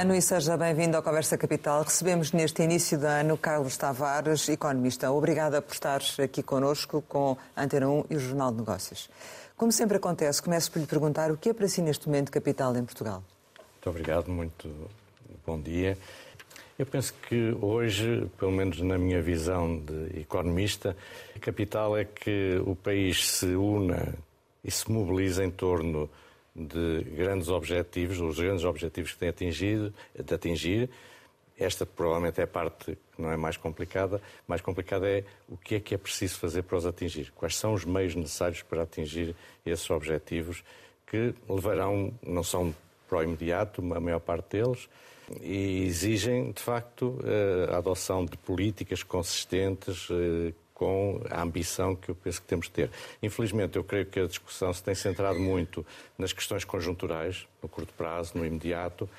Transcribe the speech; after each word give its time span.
Ano 0.00 0.14
e 0.14 0.22
seja 0.22 0.56
bem-vindo 0.56 0.96
ao 0.96 1.02
Conversa 1.02 1.36
Capital. 1.36 1.82
Recebemos 1.82 2.30
neste 2.30 2.62
início 2.62 2.96
de 2.96 3.04
ano 3.04 3.36
Carlos 3.36 3.76
Tavares, 3.76 4.48
economista. 4.48 5.10
Obrigada 5.10 5.60
por 5.60 5.72
estar 5.72 6.00
aqui 6.22 6.40
connosco 6.40 7.02
com 7.08 7.36
a 7.56 7.64
Antena 7.64 7.88
1 7.88 8.04
e 8.08 8.14
o 8.14 8.20
Jornal 8.20 8.52
de 8.52 8.58
Negócios. 8.58 9.10
Como 9.56 9.72
sempre 9.72 9.96
acontece, 9.96 10.40
começo 10.40 10.70
por 10.70 10.78
lhe 10.78 10.86
perguntar 10.86 11.32
o 11.32 11.36
que 11.36 11.48
é 11.48 11.52
para 11.52 11.66
si 11.66 11.82
neste 11.82 12.06
momento 12.06 12.30
capital 12.30 12.76
em 12.76 12.84
Portugal. 12.84 13.24
Muito 13.72 13.90
obrigado, 13.90 14.30
muito 14.30 14.72
bom 15.44 15.60
dia. 15.60 15.98
Eu 16.78 16.86
penso 16.86 17.12
que 17.28 17.56
hoje, 17.60 18.30
pelo 18.38 18.52
menos 18.52 18.80
na 18.80 18.96
minha 18.96 19.20
visão 19.20 19.80
de 19.80 20.20
economista, 20.20 20.96
capital 21.40 21.96
é 21.96 22.04
que 22.04 22.62
o 22.64 22.76
país 22.76 23.28
se 23.28 23.46
una 23.46 24.14
e 24.62 24.70
se 24.70 24.88
mobiliza 24.88 25.44
em 25.44 25.50
torno 25.50 26.08
de 26.58 27.04
grandes 27.14 27.48
objetivos, 27.48 28.20
os 28.20 28.38
grandes 28.38 28.64
objetivos 28.64 29.12
que 29.12 29.18
tem 29.18 29.28
atingido, 29.28 29.94
de 30.14 30.34
atingir. 30.34 30.90
Esta 31.58 31.84
provavelmente 31.84 32.40
é 32.40 32.44
a 32.44 32.46
parte 32.46 32.96
que 33.14 33.22
não 33.22 33.30
é 33.30 33.36
mais 33.36 33.56
complicada. 33.56 34.20
Mais 34.46 34.60
complicada 34.60 35.08
é 35.08 35.24
o 35.48 35.56
que 35.56 35.76
é 35.76 35.80
que 35.80 35.94
é 35.94 35.98
preciso 35.98 36.38
fazer 36.38 36.62
para 36.62 36.76
os 36.76 36.86
atingir. 36.86 37.32
Quais 37.34 37.56
são 37.56 37.72
os 37.74 37.84
meios 37.84 38.14
necessários 38.14 38.62
para 38.62 38.82
atingir 38.82 39.34
esses 39.64 39.88
objetivos 39.90 40.62
que 41.06 41.34
levarão, 41.48 42.12
não 42.22 42.42
são 42.42 42.74
para 43.08 43.18
o 43.18 43.22
imediato, 43.22 43.80
a 43.94 44.00
maior 44.00 44.20
parte 44.20 44.58
deles, 44.58 44.88
e 45.40 45.84
exigem, 45.84 46.52
de 46.52 46.62
facto, 46.62 47.18
a 47.72 47.78
adoção 47.78 48.24
de 48.24 48.36
políticas 48.36 49.02
consistentes 49.02 50.08
eh, 50.10 50.52
com 50.78 51.20
a 51.28 51.42
ambição 51.42 51.96
que 51.96 52.08
eu 52.08 52.14
penso 52.14 52.40
que 52.40 52.46
temos 52.46 52.66
de 52.66 52.72
ter. 52.72 52.90
Infelizmente, 53.20 53.76
eu 53.76 53.82
creio 53.82 54.06
que 54.06 54.20
a 54.20 54.26
discussão 54.26 54.72
se 54.72 54.82
tem 54.82 54.94
centrado 54.94 55.38
muito 55.38 55.84
nas 56.16 56.32
questões 56.32 56.64
conjunturais, 56.64 57.46
no 57.60 57.68
curto 57.68 57.92
prazo, 57.94 58.38
no 58.38 58.46
imediato, 58.46 59.10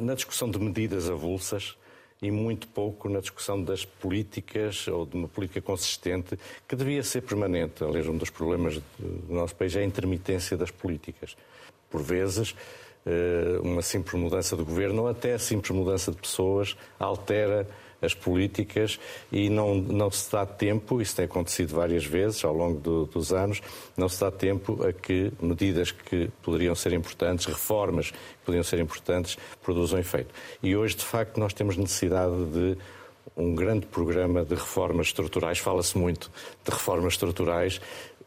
na 0.00 0.14
discussão 0.14 0.48
de 0.48 0.58
medidas 0.58 1.10
avulsas 1.10 1.76
e 2.22 2.30
muito 2.30 2.68
pouco 2.68 3.08
na 3.08 3.20
discussão 3.20 3.62
das 3.62 3.84
políticas 3.84 4.86
ou 4.86 5.04
de 5.04 5.16
uma 5.16 5.28
política 5.28 5.60
consistente 5.60 6.38
que 6.66 6.76
devia 6.76 7.02
ser 7.02 7.22
permanente. 7.22 7.82
Aliás, 7.82 8.06
um 8.06 8.16
dos 8.16 8.30
problemas 8.30 8.80
do 8.98 9.34
nosso 9.34 9.56
país 9.56 9.74
é 9.74 9.80
a 9.80 9.84
intermitência 9.84 10.56
das 10.56 10.70
políticas. 10.70 11.36
Por 11.90 12.02
vezes, 12.02 12.54
eh, 13.04 13.58
uma 13.62 13.82
simples 13.82 14.20
mudança 14.20 14.56
de 14.56 14.62
governo 14.62 15.02
ou 15.02 15.08
até 15.08 15.34
a 15.34 15.38
simples 15.38 15.70
mudança 15.70 16.12
de 16.12 16.18
pessoas 16.18 16.76
altera 17.00 17.66
as 18.00 18.14
políticas 18.14 18.98
e 19.30 19.50
não, 19.50 19.74
não 19.74 20.10
se 20.10 20.30
dá 20.30 20.46
tempo, 20.46 21.00
isso 21.00 21.16
tem 21.16 21.24
acontecido 21.24 21.74
várias 21.74 22.04
vezes 22.04 22.44
ao 22.44 22.54
longo 22.54 22.80
do, 22.80 23.06
dos 23.06 23.32
anos, 23.32 23.60
não 23.96 24.08
se 24.08 24.20
dá 24.20 24.30
tempo 24.30 24.84
a 24.84 24.92
que 24.92 25.32
medidas 25.40 25.90
que 25.90 26.30
poderiam 26.42 26.74
ser 26.74 26.92
importantes, 26.92 27.46
reformas 27.46 28.10
que 28.10 28.16
poderiam 28.44 28.64
ser 28.64 28.78
importantes, 28.78 29.36
produzam 29.62 29.98
efeito. 29.98 30.32
E 30.62 30.76
hoje, 30.76 30.96
de 30.96 31.04
facto, 31.04 31.38
nós 31.38 31.52
temos 31.52 31.76
necessidade 31.76 32.44
de 32.52 32.76
um 33.36 33.54
grande 33.54 33.86
programa 33.86 34.44
de 34.44 34.54
reformas 34.54 35.08
estruturais. 35.08 35.58
Fala-se 35.58 35.96
muito 35.96 36.30
de 36.64 36.70
reformas 36.70 37.14
estruturais, 37.14 37.80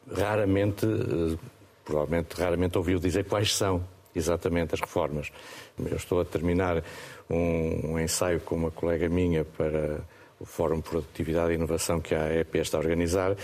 raramente, 0.09 0.85
eh, 0.85 1.37
provavelmente 1.83 2.33
raramente 2.39 2.77
ouviu 2.77 2.99
dizer 2.99 3.25
quais 3.25 3.55
são 3.55 3.83
exatamente 4.15 4.73
as 4.73 4.81
reformas. 4.81 5.31
Eu 5.79 5.97
estou 5.97 6.21
a 6.21 6.25
terminar 6.25 6.83
um, 7.31 7.99
ensaio 7.99 8.39
com 8.41 8.55
uma 8.55 8.71
colega 8.71 9.07
minha 9.07 9.45
para 9.45 10.01
o 10.39 10.45
Fórum 10.45 10.77
de 10.77 10.89
Produtividade 10.89 11.51
e 11.51 11.55
Inovação 11.55 12.01
que 12.01 12.13
a 12.13 12.33
EP 12.35 12.55
está 12.55 12.77
a 12.77 12.81
organizar, 12.81 13.35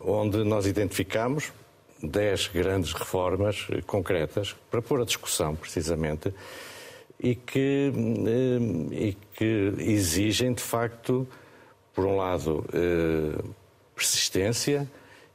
onde 0.00 0.44
nós 0.44 0.66
identificamos 0.66 1.52
10 2.02 2.48
grandes 2.48 2.92
reformas 2.92 3.66
concretas 3.86 4.54
para 4.70 4.80
pôr 4.80 5.00
a 5.02 5.04
discussão, 5.04 5.54
precisamente, 5.56 6.32
e 7.18 7.34
que, 7.34 7.92
eh, 8.26 8.94
e 8.94 9.16
que 9.34 9.72
exigem, 9.78 10.52
de 10.52 10.62
facto, 10.62 11.26
por 11.92 12.04
um 12.04 12.16
lado, 12.16 12.64
eh, 12.72 13.42
persistência, 13.94 14.88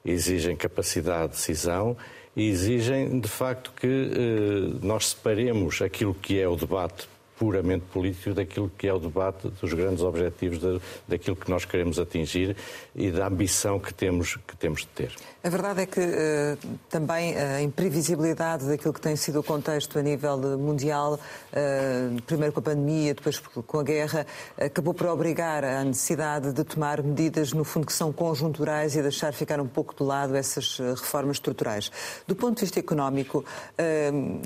exigem 0.05 0.55
capacidade 0.55 1.33
de 1.33 1.37
decisão 1.37 1.97
e 2.35 2.49
exigem, 2.49 3.19
de 3.19 3.27
facto, 3.27 3.73
que 3.75 3.87
eh, 3.87 4.79
nós 4.81 5.07
separemos 5.07 5.81
aquilo 5.81 6.13
que 6.13 6.39
é 6.39 6.47
o 6.47 6.55
debate 6.55 7.07
puramente 7.39 7.85
político 7.85 8.33
daquilo 8.33 8.69
que 8.77 8.85
é 8.85 8.93
o 8.93 8.99
debate 8.99 9.47
dos 9.47 9.73
grandes 9.73 10.03
objetivos, 10.03 10.59
daquilo 11.07 11.37
que 11.37 11.49
nós 11.49 11.63
queremos 11.63 11.97
atingir 11.97 12.57
e 12.93 13.09
da 13.09 13.27
ambição 13.27 13.79
que 13.79 13.93
temos, 13.93 14.35
que 14.45 14.57
temos 14.57 14.81
de 14.81 14.87
ter. 14.87 15.15
A 15.41 15.47
verdade 15.47 15.83
é 15.83 15.85
que 15.85 16.01
uh, 16.01 16.77
também 16.89 17.33
a 17.37 17.61
imprevisibilidade 17.61 18.65
daquilo 18.67 18.93
que 18.93 18.99
tem 18.99 19.15
sido 19.15 19.39
o 19.39 19.43
contexto 19.43 19.97
a 19.97 20.01
nível 20.01 20.37
mundial, 20.57 21.13
uh, 21.13 22.21
primeiro 22.23 22.51
com 22.51 22.59
a 22.59 22.63
pandemia, 22.63 23.13
depois 23.13 23.39
com 23.39 23.79
a 23.79 23.83
guerra, 23.83 24.27
acabou 24.59 24.93
por 24.93 25.07
obrigar 25.07 25.63
à 25.63 25.81
necessidade 25.85 26.51
de 26.51 26.61
tomar 26.65 27.01
medidas, 27.01 27.53
no 27.53 27.63
fundo, 27.63 27.87
que 27.87 27.93
são 27.93 28.11
conjunturais 28.11 28.97
e 28.97 29.01
deixar 29.01 29.31
ficar 29.31 29.61
um 29.61 29.67
pouco 29.67 29.95
de 29.95 30.03
lado 30.03 30.35
essas 30.35 30.77
eh, 30.77 30.89
reformas 30.89 31.37
estruturais. 31.37 31.89
Do 32.27 32.35
ponto 32.35 32.55
de 32.55 32.61
vista 32.61 32.79
económico, 32.79 33.45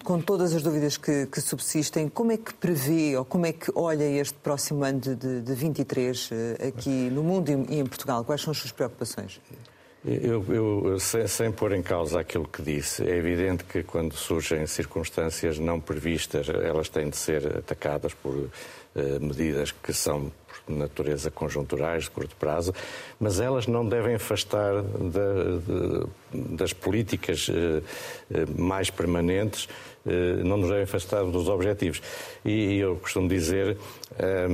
com 0.04 0.22
todas 0.22 0.54
as 0.54 0.62
dúvidas 0.62 0.98
que, 0.98 1.28
subsistem, 1.42 2.08
como 2.08 2.32
é 2.32 2.38
que 2.38 2.54
prevê 2.54 3.18
ou 3.18 3.26
como 3.26 3.46
é 3.48 3.52
que 3.52 3.72
olha 3.74 4.04
este 4.04 4.36
próximo 4.36 4.84
ano 4.84 5.00
de, 5.00 5.42
de 5.42 5.54
23 5.54 6.30
aqui 6.68 7.10
no 7.10 7.24
mundo 7.24 7.50
e 7.50 7.80
em 7.80 7.86
Portugal? 7.86 8.24
Quais 8.24 8.42
são 8.42 8.52
as 8.52 8.58
suas 8.58 8.72
preocupações? 8.72 9.40
Eu, 10.06 10.44
eu 10.50 11.00
sem, 11.00 11.26
sem, 11.28 11.52
pôr 11.52 11.72
em 11.72 11.82
causa 11.82 12.20
aquilo 12.20 12.46
que 12.46 12.62
disse, 12.62 13.04
é 13.04 13.16
evidente 13.16 13.64
que 13.64 13.84
quando 13.84 14.14
surgem 14.16 14.68
circunstâncias 14.68 15.58
não 15.58 15.80
previstas, 15.80 16.50
elas 16.50 16.90
têm 16.90 17.10
de 17.10 17.16
ser 17.16 17.60
atacadas 17.60 18.14
por 18.14 18.34
uh, 18.36 18.50
medidas 19.22 19.72
que 19.72 19.94
são 19.94 20.30
de 20.68 20.74
natureza 20.74 21.32
conjunturais, 21.32 22.04
de 22.04 22.12
curto 22.12 22.36
prazo, 22.36 22.74
mas 23.20 23.40
elas 23.40 23.68
não 23.68 23.88
devem 23.88 24.16
afastar 24.16 24.82
da, 24.82 25.58
de, 25.60 26.56
das 26.56 26.74
políticas 26.74 27.48
uh, 27.48 27.84
mais 28.58 28.90
permanentes 28.90 29.68
eh, 30.06 30.44
não 30.44 30.58
nos 30.58 30.68
devem 30.68 30.84
afastar 30.84 31.24
dos 31.24 31.48
objetivos. 31.48 32.02
E 32.44 32.78
eu 32.78 32.98
costumo 32.98 33.28
dizer 33.28 33.78
eh, 34.20 34.48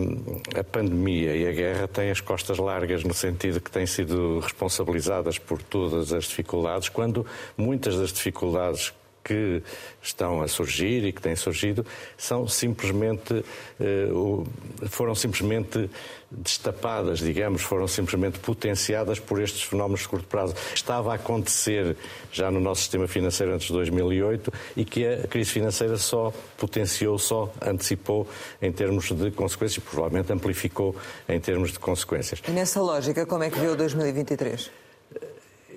a 0.60 0.64
pandemia 0.64 1.36
e 1.36 1.48
a 1.48 1.52
guerra 1.52 1.88
têm 1.88 2.12
as 2.12 2.22
costas 2.22 2.60
largas 2.60 3.04
no 3.04 3.14
sentido 3.16 3.60
que 3.60 3.72
têm 3.72 3.88
sido 3.88 4.40
responsabilizadas 4.40 5.40
por 5.40 5.62
todas 5.62 6.14
as 6.14 6.26
dificuldades, 6.26 6.90
quando 6.90 7.26
muitas 7.58 7.98
das 7.98 8.14
dificuldades 8.14 8.94
que 9.24 9.62
estão 10.02 10.42
a 10.42 10.48
surgir 10.48 11.06
e 11.06 11.12
que 11.12 11.22
têm 11.22 11.36
surgido 11.36 11.86
são 12.18 12.48
simplesmente 12.48 13.44
eh, 13.80 14.10
foram 14.88 15.14
simplesmente 15.16 15.90
destapadas, 16.32 17.20
digamos, 17.20 17.62
foram 17.62 17.88
simplesmente 17.88 18.40
potenciadas 18.40 19.20
por 19.20 19.42
estes 19.42 19.64
fenómenos 19.64 20.02
de 20.02 20.08
curto 20.08 20.28
prazo. 20.28 20.54
Estava 20.74 21.12
a 21.12 21.16
acontecer 21.16 21.98
já 22.32 22.52
no 22.52 22.60
nosso 22.60 22.82
sistema 22.82 23.08
financeiro 23.08 23.54
antes 23.54 23.68
de 23.68 23.74
2008 23.74 24.54
e 24.78 24.86
que 24.86 25.08
a 25.08 25.28
crise 25.28 25.50
financeira 25.50 25.98
só 25.98 26.32
potenciou, 26.58 27.18
só 27.18 27.52
antecipou 27.62 28.28
em 28.62 28.72
termos 28.72 29.12
de 29.12 29.32
consequências 29.32 29.84
provavelmente 29.84 30.32
amplificou 30.32 30.96
em 31.28 31.40
termos 31.40 31.72
de 31.72 31.80
consequências. 31.80 32.42
E 32.48 32.52
nessa 32.52 32.82
lógica, 32.82 33.26
como 33.26 33.44
é 33.44 33.50
que 33.50 33.60
viu 33.60 33.76
2023? 33.76 34.70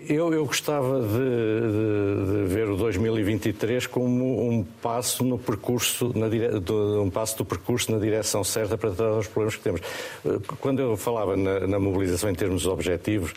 Eu, 0.08 0.32
eu 0.32 0.44
gostava 0.44 1.00
de, 1.00 1.06
de, 1.08 2.46
de, 2.48 2.54
ver 2.54 2.68
o 2.68 2.76
2023 2.76 3.86
como 3.86 4.48
um 4.48 4.64
passo 4.64 5.22
no 5.22 5.38
percurso, 5.38 6.12
na 6.16 6.28
dire... 6.28 6.48
um 7.00 7.08
passo 7.08 7.38
do 7.38 7.44
percurso 7.44 7.92
na 7.92 7.98
direção 7.98 8.42
certa 8.42 8.76
para 8.76 8.90
tratar 8.90 9.18
os 9.18 9.28
problemas 9.28 9.56
que 9.56 9.62
temos. 9.62 9.80
Quando 10.60 10.80
eu 10.80 10.96
falava 10.96 11.36
na, 11.36 11.66
na 11.66 11.78
mobilização 11.78 12.30
em 12.30 12.34
termos 12.34 12.66
objetivos, 12.66 13.32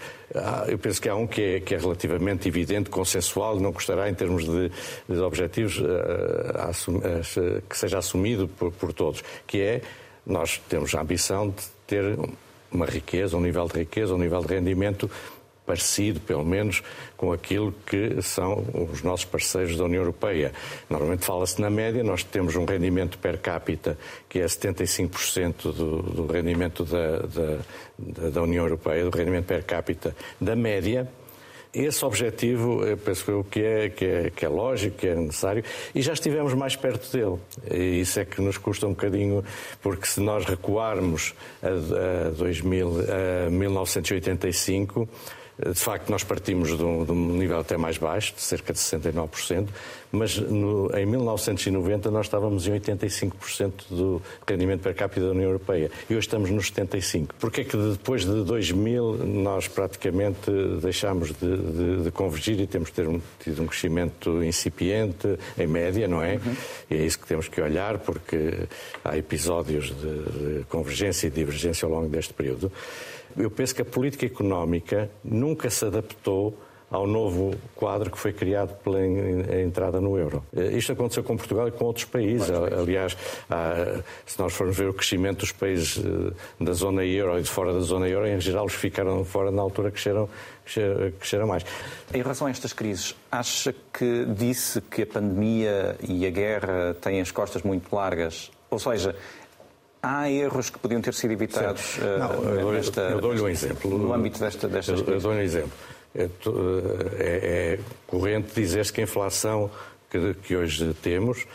eu 0.67 0.77
penso 0.79 1.01
que 1.01 1.07
há 1.07 1.15
um 1.15 1.27
que 1.27 1.41
é, 1.41 1.59
que 1.59 1.75
é 1.75 1.77
relativamente 1.77 2.47
evidente, 2.47 2.89
consensual, 2.89 3.59
não 3.59 3.71
custará 3.71 4.09
em 4.09 4.13
termos 4.13 4.45
de, 4.45 4.71
de 5.07 5.19
objetivos 5.19 5.81
que 7.69 7.77
seja 7.77 7.99
assumido 7.99 8.47
por, 8.47 8.71
por 8.71 8.91
todos, 8.91 9.23
que 9.45 9.61
é 9.61 9.81
nós 10.25 10.59
temos 10.67 10.95
a 10.95 11.01
ambição 11.01 11.49
de 11.49 11.63
ter 11.85 12.17
uma 12.71 12.85
riqueza, 12.85 13.37
um 13.37 13.41
nível 13.41 13.67
de 13.67 13.79
riqueza, 13.79 14.13
um 14.13 14.17
nível 14.17 14.41
de 14.41 14.53
rendimento 14.53 15.09
parecido, 15.65 16.19
pelo 16.19 16.45
menos, 16.45 16.83
com 17.17 17.31
aquilo 17.31 17.73
que 17.85 18.21
são 18.21 18.65
os 18.91 19.01
nossos 19.01 19.25
parceiros 19.25 19.77
da 19.77 19.85
União 19.85 20.01
Europeia. 20.01 20.51
Normalmente 20.89 21.25
fala-se 21.25 21.59
na 21.59 21.69
média, 21.69 22.03
nós 22.03 22.23
temos 22.23 22.55
um 22.55 22.65
rendimento 22.65 23.17
per 23.17 23.39
capita 23.39 23.97
que 24.29 24.39
é 24.39 24.45
75% 24.45 25.73
do, 25.73 26.01
do 26.01 26.27
rendimento 26.27 26.85
da, 26.85 27.19
da, 27.19 28.29
da 28.29 28.41
União 28.41 28.63
Europeia, 28.63 29.03
do 29.03 29.15
rendimento 29.15 29.45
per 29.45 29.63
capita 29.63 30.15
da 30.39 30.55
média, 30.55 31.09
esse 31.75 32.05
objetivo, 32.05 32.85
eu 32.85 32.95
penso 32.95 33.29
eu, 33.29 33.43
que 33.43 33.61
é, 33.61 33.89
que, 33.89 34.05
é, 34.05 34.29
que 34.29 34.45
é 34.45 34.47
lógico, 34.47 34.95
que 34.95 35.07
é 35.07 35.15
necessário, 35.15 35.61
e 35.93 36.01
já 36.01 36.13
estivemos 36.13 36.53
mais 36.53 36.77
perto 36.77 37.11
dele. 37.11 37.37
E 37.69 37.99
isso 37.99 38.17
é 38.17 38.23
que 38.23 38.39
nos 38.41 38.57
custa 38.57 38.87
um 38.87 38.91
bocadinho, 38.91 39.43
porque 39.81 40.05
se 40.05 40.21
nós 40.21 40.45
recuarmos 40.45 41.33
a, 41.61 42.27
a, 42.27 42.29
2000, 42.29 42.89
a 43.47 43.49
1985, 43.49 45.09
De 45.57 45.79
facto, 45.79 46.09
nós 46.09 46.21
partimos 46.21 46.77
de 46.77 46.83
um, 46.83 47.05
de 47.05 47.11
um, 47.11 47.37
nível 47.37 47.59
até 47.59 47.77
mais 47.77 47.97
baixo, 47.97 48.33
de 48.35 48.41
cerca 48.41 48.73
de 48.73 48.79
69%, 48.79 49.69
mas 50.11 50.37
no, 50.37 50.89
em 50.93 51.05
1990 51.05 52.11
nós 52.11 52.25
estávamos 52.25 52.67
em 52.67 52.77
85% 52.77 53.71
do 53.89 54.21
rendimento 54.47 54.81
per 54.81 54.93
capita 54.93 55.27
da 55.27 55.31
União 55.31 55.45
Europeia 55.45 55.89
e 56.09 56.13
hoje 56.13 56.27
estamos 56.27 56.49
nos 56.49 56.69
75%. 56.71 57.29
Porquê 57.39 57.61
é 57.61 57.63
que 57.63 57.77
depois 57.77 58.25
de 58.25 58.43
2000 58.43 59.25
nós 59.25 59.67
praticamente 59.69 60.51
deixámos 60.81 61.29
de, 61.29 61.57
de, 61.57 62.03
de 62.03 62.11
convergir 62.11 62.59
e 62.59 62.67
temos 62.67 62.91
ter 62.91 63.07
um, 63.07 63.21
tido 63.39 63.63
um 63.63 63.67
crescimento 63.67 64.43
incipiente, 64.43 65.39
em 65.57 65.67
média, 65.67 66.05
não 66.05 66.21
é? 66.21 66.33
Uhum. 66.33 66.55
E 66.89 66.95
é 66.95 67.05
isso 67.05 67.17
que 67.17 67.27
temos 67.27 67.47
que 67.47 67.61
olhar, 67.61 67.97
porque 67.99 68.67
há 69.05 69.17
episódios 69.17 69.87
de, 69.87 70.59
de 70.59 70.65
convergência 70.65 71.27
e 71.27 71.29
divergência 71.29 71.85
ao 71.85 71.91
longo 71.91 72.09
deste 72.09 72.33
período 72.33 72.69
eu 73.37 73.51
penso 73.51 73.75
que 73.75 73.81
a 73.81 73.85
política 73.85 74.25
económica 74.25 75.09
nunca 75.23 75.69
se 75.69 75.85
adaptou 75.85 76.57
ao 76.89 77.07
novo 77.07 77.55
quadro 77.75 78.11
que 78.11 78.17
foi 78.17 78.31
criado 78.31 78.75
pela 78.83 78.99
entrada 79.05 79.99
no 79.99 80.17
euro. 80.17 80.43
Eh, 80.55 80.77
isto 80.77 80.91
aconteceu 80.91 81.23
com 81.23 81.35
Portugal 81.35 81.67
e 81.67 81.71
com 81.71 81.85
outros 81.85 82.05
países. 82.05 82.49
Aliás, 82.49 83.17
se 84.25 84.39
nós 84.39 84.53
formos 84.53 84.77
ver 84.77 84.89
o 84.89 84.93
crescimento 84.93 85.39
dos 85.39 85.51
países 85.51 85.97
eh, 85.97 86.63
da 86.63 86.73
zona 86.73 87.03
euro 87.03 87.37
e 87.39 87.41
de 87.41 87.49
fora 87.49 87.73
da 87.73 87.79
zona 87.79 88.07
euro, 88.07 88.27
em 88.27 88.39
geral, 88.39 88.65
os 88.65 88.73
que 88.73 88.79
ficaram 88.79 89.25
fora 89.25 89.51
na 89.51 89.61
altura 89.61 89.91
cresceram, 89.91 90.29
cresceram 91.19 91.47
mais. 91.47 91.65
Em 92.13 92.21
relação 92.21 92.47
a 92.47 92.51
estas 92.51 92.71
crises, 92.71 93.15
acha 93.31 93.73
que 93.91 94.25
disse 94.25 94.79
que 94.79 95.01
a 95.01 95.07
pandemia 95.07 95.97
e 96.07 96.25
a 96.25 96.29
guerra 96.29 96.95
têm 97.01 97.19
as 97.19 97.31
costas 97.31 97.63
muito 97.63 97.93
largas? 97.93 98.51
Ou 98.69 98.79
seja, 98.79 99.15
há 100.05 100.29
erros 100.29 100.69
que 100.69 100.77
podiam 100.79 101.01
ter 101.01 101.13
sido 101.13 101.31
evitados 101.31 101.97
Não, 102.19 102.43
eu, 102.43 103.21
dou-lhe 103.21 103.41
um 103.41 103.49
exemplo. 103.49 103.97
no 103.97 104.13
âmbito 104.13 104.39
desta, 104.39 104.67
destas 104.67 105.01
eu, 105.01 105.13
eu 105.13 105.19
dou-lhe 105.19 105.39
um 105.39 105.41
exemplo. 105.41 105.71
É, 106.13 106.23
é, 106.23 106.29
é 107.19 107.79
corrente 108.07 108.53
dizer-se 108.55 108.93
que 108.93 109.01
a 109.01 109.03
inflação 109.03 109.69
que, 110.09 110.33
que, 110.35 110.55
hoje 110.55 110.93
temos 111.01 111.45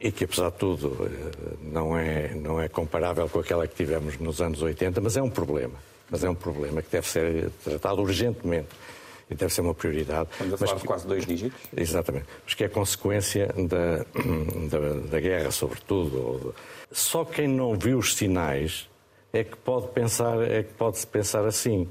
e 0.00 0.12
que, 0.12 0.24
apesar 0.24 0.50
de 0.50 0.56
tudo, 0.56 0.96
eh, 1.02 1.56
não 1.60 1.98
é, 1.98 2.32
não 2.34 2.60
é 2.60 2.68
comparável 2.68 3.28
com 3.28 3.40
aquela 3.40 3.66
que 3.66 3.74
tivemos 3.74 4.18
nos 4.18 4.40
anos 4.40 4.62
80, 4.62 5.00
mas 5.00 5.16
é 5.16 5.22
um 5.22 5.28
problema. 5.28 5.74
Mas 6.08 6.22
é 6.22 6.30
um 6.30 6.34
problema 6.34 6.80
que 6.82 6.90
deve 6.90 7.06
ser 7.06 7.50
tratado 7.64 8.00
urgentemente 8.00 8.68
e 9.30 9.34
deve 9.34 9.52
ser 9.52 9.60
uma 9.60 9.74
prioridade. 9.74 10.28
Estamos 10.32 10.54
a 10.54 10.58
falar 10.58 10.78
de 10.78 10.84
quase 10.84 11.06
dois 11.06 11.24
dígitos? 11.24 11.58
Exatamente. 11.76 12.26
Mas 12.44 12.54
que 12.54 12.64
é 12.64 12.68
consequência 12.68 13.46
da, 13.46 13.98
da, 14.68 15.08
da 15.08 15.20
guerra, 15.20 15.50
sobretudo. 15.50 16.54
Só 16.90 17.24
quem 17.24 17.46
não 17.46 17.78
viu 17.78 17.98
os 17.98 18.14
sinais 18.14 18.88
é 19.32 19.44
que 19.44 19.56
pode 19.56 19.88
pensar, 19.88 20.42
é 20.42 20.62
que 20.62 20.74
pode 20.74 21.06
pensar 21.06 21.44
assim. 21.44 21.88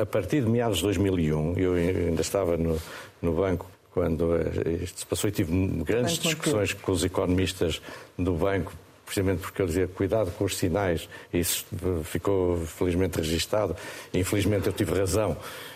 A 0.00 0.04
partir 0.04 0.42
de 0.42 0.48
meados 0.48 0.78
de 0.78 0.84
2001, 0.84 1.54
eu 1.56 1.74
ainda 1.74 2.20
estava 2.20 2.56
no, 2.56 2.78
no 3.22 3.32
banco 3.32 3.70
quando 3.92 4.34
isto 4.82 5.00
se 5.00 5.06
passou 5.06 5.28
e 5.28 5.32
tive 5.32 5.52
grandes 5.84 6.18
discussões 6.18 6.72
com 6.72 6.92
os 6.92 7.04
economistas 7.04 7.80
do 8.18 8.32
banco 8.32 8.72
precisamente 9.12 9.42
porque 9.42 9.60
eu 9.60 9.66
dizia 9.66 9.86
cuidado 9.86 10.30
com 10.32 10.44
os 10.44 10.56
sinais, 10.56 11.06
e 11.32 11.40
isso 11.40 11.66
ficou 12.04 12.56
felizmente 12.64 13.18
registado. 13.18 13.76
Infelizmente 14.14 14.66
eu 14.66 14.72
tive 14.72 14.98
razão, 14.98 15.32
eh, 15.32 15.71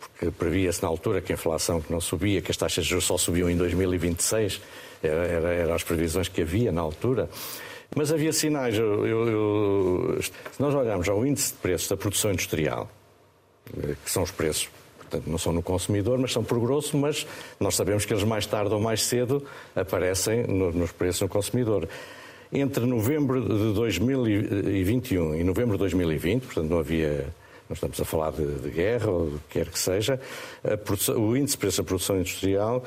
porque 0.00 0.30
previa-se 0.30 0.82
na 0.82 0.88
altura 0.88 1.20
que 1.20 1.32
a 1.32 1.34
inflação 1.34 1.80
que 1.80 1.92
não 1.92 2.00
subia, 2.00 2.40
que 2.40 2.50
as 2.50 2.56
taxas 2.56 2.84
de 2.84 2.90
juros 2.90 3.04
só 3.04 3.18
subiam 3.18 3.50
em 3.50 3.56
2026, 3.56 4.60
eram 5.02 5.22
era, 5.22 5.48
era 5.52 5.74
as 5.74 5.82
previsões 5.82 6.28
que 6.28 6.42
havia 6.42 6.72
na 6.72 6.80
altura. 6.80 7.28
Mas 7.94 8.12
havia 8.12 8.32
sinais. 8.32 8.76
Eu, 8.76 9.06
eu, 9.06 9.28
eu, 9.28 10.22
se 10.22 10.32
nós 10.58 10.74
olharmos 10.74 11.08
ao 11.08 11.24
índice 11.24 11.52
de 11.52 11.58
preços 11.58 11.88
da 11.88 11.96
produção 11.96 12.32
industrial, 12.32 12.90
eh, 13.76 13.94
que 14.02 14.10
são 14.10 14.22
os 14.22 14.30
preços, 14.30 14.68
portanto, 14.98 15.28
não 15.28 15.38
são 15.38 15.52
no 15.52 15.62
consumidor, 15.62 16.18
mas 16.18 16.32
são 16.32 16.42
por 16.42 16.58
grosso, 16.58 16.96
mas 16.96 17.26
nós 17.60 17.76
sabemos 17.76 18.04
que 18.04 18.12
eles 18.12 18.24
mais 18.24 18.46
tarde 18.46 18.74
ou 18.74 18.80
mais 18.80 19.02
cedo 19.02 19.44
aparecem 19.76 20.44
no, 20.46 20.72
nos 20.72 20.92
preços 20.92 21.20
no 21.20 21.28
consumidor. 21.28 21.88
Entre 22.52 22.84
novembro 22.86 23.40
de 23.40 23.74
2021 23.74 25.36
e 25.36 25.44
novembro 25.44 25.72
de 25.72 25.78
2020, 25.78 26.42
portanto, 26.44 26.70
não 26.70 26.78
havia 26.78 27.26
não 27.68 27.74
estamos 27.74 28.00
a 28.00 28.04
falar 28.04 28.32
de, 28.32 28.46
de 28.46 28.70
guerra 28.70 29.10
ou 29.10 29.30
do 29.30 29.38
que 29.48 29.58
quer 29.58 29.68
que 29.68 29.78
seja, 29.78 30.20
produção, 30.84 31.16
o 31.16 31.36
índice 31.36 31.56
de 31.56 31.58
preço 31.58 31.82
da 31.82 31.86
produção 31.86 32.16
industrial 32.16 32.84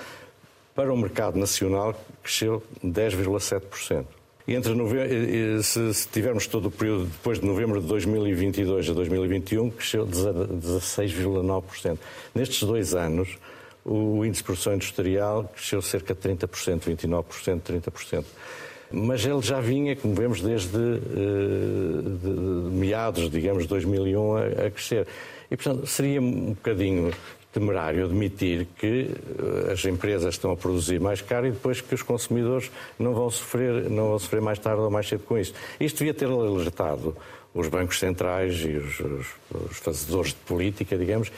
para 0.76 0.94
o 0.94 0.98
mercado 0.98 1.40
nacional 1.40 2.00
cresceu 2.22 2.64
10,7%. 2.86 4.06
E 4.48 4.56
entre 4.56 4.74
se, 5.62 5.94
se 5.94 6.08
tivermos 6.08 6.48
todo 6.48 6.68
o 6.68 6.72
período 6.72 7.06
depois 7.06 7.40
de 7.40 7.46
novembro 7.46 7.82
de 7.82 7.88
2022 7.88 8.90
a 8.90 8.94
2021, 8.94 9.72
cresceu 9.72 10.08
16,9%. 10.08 11.98
Nestes 12.34 12.64
dois 12.64 12.96
anos, 12.96 13.38
o 13.84 14.24
índice 14.24 14.42
de 14.42 14.46
produção 14.46 14.74
industrial 14.74 15.52
cresceu 15.54 15.82
cerca 15.82 16.14
de 16.14 16.22
30%, 16.22 16.82
29%, 16.82 17.62
30% 17.62 18.26
mas 18.92 19.26
ele 19.26 19.42
já 19.42 19.60
vinha, 19.60 19.96
como 19.96 20.14
vemos, 20.14 20.42
desde 20.42 20.78
uh, 20.78 22.02
de, 22.24 22.30
meados, 22.76 23.30
digamos, 23.30 23.64
de 23.64 23.70
2001 23.70 24.36
a, 24.36 24.40
a, 24.40 24.72
crescer. 24.72 25.08
E, 25.52 25.56
portanto, 25.58 25.86
seria 25.88 26.22
um 26.22 26.54
bocadinho 26.54 27.12
temerário 27.52 28.06
admitir 28.06 28.68
que 28.78 29.10
uh, 29.40 29.72
as 29.72 29.84
empresas 29.86 30.36
estão 30.36 30.52
a 30.52 30.56
produzir 30.56 31.00
mais 31.00 31.22
caro 31.22 31.48
e 31.48 31.52
depois 31.52 31.82
que 31.82 31.94
os 31.94 32.02
consumidores 32.02 32.72
não 32.98 33.14
vão 33.14 33.30
sofrer, 33.30 33.90
não 33.90 34.10
vão 34.10 34.20
sofrer 34.20 34.42
mais 34.42 34.60
tarde 34.60 34.82
ou 34.82 34.90
mais 34.90 35.08
cedo 35.08 35.24
com 35.24 35.38
isso. 35.38 35.54
Isto 35.80 36.00
devia 36.00 36.14
ter 36.14 36.28
alertado 36.28 37.16
os 37.54 37.68
bancos 37.68 38.00
centrais 38.00 38.56
e 38.64 38.78
os, 38.78 39.00
os, 39.00 39.28
os 39.72 39.78
fazedores 39.78 40.30
de 40.32 40.40
política, 40.46 40.98
digamos, 40.98 41.32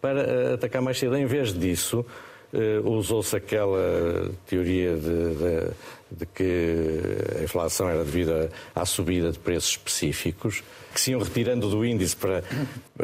para 0.00 0.20
uh, 0.20 0.54
atacar 0.54 0.82
mais 0.82 0.98
cedo. 0.98 1.16
Em 1.16 1.26
vez 1.26 1.52
disso, 1.52 2.04
uh, 2.52 2.90
usou-se 2.90 3.34
aquela 3.36 4.30
teoria 4.46 4.96
de, 4.96 5.34
de, 5.34 5.70
de, 6.10 6.26
que 6.26 7.38
a 7.38 7.42
inflação 7.42 7.88
era 7.88 8.04
devida 8.04 8.50
à 8.74 8.84
subida 8.84 9.32
de 9.32 9.38
preços 9.38 9.70
específicos, 9.70 10.62
que 10.92 11.00
se 11.00 11.12
iam 11.12 11.20
retirando 11.20 11.68
do 11.68 11.84
índice 11.84 12.16
para 12.16 12.42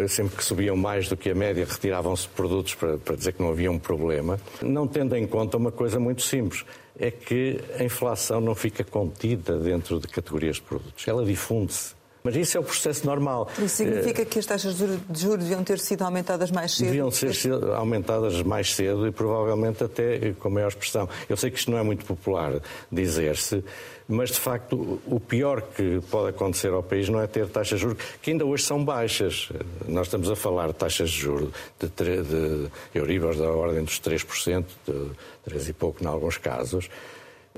sempre 0.08 0.36
que 0.36 0.44
subiam 0.44 0.76
mais 0.76 1.08
do 1.08 1.16
que 1.16 1.30
a 1.30 1.34
média, 1.34 1.64
retiravam-se 1.64 2.28
produtos 2.28 2.74
para, 2.74 2.98
para 2.98 3.16
dizer 3.16 3.32
que 3.32 3.42
não 3.42 3.50
havia 3.50 3.70
um 3.70 3.78
problema, 3.78 4.38
não 4.60 4.86
tendo 4.86 5.16
em 5.16 5.26
conta 5.26 5.56
uma 5.56 5.72
coisa 5.72 5.98
muito 5.98 6.22
simples 6.22 6.64
é 6.98 7.10
que 7.10 7.60
a 7.78 7.84
inflação 7.84 8.40
não 8.40 8.54
fica 8.54 8.82
contida 8.82 9.56
dentro 9.58 10.00
de 10.00 10.08
categorias 10.08 10.56
de 10.56 10.62
produtos, 10.62 11.06
ela 11.06 11.24
difunde-se. 11.24 11.97
Mas 12.28 12.36
isso 12.36 12.58
é 12.58 12.60
o 12.60 12.62
processo 12.62 13.06
normal. 13.06 13.48
Isso 13.58 13.76
significa 13.76 14.22
que 14.22 14.38
as 14.38 14.44
taxas 14.44 14.74
de 14.76 15.18
juros 15.18 15.44
deviam 15.44 15.64
ter 15.64 15.78
sido 15.78 16.02
aumentadas 16.02 16.50
mais 16.50 16.72
cedo? 16.72 16.88
Deviam 16.88 17.10
ser 17.10 17.32
aumentadas 17.74 18.42
mais 18.42 18.74
cedo 18.74 19.06
e 19.06 19.10
provavelmente 19.10 19.82
até 19.82 20.34
com 20.38 20.50
maior 20.50 20.68
expressão. 20.68 21.08
Eu 21.26 21.38
sei 21.38 21.50
que 21.50 21.58
isto 21.58 21.70
não 21.70 21.78
é 21.78 21.82
muito 21.82 22.04
popular 22.04 22.60
dizer-se, 22.92 23.64
mas 24.06 24.28
de 24.28 24.38
facto 24.38 25.00
o 25.06 25.18
pior 25.18 25.62
que 25.62 26.02
pode 26.10 26.28
acontecer 26.28 26.70
ao 26.70 26.82
país 26.82 27.08
não 27.08 27.18
é 27.18 27.26
ter 27.26 27.48
taxas 27.48 27.78
de 27.78 27.86
juros 27.86 27.98
que 28.20 28.32
ainda 28.32 28.44
hoje 28.44 28.64
são 28.64 28.84
baixas. 28.84 29.48
Nós 29.86 30.08
estamos 30.08 30.30
a 30.30 30.36
falar 30.36 30.66
de 30.66 30.74
taxas 30.74 31.08
de 31.08 31.18
juros 31.18 31.50
de, 31.80 31.88
de 31.88 32.68
Euribor 32.94 33.34
da 33.36 33.48
ordem 33.48 33.84
dos 33.84 33.98
3%, 33.98 34.66
de 34.86 35.10
3 35.46 35.68
e 35.70 35.72
pouco 35.72 36.04
em 36.04 36.06
alguns 36.06 36.36
casos 36.36 36.90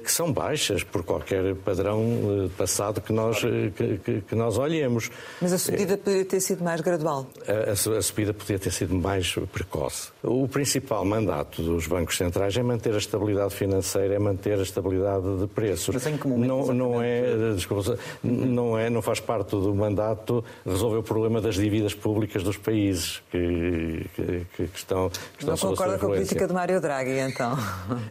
que 0.00 0.10
são 0.10 0.32
baixas 0.32 0.82
por 0.82 1.04
qualquer 1.04 1.54
padrão 1.56 2.46
eh, 2.46 2.50
passado 2.56 3.00
que 3.00 3.12
nós, 3.12 3.42
eh, 3.44 3.70
que, 4.04 4.20
que, 4.22 4.34
nós 4.34 4.58
olhemos. 4.58 5.10
Mas 5.40 5.52
a 5.52 5.58
subida 5.58 5.96
poderia 5.96 6.24
ter 6.24 6.40
sido 6.40 6.64
mais 6.64 6.80
gradual? 6.80 7.26
A, 7.46 7.72
a, 7.72 8.02
subida 8.02 8.32
poderia 8.32 8.58
ter 8.58 8.72
sido 8.72 8.94
mais 8.94 9.34
precoce. 9.52 10.08
O 10.22 10.48
principal 10.48 11.04
mandato 11.04 11.62
dos 11.62 11.86
bancos 11.86 12.16
centrais 12.16 12.56
é 12.56 12.62
manter 12.62 12.94
a 12.94 12.98
estabilidade 12.98 13.54
financeira, 13.54 14.14
é 14.14 14.18
manter 14.18 14.58
a 14.58 14.62
estabilidade 14.62 15.38
de 15.38 15.46
preços. 15.46 15.94
Mas 15.94 16.06
em 16.06 16.16
que 16.16 16.26
momento? 16.26 16.48
Não, 16.48 16.74
não 16.74 17.02
é, 17.02 17.54
desculpa, 17.54 17.98
não 18.22 18.78
é, 18.78 18.90
não 18.90 19.02
faz 19.02 19.20
parte 19.20 19.50
do 19.50 19.74
mandato 19.74 20.44
resolver 20.66 20.98
o 20.98 21.02
problema 21.02 21.40
das 21.40 21.54
dívidas 21.54 21.94
públicas 21.94 22.42
dos 22.42 22.56
países 22.56 23.22
que, 23.30 24.06
que, 24.14 24.46
que 24.54 24.78
estão, 24.78 25.08
que 25.08 25.18
estão 25.44 25.54
Não 25.54 25.56
concorda 25.56 25.98
com 25.98 26.06
a 26.06 26.10
política 26.10 26.46
de 26.46 26.52
Mário 26.52 26.80
Draghi, 26.80 27.18
então? 27.18 27.56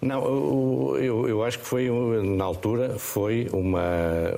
Não, 0.01 0.95
eu, 0.97 1.27
eu 1.27 1.43
acho 1.43 1.59
que 1.59 1.65
foi 1.65 1.78
foi, 1.87 2.23
na 2.23 2.43
altura, 2.43 2.99
foi 2.99 3.47
uma, 3.53 3.81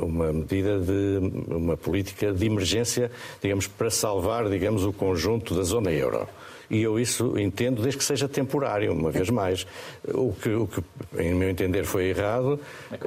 uma 0.02 0.32
medida 0.32 0.80
de 0.80 1.20
uma 1.50 1.76
política 1.76 2.32
de 2.32 2.46
emergência, 2.46 3.10
digamos, 3.42 3.68
para 3.68 3.90
salvar, 3.90 4.48
digamos, 4.50 4.86
o 4.86 4.94
conjunto 4.94 5.56
da 5.56 5.64
zona 5.64 5.92
euro. 5.92 6.28
E 6.72 6.82
eu 6.82 6.98
isso 6.98 7.38
entendo 7.38 7.82
desde 7.82 7.98
que 7.98 8.04
seja 8.04 8.30
temporário, 8.30 8.94
uma 8.94 9.12
vez 9.12 9.30
mais. 9.30 9.68
O 10.08 10.34
que, 10.34 10.50
o 10.50 10.68
que 10.68 10.82
em 11.20 11.34
meu 11.34 11.50
entender, 11.50 11.84
foi 11.84 12.06
errado 12.06 12.60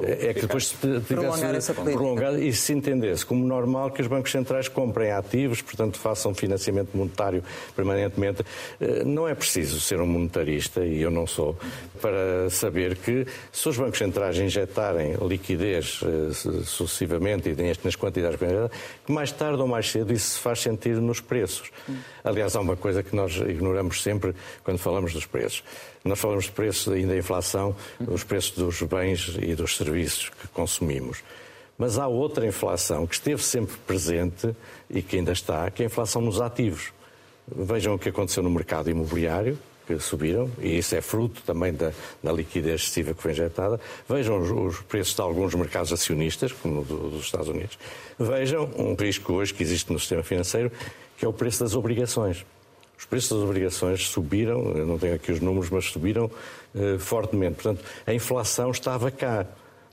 é 0.03 0.33
que 0.33 0.41
depois 0.41 0.67
se 0.67 0.75
tivesse 1.07 1.73
prolongado 1.73 2.39
e 2.39 2.53
se 2.53 2.73
entendesse 2.73 3.25
como 3.25 3.45
normal 3.45 3.89
que 3.89 4.01
os 4.01 4.07
bancos 4.07 4.31
centrais 4.31 4.67
comprem 4.67 5.11
ativos, 5.11 5.61
portanto 5.61 5.97
façam 5.97 6.33
financiamento 6.33 6.89
monetário 6.93 7.43
permanentemente. 7.75 8.45
Eh, 8.79 9.03
não 9.03 9.27
é 9.27 9.33
preciso 9.33 9.79
ser 9.81 9.99
um 9.99 10.05
monetarista, 10.05 10.85
e 10.85 11.01
eu 11.01 11.09
não 11.09 11.25
sou, 11.25 11.57
para 11.99 12.49
saber 12.49 12.95
que 12.97 13.25
se 13.51 13.67
os 13.67 13.77
bancos 13.77 13.97
centrais 13.97 14.37
injetarem 14.37 15.15
liquidez 15.27 16.01
eh, 16.03 16.63
sucessivamente 16.63 17.49
e 17.49 17.75
nas 17.83 17.95
quantidades 17.95 18.37
que 19.05 19.11
mais 19.11 19.31
tarde 19.31 19.61
ou 19.61 19.67
mais 19.67 19.89
cedo 19.89 20.13
isso 20.13 20.31
se 20.31 20.39
faz 20.39 20.61
sentir 20.61 20.97
nos 20.97 21.19
preços. 21.19 21.71
Aliás, 22.23 22.55
há 22.55 22.61
uma 22.61 22.75
coisa 22.75 23.01
que 23.01 23.15
nós 23.15 23.39
ignoramos 23.55 24.01
sempre 24.01 24.33
quando 24.63 24.77
falamos 24.77 25.13
dos 25.13 25.25
preços. 25.25 25.63
Nós 26.03 26.19
falamos 26.19 26.45
de 26.45 26.51
preços 26.51 26.93
ainda 26.93 27.13
da 27.13 27.17
inflação, 27.17 27.75
os 28.07 28.23
preços 28.23 28.51
dos 28.51 28.81
bens 28.83 29.35
e 29.41 29.55
dos 29.55 29.75
serviços 29.75 30.29
que 30.29 30.47
consumimos. 30.49 31.23
Mas 31.77 31.97
há 31.97 32.07
outra 32.07 32.45
inflação 32.45 33.05
que 33.05 33.15
esteve 33.15 33.41
sempre 33.43 33.75
presente 33.85 34.55
e 34.89 35.01
que 35.01 35.17
ainda 35.17 35.31
está, 35.31 35.69
que 35.69 35.83
é 35.83 35.85
a 35.85 35.87
inflação 35.87 36.21
nos 36.21 36.39
ativos. 36.39 36.93
Vejam 37.47 37.95
o 37.95 37.99
que 37.99 38.09
aconteceu 38.09 38.41
no 38.41 38.49
mercado 38.49 38.89
imobiliário, 38.89 39.57
que 39.85 39.99
subiram, 39.99 40.49
e 40.59 40.77
isso 40.77 40.95
é 40.95 41.01
fruto 41.01 41.41
também 41.43 41.71
da, 41.71 41.91
da 42.23 42.31
liquidez 42.31 42.81
excessiva 42.81 43.13
que 43.13 43.21
foi 43.21 43.31
injetada. 43.31 43.79
Vejam 44.09 44.39
os, 44.39 44.49
os, 44.49 44.81
preços 44.81 45.13
de 45.13 45.21
alguns 45.21 45.53
mercados 45.53 45.93
acionistas, 45.93 46.51
como 46.51 46.83
do, 46.83 47.11
dos 47.11 47.25
Estados 47.25 47.47
Unidos. 47.47 47.77
Vejam 48.17 48.69
um 48.77 48.95
risco 48.95 49.33
hoje 49.33 49.53
que 49.53 49.61
existe 49.61 49.91
no 49.93 49.99
sistema 49.99 50.23
financeiro, 50.23 50.71
que 51.17 51.25
é 51.25 51.27
o 51.27 51.33
preço 51.33 51.63
das 51.63 51.75
obrigações. 51.75 52.45
Os 52.97 53.05
preços 53.05 53.37
das 53.37 53.39
obrigações 53.39 54.07
subiram, 54.07 54.71
eu 54.75 54.85
não 54.85 54.97
tenho 54.97 55.15
aqui 55.15 55.31
os 55.31 55.39
números, 55.39 55.69
mas 55.69 55.85
subiram 55.85 56.29
eh, 56.73 56.97
fortemente. 56.97 57.55
Portanto, 57.55 57.83
a 58.05 58.13
inflação 58.13 58.71
estava 58.71 59.11
cá 59.11 59.45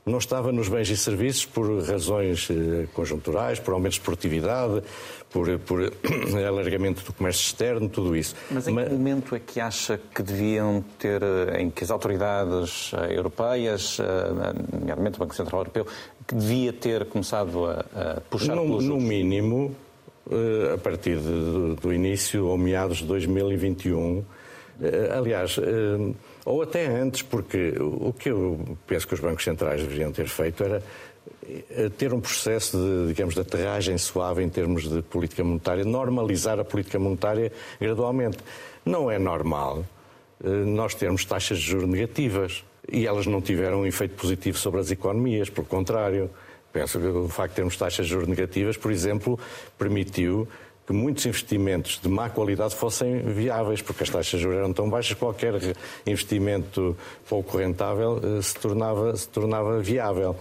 não 0.05 0.17
estava 0.17 0.51
nos 0.51 0.67
bens 0.67 0.89
e 0.89 0.97
serviços 0.97 1.45
por 1.45 1.81
razões 1.81 2.49
eh, 2.51 2.87
conjunturais, 2.93 3.59
por 3.59 3.73
aumento 3.73 3.93
de 3.93 4.01
produtividade, 4.01 4.83
por, 5.29 5.57
por 5.59 5.79
alargamento 6.45 7.03
do 7.05 7.13
comércio 7.13 7.41
externo, 7.41 7.87
tudo 7.87 8.15
isso. 8.15 8.35
Mas 8.51 8.67
em 8.67 8.73
Mas... 8.73 8.89
que 8.89 8.93
momento 8.93 9.35
é 9.35 9.39
que 9.39 9.59
acha 9.61 9.99
que 10.13 10.21
deviam 10.21 10.83
ter, 10.99 11.21
eh, 11.23 11.61
em 11.61 11.69
que 11.69 11.83
as 11.83 11.91
autoridades 11.91 12.91
eh, 12.93 13.15
europeias, 13.15 13.97
nomeadamente 14.73 15.15
o 15.15 15.19
Banco 15.19 15.35
Central 15.35 15.61
Europeu, 15.61 15.87
que 16.27 16.35
devia 16.35 16.73
ter 16.73 17.05
começado 17.05 17.65
a, 17.65 17.85
a 17.95 18.21
puxar 18.21 18.55
no, 18.55 18.63
pelos 18.63 18.83
No 18.83 18.97
mínimo, 18.97 19.73
a 20.73 20.77
partir 20.77 21.17
de, 21.17 21.75
do 21.81 21.93
início 21.93 22.45
ou 22.45 22.57
meados 22.57 22.99
de 22.99 23.05
2021, 23.05 24.23
aliás 25.15 25.59
ou 26.45 26.61
até 26.61 26.85
antes, 26.87 27.21
porque 27.21 27.73
o 27.79 28.13
que 28.13 28.29
eu 28.29 28.77
penso 28.85 29.07
que 29.07 29.13
os 29.13 29.19
bancos 29.19 29.43
centrais 29.43 29.81
deveriam 29.81 30.11
ter 30.11 30.27
feito 30.27 30.63
era 30.63 30.83
eh, 31.71 31.89
ter 31.97 32.13
um 32.13 32.19
processo 32.19 32.77
de, 32.77 33.07
digamos, 33.07 33.33
de 33.33 33.41
aterragem 33.41 33.97
suave 33.97 34.43
em 34.43 34.49
termos 34.49 34.89
de 34.89 35.01
política 35.01 35.43
monetária, 35.43 35.85
normalizar 35.85 36.59
a 36.59 36.65
política 36.65 36.99
monetária 36.99 37.51
gradualmente. 37.79 38.37
Não 38.85 39.09
é 39.09 39.17
normal 39.17 39.85
eh, 40.43 40.47
nós 40.47 40.93
termos 40.93 41.23
taxas 41.23 41.59
de 41.59 41.65
juros 41.65 41.87
negativas 41.87 42.63
e 42.91 43.07
elas 43.07 43.25
não 43.25 43.41
tiveram 43.41 43.81
um 43.81 43.85
efeito 43.85 44.15
positivo 44.15 44.57
sobre 44.57 44.81
as 44.81 44.91
economias, 44.91 45.49
pelo 45.49 45.67
contrário. 45.67 46.29
Penso 46.73 46.99
que 46.99 47.05
o 47.05 47.29
facto 47.29 47.51
de 47.51 47.55
termos 47.57 47.77
taxas 47.77 48.07
de 48.07 48.11
juros 48.11 48.27
negativas, 48.27 48.75
por 48.75 48.91
exemplo, 48.91 49.39
permitiu 49.77 50.47
que 50.85 50.93
muitos 50.93 51.25
investimentos 51.25 51.99
de 52.01 52.09
má 52.09 52.29
qualidade 52.29 52.75
fossem 52.75 53.21
viáveis, 53.21 53.81
porque 53.81 54.03
as 54.03 54.09
taxas 54.09 54.39
de 54.39 54.43
juros 54.43 54.57
eram 54.57 54.73
tão 54.73 54.89
baixas 54.89 55.13
que 55.13 55.19
qualquer 55.19 55.53
investimento 56.05 56.95
pouco 57.27 57.57
rentável 57.57 58.19
eh, 58.21 58.41
se 58.41 58.55
tornava, 58.55 59.15
se 59.15 59.27
tornava 59.29 59.79
viável 59.79 60.35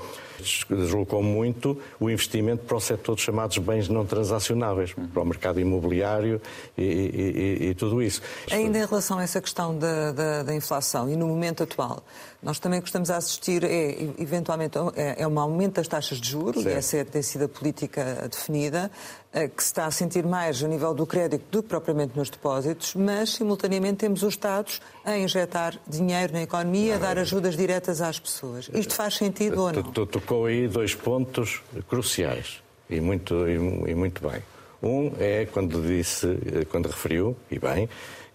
deslocou 0.68 1.22
muito 1.22 1.80
o 2.00 2.10
investimento 2.10 2.64
para 2.64 2.76
o 2.76 2.80
setor 2.80 3.14
dos 3.14 3.24
chamados 3.24 3.58
bens 3.58 3.88
não 3.88 4.04
transacionáveis, 4.04 4.94
para 5.12 5.22
o 5.22 5.24
mercado 5.24 5.60
imobiliário 5.60 6.40
e, 6.76 6.82
e, 6.82 7.68
e 7.68 7.74
tudo 7.74 8.02
isso. 8.02 8.20
Ainda 8.50 8.78
em 8.78 8.86
relação 8.86 9.18
a 9.18 9.22
essa 9.22 9.40
questão 9.40 9.76
da, 9.78 10.12
da, 10.12 10.42
da, 10.42 10.54
inflação 10.54 11.08
e 11.08 11.16
no 11.16 11.26
momento 11.26 11.62
atual, 11.62 12.02
nós 12.42 12.58
também 12.58 12.80
gostamos 12.80 13.10
a 13.10 13.16
assistir, 13.16 13.62
é, 13.64 13.96
eventualmente, 14.18 14.76
é, 14.96 15.22
é 15.22 15.28
um 15.28 15.38
aumento 15.38 15.74
das 15.74 15.88
taxas 15.88 16.20
de 16.20 16.30
juros, 16.30 16.62
certo. 16.62 16.74
e 16.74 16.78
essa 16.78 16.96
é, 16.98 17.04
tem 17.04 17.22
sido 17.22 17.44
a 17.44 17.48
política 17.48 18.28
definida, 18.30 18.90
que 19.32 19.62
se 19.62 19.68
está 19.68 19.86
a 19.86 19.90
sentir 19.90 20.26
mais 20.26 20.62
a 20.62 20.68
nível 20.68 20.92
do 20.92 21.06
crédito 21.06 21.44
do 21.50 21.62
que 21.62 21.68
propriamente 21.68 22.16
nos 22.16 22.28
depósitos, 22.28 22.94
mas 22.94 23.30
simultaneamente 23.30 23.96
temos 23.96 24.22
os 24.22 24.34
Estados 24.34 24.80
a 25.04 25.16
injetar 25.16 25.78
dinheiro 25.86 26.32
na 26.32 26.42
economia, 26.42 26.96
a 26.96 26.98
dar 26.98 27.18
ajudas 27.18 27.56
diretas 27.56 28.00
às 28.02 28.18
pessoas. 28.18 28.68
Isto 28.74 28.94
faz 28.94 29.14
sentido 29.14 29.62
ou 29.62 29.72
não? 29.72 29.82
Tocou 29.82 30.46
aí 30.46 30.68
dois 30.68 30.94
pontos 30.94 31.62
cruciais 31.88 32.62
e 32.90 33.00
muito, 33.00 33.48
e 33.48 33.94
muito 33.94 34.28
bem. 34.28 34.42
Um 34.82 35.12
é 35.18 35.46
quando 35.46 35.80
disse, 35.80 36.26
quando 36.70 36.86
referiu, 36.86 37.36
e 37.50 37.58
bem, 37.58 37.88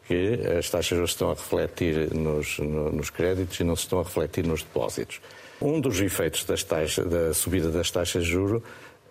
que 0.08 0.40
as 0.58 0.70
taxas 0.70 0.98
estão 1.10 1.30
a 1.30 1.34
refletir 1.34 2.14
nos, 2.14 2.58
nos 2.60 3.10
créditos 3.10 3.60
e 3.60 3.64
não 3.64 3.76
se 3.76 3.84
estão 3.84 4.00
a 4.00 4.04
refletir 4.04 4.48
nos 4.48 4.64
depósitos. 4.64 5.20
Um 5.62 5.82
dos 5.82 6.00
efeitos 6.00 6.46
das 6.46 6.64
taxas, 6.64 7.06
da 7.06 7.34
subida 7.34 7.70
das 7.70 7.92
taxas 7.92 8.24
de 8.24 8.32
juro 8.32 8.64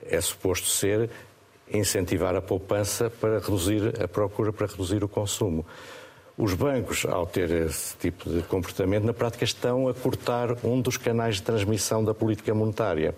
é 0.08 0.20
suposto 0.20 0.66
ser 0.68 1.10
incentivar 1.72 2.34
a 2.36 2.42
poupança 2.42 3.10
para 3.10 3.38
reduzir 3.38 4.02
a 4.02 4.08
procura, 4.08 4.52
para 4.52 4.66
reduzir 4.66 5.02
o 5.02 5.08
consumo. 5.08 5.64
Os 6.38 6.52
bancos, 6.52 7.06
ao 7.06 7.26
ter 7.26 7.50
esse 7.50 7.96
tipo 7.96 8.28
de 8.28 8.42
comportamento, 8.42 9.04
na 9.04 9.14
prática 9.14 9.44
estão 9.44 9.88
a 9.88 9.94
cortar 9.94 10.56
um 10.62 10.80
dos 10.80 10.96
canais 10.96 11.36
de 11.36 11.42
transmissão 11.42 12.04
da 12.04 12.12
política 12.12 12.54
monetária. 12.54 13.14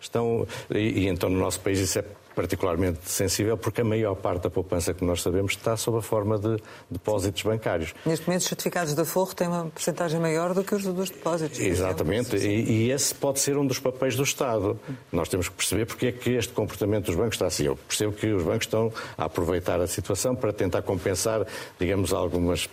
Estão, 0.00 0.46
e, 0.70 0.78
e 0.78 1.08
então 1.08 1.28
no 1.28 1.38
nosso 1.38 1.60
país 1.60 1.78
isso 1.78 1.98
é 1.98 2.04
particularmente 2.34 2.98
sensível, 3.04 3.56
porque 3.56 3.80
a 3.80 3.84
maior 3.84 4.14
parte 4.14 4.42
da 4.42 4.50
poupança 4.50 4.92
que 4.92 5.04
nós 5.04 5.22
sabemos 5.22 5.52
está 5.52 5.76
sob 5.76 5.98
a 5.98 6.02
forma 6.02 6.38
de 6.38 6.56
depósitos 6.90 7.42
bancários. 7.42 7.94
Neste 8.04 8.26
momento, 8.26 8.42
os 8.42 8.48
certificados 8.48 8.94
da 8.94 9.04
Forro 9.04 9.34
têm 9.34 9.48
uma 9.48 9.66
porcentagem 9.66 10.20
maior 10.20 10.54
do 10.54 10.64
que 10.64 10.74
os 10.74 10.84
dos 10.84 11.10
depósitos. 11.10 11.58
Exatamente, 11.60 12.36
e, 12.36 12.86
e, 12.86 12.90
esse 12.90 13.14
pode 13.14 13.40
ser 13.40 13.56
um 13.56 13.66
dos 13.66 13.78
papéis 13.78 14.16
do 14.16 14.22
Estado. 14.22 14.78
Nós 15.12 15.28
temos 15.28 15.48
que 15.48 15.54
perceber 15.54 15.86
porque 15.86 16.06
é 16.06 16.12
que 16.12 16.30
este 16.30 16.52
comportamento 16.52 17.06
dos 17.06 17.16
bancos 17.16 17.34
está 17.34 17.46
assim. 17.46 17.64
Eu 17.64 17.76
percebo 17.76 18.12
que 18.12 18.26
os 18.32 18.42
bancos 18.42 18.66
estão 18.66 18.92
a 19.16 19.24
aproveitar 19.24 19.80
a 19.80 19.86
situação 19.86 20.34
para 20.34 20.52
tentar 20.52 20.82
compensar, 20.82 21.46
digamos, 21.78 22.12
algumas 22.12 22.68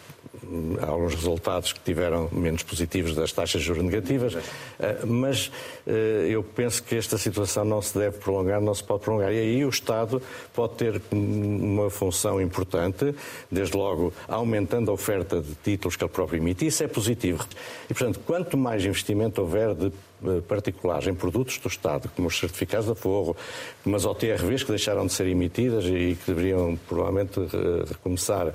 alguns 0.82 1.14
resultados 1.14 1.74
que 1.74 1.80
tiveram 1.82 2.30
menos 2.32 2.64
positivos 2.64 3.14
das 3.14 3.32
taxas 3.32 3.62
de 3.62 3.68
juros 3.68 3.84
negativas, 3.84 4.38
eh, 4.80 5.00
mas 5.06 5.52
eh, 5.86 6.28
eu 6.30 6.44
penso 6.44 6.84
que 6.84 6.96
esta 6.96 7.18
situação 7.18 7.66
não 7.66 7.82
se 7.82 7.98
deve 7.98 8.18
prolongar, 8.18 8.62
não 8.62 8.74
se 8.74 8.84
pode 8.84 9.04
prolongar. 9.04 9.32
E 9.32 9.38
aí 9.52 9.66
o 9.66 9.70
Estado 9.70 10.22
pode 10.54 10.74
ter 10.76 11.02
uma 11.12 11.90
função 11.90 12.42
importante, 12.42 13.14
desde 13.50 13.76
logo 13.76 14.14
aumentando 14.28 14.92
a 14.92 14.94
oferta 14.94 15.42
de 15.42 15.56
títulos 15.64 15.96
que 15.96 16.04
ele 16.04 16.12
próprio 16.12 16.38
emite, 16.38 16.66
isso 16.66 16.84
é 16.84 16.88
positivo. 16.88 17.46
E, 17.90 17.94
portanto, 17.94 18.20
quanto 18.26 18.58
mais 18.58 18.84
investimento 18.84 19.42
houver 19.42 19.76
de 19.76 19.88
eh, 19.88 20.42
particulares 20.48 21.08
em 21.08 21.14
produtos 21.14 21.58
do 21.58 21.68
Estado, 21.68 22.10
como 22.16 22.28
os 22.28 22.38
certificados 22.38 22.86
de 22.86 22.94
aforro, 22.94 23.36
como 23.84 23.96
as 23.96 24.06
OTRVs 24.06 24.64
que 24.64 24.70
deixaram 24.70 25.06
de 25.06 25.14
ser 25.14 25.28
emitidas 25.28 25.86
e 25.86 26.16
que 26.16 26.28
deveriam 26.28 26.78
provavelmente 26.88 27.40
recomeçar 27.88 28.54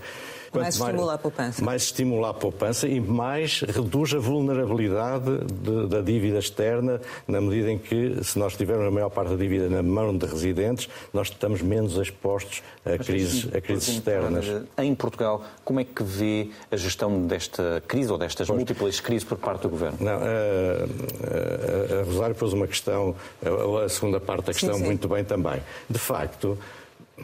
mais 0.52 0.74
estimula 0.76 1.14
a 1.14 1.18
poupança. 1.18 1.64
Mais 1.64 1.82
estimula 1.82 2.30
a 2.30 2.34
poupança 2.34 2.88
e 2.88 3.00
mais 3.00 3.60
reduz 3.60 4.14
a 4.14 4.18
vulnerabilidade 4.18 5.38
de, 5.52 5.86
da 5.86 6.00
dívida 6.00 6.38
externa, 6.38 7.00
na 7.26 7.40
medida 7.40 7.70
em 7.70 7.78
que, 7.78 8.22
se 8.22 8.38
nós 8.38 8.56
tivermos 8.56 8.86
a 8.86 8.90
maior 8.90 9.10
parte 9.10 9.30
da 9.30 9.36
dívida 9.36 9.68
na 9.68 9.82
mão 9.82 10.16
de 10.16 10.26
residentes, 10.26 10.88
nós 11.12 11.28
estamos 11.28 11.62
menos 11.62 11.96
expostos 11.96 12.62
a 12.84 12.98
crises, 12.98 13.54
a 13.54 13.60
crises 13.60 13.88
externas. 13.88 14.46
Em 14.78 14.94
Portugal, 14.94 15.44
como 15.64 15.80
é 15.80 15.84
que 15.84 16.02
vê 16.02 16.50
a 16.70 16.76
gestão 16.76 17.26
desta 17.26 17.82
crise 17.86 18.10
ou 18.12 18.18
destas 18.18 18.46
pois. 18.46 18.58
múltiplas 18.58 19.00
crises 19.00 19.24
por 19.24 19.38
parte 19.38 19.62
do 19.62 19.68
Governo? 19.68 19.98
Não, 20.00 20.12
a, 20.12 21.98
a, 21.98 22.00
a 22.00 22.04
Rosário 22.04 22.34
pôs 22.34 22.52
uma 22.52 22.66
questão, 22.66 23.14
a, 23.44 23.84
a 23.84 23.88
segunda 23.88 24.20
parte 24.20 24.46
da 24.46 24.52
questão, 24.52 24.74
sim, 24.74 24.80
sim. 24.80 24.86
muito 24.86 25.08
bem 25.08 25.24
também. 25.24 25.60
De 25.88 25.98
facto, 25.98 26.58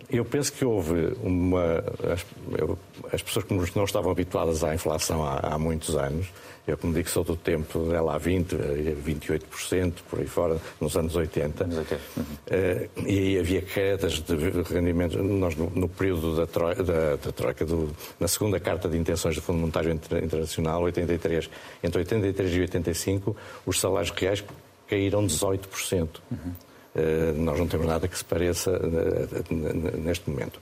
eu 0.09 0.25
penso 0.25 0.53
que 0.53 0.65
houve 0.65 1.15
uma. 1.23 1.85
As, 2.13 2.25
eu, 2.59 2.79
as, 3.13 3.23
pessoas 3.23 3.45
que 3.45 3.77
não 3.77 3.85
estavam 3.85 4.11
habituadas 4.11 4.65
à 4.65 4.75
inflação 4.75 5.23
há, 5.23 5.39
há, 5.41 5.59
muitos 5.59 5.95
anos, 5.97 6.29
eu, 6.67 6.79
como 6.79 6.95
digo, 6.95 7.09
sou 7.11 7.23
do 7.23 7.37
tempo 7.37 7.79
dela 7.81 8.15
há 8.15 8.19
20, 8.19 8.57
28%, 8.57 9.95
por 10.09 10.21
aí 10.21 10.27
fora, 10.27 10.59
nos 10.81 10.97
anos 10.97 11.15
80. 11.15 11.65
Uhum. 11.65 11.81
Uh, 11.83 13.07
e 13.07 13.19
aí 13.19 13.39
havia 13.39 13.61
quedas 13.61 14.21
de 14.21 14.35
rendimentos. 14.63 15.17
Nós, 15.17 15.57
no, 15.57 15.69
no 15.71 15.89
período 15.89 16.37
da, 16.37 16.47
troi, 16.47 16.75
da, 16.77 17.17
da 17.17 17.33
Troika, 17.33 17.67
do, 17.67 17.95
na 18.19 18.29
segunda 18.29 18.59
Carta 18.59 18.89
de 18.89 18.97
Intenções 18.97 19.35
do 19.35 19.43
Fundo 19.43 19.59
Monetário 19.59 19.93
Internacional, 19.93 20.83
83, 20.83 21.51
entre 21.83 21.99
83 21.99 22.55
e 22.55 22.61
85, 22.61 23.37
os 23.67 23.79
salários 23.79 24.11
reais 24.11 24.43
caíram 24.89 25.27
18%. 25.27 26.09
Uhum. 26.31 26.53
Eh, 26.95 27.33
nós 27.37 27.59
não 27.59 27.67
temos 27.67 27.87
nada 27.87 28.07
que 28.07 28.17
se 28.17 28.25
pareça 28.25 28.71
eh, 28.71 29.99
neste 29.99 30.29
momento. 30.29 30.61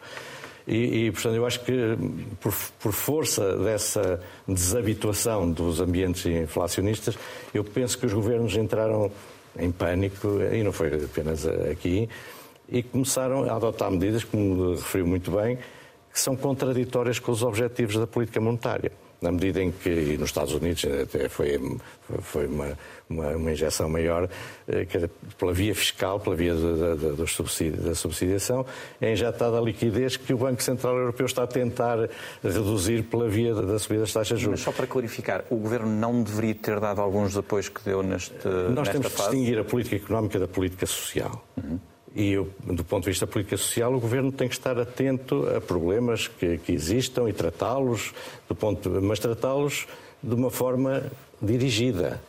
E, 0.66 1.06
e, 1.06 1.10
portanto, 1.10 1.34
eu 1.34 1.46
acho 1.46 1.60
que 1.64 1.96
por, 2.40 2.54
por, 2.78 2.92
força 2.92 3.56
dessa 3.56 4.20
desabituação 4.46 5.50
dos 5.50 5.80
ambientes 5.80 6.24
inflacionistas, 6.26 7.18
eu 7.52 7.64
penso 7.64 7.98
que 7.98 8.06
os 8.06 8.12
governos 8.12 8.54
entraram 8.56 9.10
em 9.58 9.72
pânico, 9.72 10.40
e 10.52 10.62
não 10.62 10.70
foi 10.70 10.94
apenas 11.04 11.44
aqui, 11.46 12.08
e 12.68 12.82
começaram 12.82 13.50
a 13.50 13.56
adotar 13.56 13.90
medidas, 13.90 14.22
como 14.22 14.74
referiu 14.74 15.06
muito 15.06 15.32
bem, 15.32 15.58
que 16.12 16.20
são 16.20 16.36
contraditórias 16.36 17.18
com 17.18 17.32
os 17.32 17.42
objetivos 17.42 17.96
da 17.96 18.06
política 18.06 18.40
monetária 18.40 18.92
na 19.20 19.30
medida 19.30 19.62
em 19.62 19.70
que, 19.70 20.16
nos 20.16 20.30
Estados 20.30 20.54
Unidos 20.54 20.84
até 20.84 21.28
foi, 21.28 21.60
foi 22.20 22.46
uma, 22.46 22.78
uma, 23.08 23.28
uma 23.36 23.52
injeção 23.52 23.88
maior, 23.88 24.28
eh, 24.66 24.84
que 24.86 24.98
pela 25.38 25.52
via 25.52 25.74
fiscal, 25.74 26.18
pela 26.18 26.34
via 26.34 26.54
da, 26.54 26.94
da, 26.94 27.10
da 27.12 27.94
subsidiação, 27.94 28.64
é 29.00 29.12
injetada 29.12 29.58
a 29.58 29.60
liquidez 29.60 30.16
que 30.16 30.32
o 30.32 30.38
Banco 30.38 30.62
Central 30.62 30.96
Europeu 30.96 31.26
está 31.26 31.42
a 31.42 31.46
tentar 31.46 32.08
reduzir 32.42 33.02
pela 33.04 33.28
via 33.28 33.54
da, 33.54 33.78
subida 33.78 34.02
das 34.02 34.12
taxas 34.12 34.38
de 34.38 34.44
juros. 34.44 34.60
Mas 34.60 34.64
só 34.64 34.72
para 34.72 34.86
clarificar, 34.86 35.44
o 35.50 35.56
Governo 35.56 35.88
não 35.88 36.22
deveria 36.22 36.54
ter 36.54 36.80
dado 36.80 37.00
alguns 37.00 37.36
apoios 37.36 37.68
que 37.68 37.82
deu 37.84 38.02
neste 38.02 38.34
Nós 38.74 38.88
temos 38.88 39.06
fase? 39.08 39.16
que 39.16 39.22
distinguir 39.22 39.58
a 39.58 39.64
política 39.64 39.96
económica 39.96 40.38
da 40.38 40.48
política 40.48 40.86
social. 40.86 41.44
Uhum. 41.56 41.78
E, 42.14 42.34
do 42.64 42.84
ponto 42.84 43.04
de 43.04 43.10
vista 43.10 43.24
da 43.24 43.32
política 43.32 43.56
social, 43.56 43.94
o 43.94 44.00
Governo 44.00 44.32
tem 44.32 44.48
que 44.48 44.54
estar 44.54 44.78
atento 44.78 45.46
a 45.56 45.60
problemas 45.60 46.26
que, 46.26 46.58
que 46.58 46.72
existam 46.72 47.28
e 47.28 47.32
tratá-los, 47.32 48.12
mas 49.02 49.20
tratá-los 49.20 49.86
de 50.22 50.34
uma 50.34 50.50
forma 50.50 51.04
dirigida. 51.40 52.20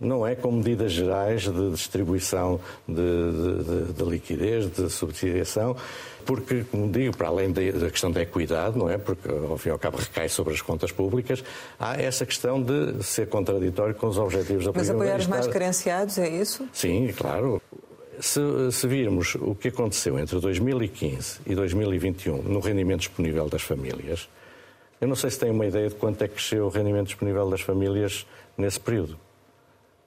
Não 0.00 0.26
é 0.26 0.34
com 0.34 0.50
medidas 0.50 0.92
gerais 0.92 1.42
de 1.42 1.70
distribuição 1.70 2.58
de, 2.88 2.94
de, 2.94 3.92
de 3.92 4.02
liquidez, 4.02 4.70
de 4.70 4.88
subsidiação, 4.88 5.76
porque, 6.24 6.64
como 6.64 6.90
digo, 6.90 7.14
para 7.16 7.28
além 7.28 7.52
da 7.52 7.90
questão 7.90 8.10
da 8.10 8.22
equidade, 8.22 8.78
não 8.78 8.88
é? 8.88 8.96
Porque, 8.96 9.28
ao 9.28 9.58
fim 9.58 9.68
e 9.68 9.72
ao 9.72 9.78
cabo, 9.78 9.98
recai 9.98 10.28
sobre 10.28 10.54
as 10.54 10.62
contas 10.62 10.90
públicas, 10.90 11.44
há 11.78 12.00
essa 12.00 12.24
questão 12.24 12.62
de 12.62 13.02
ser 13.04 13.28
contraditório 13.28 13.94
com 13.94 14.06
os 14.06 14.18
objetivos 14.18 14.64
da 14.64 14.72
política. 14.72 14.94
Mas 14.94 15.02
apoiar 15.02 15.18
os 15.18 15.26
mais 15.26 15.46
carenciados, 15.46 16.18
é 16.18 16.28
isso? 16.28 16.66
Sim, 16.72 17.12
claro. 17.16 17.60
Se, 18.20 18.40
se, 18.70 18.86
virmos 18.86 19.34
o 19.36 19.54
que 19.54 19.68
aconteceu 19.68 20.18
entre 20.18 20.38
2015 20.38 21.40
e 21.46 21.54
2021 21.54 22.42
no 22.42 22.60
rendimento 22.60 23.00
disponível 23.00 23.48
das 23.48 23.62
famílias, 23.62 24.28
eu 25.00 25.08
não 25.08 25.16
sei 25.16 25.30
se 25.30 25.38
têm 25.38 25.50
uma 25.50 25.66
ideia 25.66 25.88
de 25.88 25.94
quanto 25.94 26.22
é 26.22 26.28
que 26.28 26.34
cresceu 26.34 26.66
o 26.66 26.68
rendimento 26.68 27.06
disponível 27.06 27.48
das 27.48 27.62
famílias 27.62 28.26
nesse 28.58 28.78
período. 28.78 29.18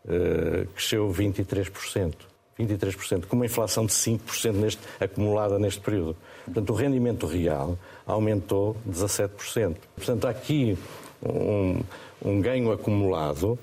Uh, 0.06 0.68
cresceu 0.68 1.10
23%. 1.10 2.14
23%, 2.60 3.26
com 3.26 3.36
uma 3.36 3.46
inflação 3.46 3.86
de 3.86 3.94
5% 3.94 4.52
neste, 4.54 4.82
acumulada 5.00 5.58
neste 5.58 5.82
período. 5.82 6.16
Portanto, 6.46 6.70
o 6.70 6.74
rendimento 6.74 7.26
real 7.26 7.78
aumentou 8.06 8.78
17%. 8.88 9.76
Portanto, 9.96 10.26
há 10.26 10.30
aqui 10.30 10.78
um, 11.24 11.82
um 12.24 12.42
ganho 12.42 12.72
acumulado 12.72 13.58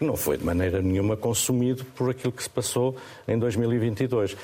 não 0.00 0.16
foi 0.16 0.36
de 0.36 0.44
maneira 0.44 0.80
nenhuma 0.80 1.16
consumido 1.16 1.84
por 1.84 2.10
aquilo 2.10 2.32
que 2.32 2.42
se 2.42 2.50
passou 2.50 2.96
em 3.26 3.38
2022. 3.38 4.36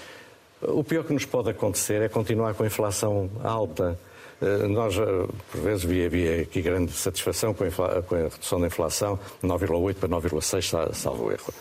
O 0.62 0.82
pior 0.82 1.04
que 1.04 1.12
nos 1.12 1.24
pode 1.24 1.50
acontecer 1.50 2.00
é 2.02 2.08
continuar 2.08 2.54
com 2.54 2.62
a 2.62 2.66
inflação 2.66 3.30
alta. 3.42 3.98
Eh, 4.40 4.66
nós, 4.68 4.96
eh, 4.96 5.04
por 5.50 5.60
vezes, 5.60 5.84
havia, 5.84 6.06
havia 6.06 6.42
aqui 6.42 6.62
grande 6.62 6.92
satisfação 6.92 7.54
com 7.54 7.64
a, 7.64 8.02
com 8.02 8.14
a 8.14 8.18
redução 8.18 8.60
da 8.60 8.66
inflação, 8.66 9.18
9,8 9.42 9.94
para 9.94 10.08
9,6, 10.08 10.94
salvo 10.94 11.30
erro. 11.30 11.52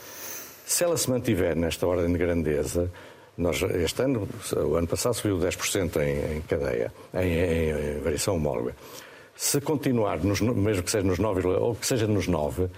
Se 0.66 0.84
ela 0.84 0.98
se 0.98 1.10
mantiver 1.10 1.56
nesta 1.56 1.86
ordem 1.86 2.12
de 2.12 2.18
grandeza, 2.18 2.90
nós, 3.38 3.62
este 3.62 4.02
ano, 4.04 4.28
o 4.56 4.76
ano 4.76 4.88
passado, 4.88 5.14
subiu 5.14 5.38
10% 5.38 5.98
em, 6.02 6.38
em 6.38 6.42
cadeia, 6.42 6.92
em, 7.14 7.34
em, 7.34 7.98
em 7.98 8.00
variação 8.00 8.36
homóloga. 8.36 8.76
Se 9.36 9.60
continuar, 9.60 10.24
nos, 10.24 10.40
mesmo 10.40 10.84
que 10.84 10.92
seja 10.92 11.06
nos 11.06 11.20
9, 11.20 11.48
ou 11.48 11.76
que 11.76 11.86
seja 11.86 12.08
nos 12.08 12.28
9, 12.28 12.70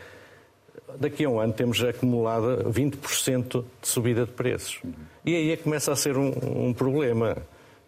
daqui 1.00 1.26
a 1.26 1.30
um 1.30 1.40
ano 1.40 1.54
temos 1.54 1.84
acumulada 1.84 2.64
20% 2.70 3.64
de 3.82 3.88
subida 3.88 4.26
de 4.26 4.32
preços. 4.32 4.80
E 5.26 5.36
aí 5.36 5.52
é 5.52 5.58
que 5.58 5.64
começa 5.64 5.92
a 5.92 5.96
ser 5.96 6.18
um, 6.18 6.68
um 6.68 6.74
problema. 6.74 7.38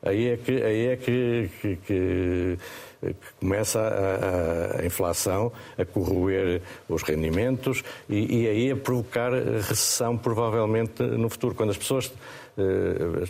Aí 0.02 0.28
é 0.30 0.38
que, 0.38 0.52
aí 0.52 0.88
é 0.88 0.96
que, 0.96 1.50
que, 1.62 1.76
que, 1.76 2.58
que 3.02 3.16
começa 3.40 3.80
a, 3.80 4.82
a, 4.82 4.86
inflação 4.86 5.52
a 5.78 5.84
corroer 5.86 6.62
os 6.88 7.02
rendimentos 7.04 7.84
e, 8.08 8.44
e, 8.44 8.48
aí 8.48 8.72
a 8.72 8.76
provocar 8.76 9.32
recessão, 9.34 10.18
provavelmente, 10.18 11.02
no 11.04 11.30
futuro. 11.30 11.56
Quando 11.56 11.72
as 11.72 11.78
pessoas 11.78 12.14
eh, 12.58 13.28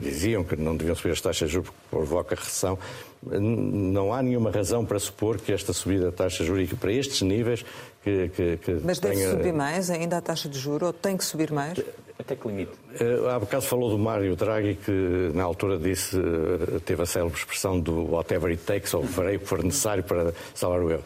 diziam 0.00 0.44
que 0.44 0.56
não 0.56 0.76
deviam 0.76 0.94
subir 0.94 1.12
as 1.12 1.20
taxas 1.20 1.48
de 1.48 1.54
juros 1.54 1.70
porque 1.70 1.86
provoca 1.90 2.34
recessão, 2.34 2.78
não 3.22 4.12
há 4.12 4.22
nenhuma 4.22 4.50
razão 4.50 4.84
para 4.84 4.98
supor 4.98 5.38
que 5.38 5.52
esta 5.52 5.72
subida 5.72 6.06
da 6.06 6.12
taxa 6.12 6.44
de 6.44 6.46
juros 6.46 6.72
para 6.74 6.92
estes 6.92 7.20
níveis 7.22 7.64
que, 8.02 8.28
que, 8.28 8.56
que 8.58 8.72
Mas 8.84 9.00
deve 9.00 9.16
tenha... 9.16 9.30
subir 9.30 9.52
mais 9.52 9.90
ainda 9.90 10.18
a 10.18 10.20
taxa 10.20 10.48
de 10.48 10.58
juros 10.58 10.88
ou 10.88 10.92
tem 10.92 11.16
que 11.16 11.24
subir 11.24 11.50
mais? 11.52 11.78
Até 12.18 12.34
que 12.34 12.48
limite? 12.48 12.72
Eh, 13.00 13.30
há 13.30 13.38
bocado 13.38 13.62
falou 13.62 13.90
do 13.90 13.98
Mário 13.98 14.34
Draghi 14.34 14.74
que 14.76 15.30
na 15.34 15.44
altura 15.44 15.78
disse, 15.78 16.16
eh, 16.16 16.80
teve 16.84 17.02
a 17.02 17.06
célebre 17.06 17.38
expressão 17.38 17.78
do 17.78 18.12
whatever 18.12 18.50
it 18.50 18.62
takes 18.64 18.92
ou 18.94 19.04
farei 19.04 19.36
o 19.36 19.40
que 19.40 19.46
for 19.46 19.62
necessário 19.62 20.02
para 20.02 20.32
salvar 20.54 20.80
o 20.80 20.90
euro. 20.90 21.04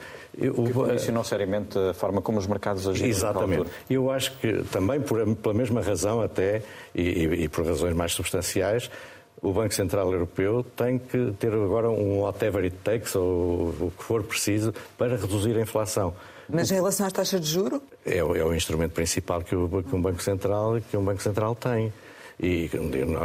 O, 0.56 0.64
que 0.64 0.72
condicionou 0.72 1.22
seriamente 1.22 1.78
a 1.78 1.92
forma 1.92 2.22
como 2.22 2.38
os 2.38 2.46
mercados 2.46 2.88
agiram. 2.88 3.08
Exatamente. 3.10 3.70
Eu 3.90 4.10
acho 4.10 4.32
que 4.38 4.62
também 4.72 4.98
por, 4.98 5.36
pela 5.36 5.54
mesma 5.54 5.82
razão 5.82 6.22
até, 6.22 6.62
e, 6.94 7.24
e 7.44 7.48
por 7.48 7.66
razões 7.66 7.94
mais 7.94 8.12
substanciais, 8.12 8.90
o 9.40 9.52
Banco 9.52 9.74
Central 9.74 10.12
Europeu 10.12 10.64
tem 10.76 10.98
que 10.98 11.32
ter 11.38 11.52
agora 11.52 11.90
um 11.90 12.20
whatever 12.20 12.62
it 12.64 12.76
takes, 12.84 13.14
ou 13.14 13.70
o 13.80 13.92
que 13.96 14.04
for 14.04 14.22
preciso, 14.22 14.72
para 14.96 15.16
reduzir 15.16 15.56
a 15.56 15.60
inflação. 15.60 16.14
Mas 16.48 16.70
em 16.70 16.74
relação 16.74 17.06
às 17.06 17.12
taxas 17.12 17.40
de 17.40 17.46
juro? 17.46 17.82
É, 18.04 18.18
é 18.18 18.22
o 18.22 18.54
instrumento 18.54 18.92
principal 18.92 19.42
que, 19.42 19.54
o, 19.54 19.82
que, 19.82 19.94
um 19.94 20.02
Banco 20.02 20.22
Central, 20.22 20.80
que 20.90 20.96
um 20.96 21.04
Banco 21.04 21.22
Central 21.22 21.54
tem. 21.54 21.92
E 22.38 22.68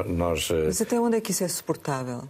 nós... 0.07 0.49
Mas 0.65 0.81
até 0.81 0.99
onde 0.99 1.17
é 1.17 1.21
que 1.21 1.31
isso 1.31 1.43
é 1.43 1.47
suportável? 1.47 2.23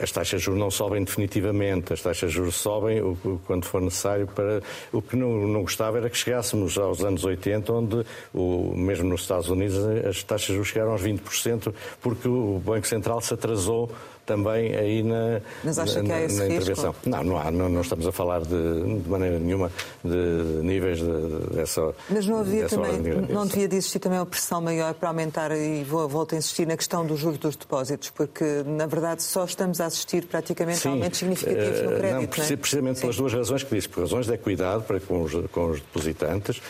As 0.00 0.10
taxas 0.10 0.40
de 0.40 0.46
juros 0.46 0.60
não 0.60 0.70
sobem 0.70 1.02
definitivamente, 1.04 1.92
as 1.92 2.02
taxas 2.02 2.30
de 2.30 2.36
juros 2.36 2.54
sobem 2.54 3.00
o, 3.00 3.12
o, 3.24 3.40
quando 3.46 3.64
for 3.64 3.80
necessário 3.80 4.26
para. 4.26 4.62
O 4.92 5.02
que 5.02 5.16
não, 5.16 5.46
não 5.46 5.62
gostava 5.62 5.98
era 5.98 6.08
que 6.08 6.16
chegássemos 6.16 6.78
aos 6.78 7.04
anos 7.04 7.24
80, 7.24 7.72
onde, 7.72 8.06
o, 8.32 8.74
mesmo 8.76 9.08
nos 9.08 9.22
Estados 9.22 9.48
Unidos, 9.48 9.78
as 10.06 10.22
taxas 10.22 10.48
de 10.48 10.54
juros 10.54 10.68
chegaram 10.68 10.92
aos 10.92 11.02
20%, 11.02 11.72
porque 12.00 12.28
o 12.28 12.60
Banco 12.64 12.86
Central 12.86 13.20
se 13.20 13.34
atrasou 13.34 13.90
também 14.24 14.74
aí 14.74 15.02
na, 15.02 15.40
Mas 15.64 15.78
acha 15.78 16.02
na, 16.02 16.04
que 16.04 16.12
há 16.12 16.22
esse 16.22 16.38
na 16.38 16.46
intervenção. 16.46 16.90
Risco? 16.90 17.08
Não, 17.08 17.24
não 17.24 17.38
há, 17.38 17.50
não, 17.50 17.68
não, 17.68 17.80
estamos 17.80 18.06
a 18.06 18.12
falar 18.12 18.40
de, 18.40 19.00
de 19.00 19.08
maneira 19.08 19.38
nenhuma 19.38 19.70
de 20.04 20.62
níveis 20.62 20.98
de, 20.98 21.54
dessa. 21.54 21.94
Mas 22.08 22.26
não 22.26 22.38
havia 22.38 22.66
também, 22.68 23.00
não 23.28 23.46
devia 23.46 23.68
de 23.68 23.76
existir 23.76 23.98
também 23.98 24.18
uma 24.18 24.26
pressão 24.26 24.60
maior 24.60 24.94
para 24.94 25.08
aumentar, 25.08 25.50
e 25.52 25.84
vou, 25.84 26.08
volto 26.08 26.34
a 26.34 26.38
insistir 26.38 26.66
na 26.66 26.76
questão 26.76 27.04
dos 27.04 27.20
juros 27.20 27.38
dos 27.38 27.56
depósitos, 27.56 28.10
porque 28.10 28.44
na 28.66 28.86
verdade 28.86 29.22
só 29.22 29.44
estamos 29.44 29.80
a 29.80 29.86
assistir 29.86 30.26
praticamente 30.26 30.80
Sim, 30.80 30.88
a 30.88 30.92
aumentos 30.92 31.18
significativos 31.18 31.82
no 31.82 31.92
eh, 31.92 31.98
crédito. 31.98 32.38
Não, 32.38 32.44
não 32.44 32.52
é? 32.52 32.56
precisamente 32.56 33.00
pelas 33.00 33.16
duas 33.16 33.32
razões 33.32 33.62
que 33.62 33.74
disse, 33.74 33.88
por 33.88 34.00
razões 34.00 34.26
de 34.26 34.34
equidade 34.34 34.84
para 34.84 35.00
com 35.00 35.22
os, 35.22 35.32
com 35.50 35.70
os 35.70 35.80
depositantes 35.80 36.62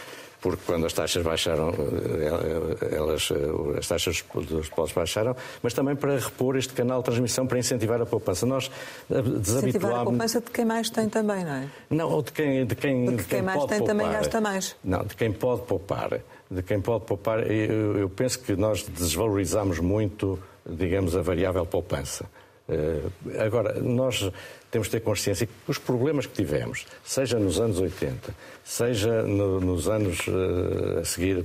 porque 0.43 0.63
quando 0.67 0.85
as 0.85 0.93
taxas 0.93 1.23
baixaram, 1.23 1.71
eh, 1.71 2.97
elas, 2.97 3.31
eh, 3.31 3.79
as 3.79 3.87
taxas 3.87 4.25
dos 4.35 4.69
depósitos 4.69 4.93
baixaram, 4.93 5.37
mas 5.63 5.73
também 5.73 5.95
para 5.95 6.19
repor 6.19 6.57
este 6.57 6.75
canal 6.75 6.99
de 6.99 7.05
transmissão 7.05 7.47
para 7.47 7.61
incentivar 7.61 8.03
a 8.03 8.05
poupança. 8.07 8.45
Nós 8.45 8.69
desabituámos... 9.09 9.49
Incentivar 9.49 10.01
a 10.01 10.05
poupança 10.05 10.41
de 10.41 10.51
quem 10.51 10.65
mais 10.65 10.91
tem 10.91 11.09
também, 11.09 11.45
não 11.45 11.53
é? 11.53 11.69
Não, 11.89 12.11
ou 12.11 12.23
de 12.23 12.33
quem, 12.33 12.67
de 12.67 12.75
quem, 12.75 13.05
Porque 13.05 13.23
de 13.23 13.29
quem, 13.29 13.39
quem 13.39 13.43
mais 13.43 13.59
pode 13.59 13.69
tem 13.69 13.79
poupar. 13.79 13.97
também 13.97 14.13
gasta 14.13 14.41
mais. 14.41 14.77
Não, 14.83 15.05
de 15.05 15.15
quem 15.15 15.33
pode 15.33 15.63
poupar. 15.63 16.21
De 16.51 16.63
quem 16.63 16.81
pode 16.81 17.05
poupar, 17.05 17.51
eu, 17.51 17.97
eu 17.97 18.11
penso 18.11 18.41
que 18.41 18.57
nós 18.57 18.83
desvalorizamos 18.83 19.79
muito, 19.79 20.39
digamos, 20.67 21.17
a 21.17 21.23
variável 21.23 21.65
poupança. 21.65 22.27
Eh, 22.69 23.03
agora, 23.45 23.81
nós 23.81 24.31
temos 24.71 24.87
de 24.87 24.93
ter 24.93 25.01
consciência 25.01 25.47
que 25.47 25.53
os 25.69 25.79
problemas 25.79 26.27
que 26.27 26.35
tivemos, 26.35 26.87
seja 27.05 27.39
nos 27.39 27.61
anos 27.61 27.79
80, 27.79 28.35
seja 28.65 29.23
no, 29.23 29.61
nos 29.61 29.89
anos 29.89 30.27
uh, 30.29 31.01
a 31.01 31.05
seguir 31.05 31.45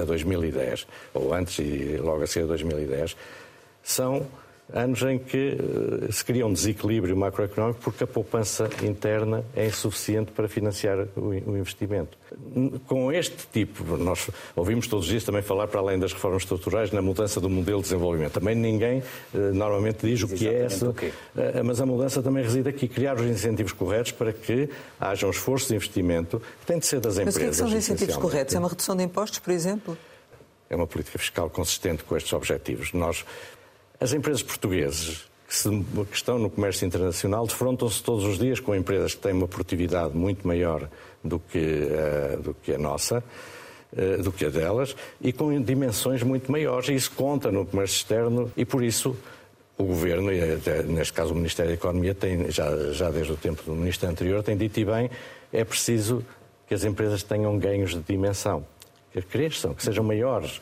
a 0.00 0.04
2010, 0.04 0.86
ou 1.14 1.34
antes 1.34 1.58
e 1.58 1.96
logo 1.96 2.22
a 2.22 2.26
seguir 2.26 2.44
a 2.44 2.48
2010, 2.48 3.16
são 3.82 4.26
anos 4.72 5.02
em 5.02 5.18
que 5.18 5.56
uh, 5.56 6.12
se 6.12 6.24
cria 6.24 6.46
um 6.46 6.52
desequilíbrio 6.52 7.16
macroeconómico 7.16 7.80
porque 7.82 8.04
a 8.04 8.06
poupança 8.06 8.68
interna 8.82 9.44
é 9.54 9.66
insuficiente 9.66 10.32
para 10.32 10.48
financiar 10.48 11.06
o, 11.16 11.56
investimento. 11.56 12.18
Com 12.86 13.12
este 13.12 13.46
tipo, 13.52 13.84
nós 13.96 14.30
ouvimos 14.54 14.86
todos 14.86 15.06
os 15.06 15.10
dias 15.10 15.24
também 15.24 15.42
falar, 15.42 15.66
para 15.68 15.80
além 15.80 15.98
das 15.98 16.12
reformas 16.12 16.42
estruturais, 16.42 16.92
na 16.92 17.02
mudança 17.02 17.40
do 17.40 17.50
modelo 17.50 17.78
de 17.78 17.84
desenvolvimento. 17.84 18.32
Também 18.32 18.54
ninguém 18.54 19.00
uh, 19.34 19.38
normalmente 19.52 20.06
diz, 20.06 20.20
diz 20.20 20.30
o 20.30 20.34
que 20.34 20.48
é 20.48 20.64
essa, 20.64 20.90
uh, 20.90 20.94
mas 21.64 21.80
a 21.80 21.86
mudança 21.86 22.22
também 22.22 22.42
reside 22.42 22.68
aqui, 22.68 22.88
criar 22.88 23.16
os 23.16 23.26
incentivos 23.26 23.72
corretos 23.72 24.12
para 24.12 24.32
que 24.32 24.68
haja 24.98 25.26
um 25.26 25.30
esforço 25.30 25.68
de 25.68 25.74
investimento 25.74 26.40
que 26.60 26.66
tem 26.66 26.78
de 26.78 26.86
ser 26.86 27.00
das 27.00 27.18
empresas. 27.18 27.34
Mas 27.34 27.36
o 27.36 27.38
que, 27.38 27.44
é 27.44 27.48
que 27.48 27.56
são 27.56 27.66
os 27.66 27.74
incentivos 27.74 28.16
corretos? 28.16 28.54
É 28.54 28.58
uma 28.58 28.68
redução 28.68 28.96
de 28.96 29.02
impostos, 29.02 29.38
por 29.38 29.52
exemplo? 29.52 29.96
É 30.68 30.76
uma 30.76 30.86
política 30.86 31.18
fiscal 31.18 31.50
consistente 31.50 32.04
com 32.04 32.16
estes 32.16 32.32
objetivos. 32.32 32.92
Nós 32.92 33.24
as 34.00 34.14
empresas 34.14 34.42
portuguesas 34.42 35.28
que, 35.46 35.54
se, 35.54 35.68
que 35.68 36.16
estão 36.16 36.38
no 36.38 36.48
comércio 36.48 36.86
internacional 36.86 37.46
defrontam-se 37.46 38.02
todos 38.02 38.24
os 38.24 38.38
dias 38.38 38.58
com 38.58 38.74
empresas 38.74 39.14
que 39.14 39.20
têm 39.20 39.32
uma 39.32 39.46
produtividade 39.46 40.16
muito 40.16 40.46
maior 40.46 40.88
do 41.22 41.38
que, 41.38 41.58
uh, 41.58 42.40
do 42.40 42.54
que 42.54 42.72
a 42.72 42.78
nossa, 42.78 43.22
uh, 43.92 44.22
do 44.22 44.32
que 44.32 44.46
a 44.46 44.48
delas, 44.48 44.96
e 45.20 45.32
com 45.32 45.60
dimensões 45.60 46.22
muito 46.22 46.50
maiores. 46.50 46.88
E 46.88 46.94
isso 46.94 47.12
conta 47.12 47.50
no 47.50 47.66
comércio 47.66 47.96
externo 47.96 48.50
e, 48.56 48.64
por 48.64 48.82
isso, 48.82 49.14
o 49.76 49.84
Governo, 49.84 50.32
e 50.32 50.54
até, 50.54 50.82
neste 50.82 51.12
caso 51.12 51.32
o 51.32 51.36
Ministério 51.36 51.72
da 51.72 51.74
Economia, 51.74 52.14
tem, 52.14 52.50
já, 52.50 52.92
já 52.92 53.10
desde 53.10 53.32
o 53.32 53.36
tempo 53.36 53.62
do 53.64 53.72
Ministro 53.72 54.08
anterior, 54.08 54.42
tem 54.42 54.56
dito 54.56 54.78
e 54.80 54.84
bem, 54.84 55.10
é 55.52 55.64
preciso 55.64 56.24
que 56.66 56.74
as 56.74 56.84
empresas 56.84 57.22
tenham 57.22 57.58
ganhos 57.58 57.90
de 57.90 58.00
dimensão, 58.00 58.64
que 59.12 59.20
cresçam, 59.20 59.74
que 59.74 59.82
sejam 59.82 60.04
maiores. 60.04 60.60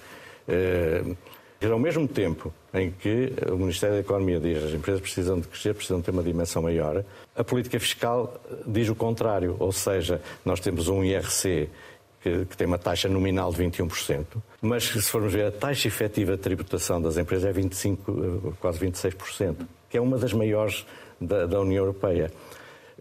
Ao 1.60 1.78
mesmo 1.78 2.06
tempo 2.06 2.54
em 2.72 2.90
que 2.90 3.32
o 3.50 3.56
Ministério 3.56 3.96
da 3.96 4.00
Economia 4.00 4.38
diz 4.38 4.58
que 4.58 4.64
as 4.66 4.74
empresas 4.74 5.00
precisam 5.00 5.40
de 5.40 5.48
crescer, 5.48 5.74
precisam 5.74 6.00
ter 6.00 6.12
uma 6.12 6.22
dimensão 6.22 6.62
maior, 6.62 7.04
a 7.34 7.42
política 7.42 7.80
fiscal 7.80 8.40
diz 8.64 8.88
o 8.88 8.94
contrário, 8.94 9.56
ou 9.58 9.72
seja, 9.72 10.22
nós 10.44 10.60
temos 10.60 10.86
um 10.86 11.02
IRC 11.02 11.68
que, 12.22 12.44
que, 12.44 12.56
tem 12.56 12.66
uma 12.66 12.78
taxa 12.78 13.08
nominal 13.08 13.52
de 13.52 13.62
21%, 13.62 14.24
mas 14.62 14.84
se 14.84 15.02
formos 15.02 15.32
ver 15.32 15.46
a 15.46 15.50
taxa 15.50 15.88
efetiva 15.88 16.36
de 16.36 16.42
tributação 16.42 17.02
das 17.02 17.16
empresas 17.16 17.46
é 17.46 17.52
25, 17.52 18.56
quase 18.60 18.78
26%, 18.78 19.56
que 19.90 19.96
é 19.96 20.00
uma 20.00 20.16
das 20.16 20.32
maiores 20.32 20.86
da, 21.20 21.44
da 21.46 21.60
União 21.60 21.82
Europeia. 21.82 22.30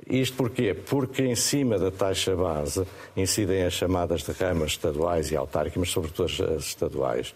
Isto 0.09 0.35
porquê? 0.37 0.73
Porque 0.73 1.23
em 1.23 1.35
cima 1.35 1.77
da 1.77 1.91
taxa 1.91 2.35
base 2.35 2.87
incidem 3.15 3.63
as 3.63 3.73
chamadas 3.73 4.23
derramas 4.23 4.71
estaduais 4.71 5.31
e 5.31 5.35
autárquicas, 5.35 5.77
mas 5.77 5.89
sobretudo 5.89 6.25
as 6.25 6.63
estaduais 6.65 7.35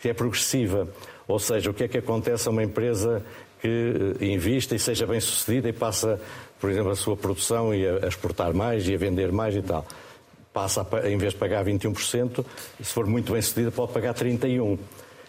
que 0.00 0.08
é 0.08 0.14
progressiva. 0.14 0.88
Ou 1.26 1.38
seja, 1.38 1.70
o 1.70 1.74
que 1.74 1.84
é 1.84 1.88
que 1.88 1.98
acontece 1.98 2.48
a 2.48 2.50
uma 2.50 2.62
empresa 2.62 3.22
que 3.60 4.16
eh, 4.20 4.26
invista 4.26 4.74
e 4.74 4.78
seja 4.78 5.06
bem 5.06 5.20
sucedida 5.20 5.68
e 5.68 5.72
passa, 5.72 6.20
por 6.60 6.70
exemplo, 6.70 6.90
a 6.90 6.96
sua 6.96 7.16
produção 7.16 7.74
e 7.74 7.86
a 7.86 8.06
exportar 8.06 8.54
mais 8.54 8.88
e 8.88 8.94
a 8.94 8.98
vender 8.98 9.32
mais 9.32 9.54
e 9.54 9.62
tal. 9.62 9.86
Passa, 10.52 10.86
a, 10.90 11.10
em 11.10 11.18
vez 11.18 11.32
de 11.32 11.38
pagar 11.38 11.64
21%, 11.64 12.44
se 12.82 12.92
for 12.92 13.06
muito 13.06 13.32
bem 13.32 13.42
sucedida, 13.42 13.70
pode 13.70 13.92
pagar 13.92 14.14
31%. 14.14 14.78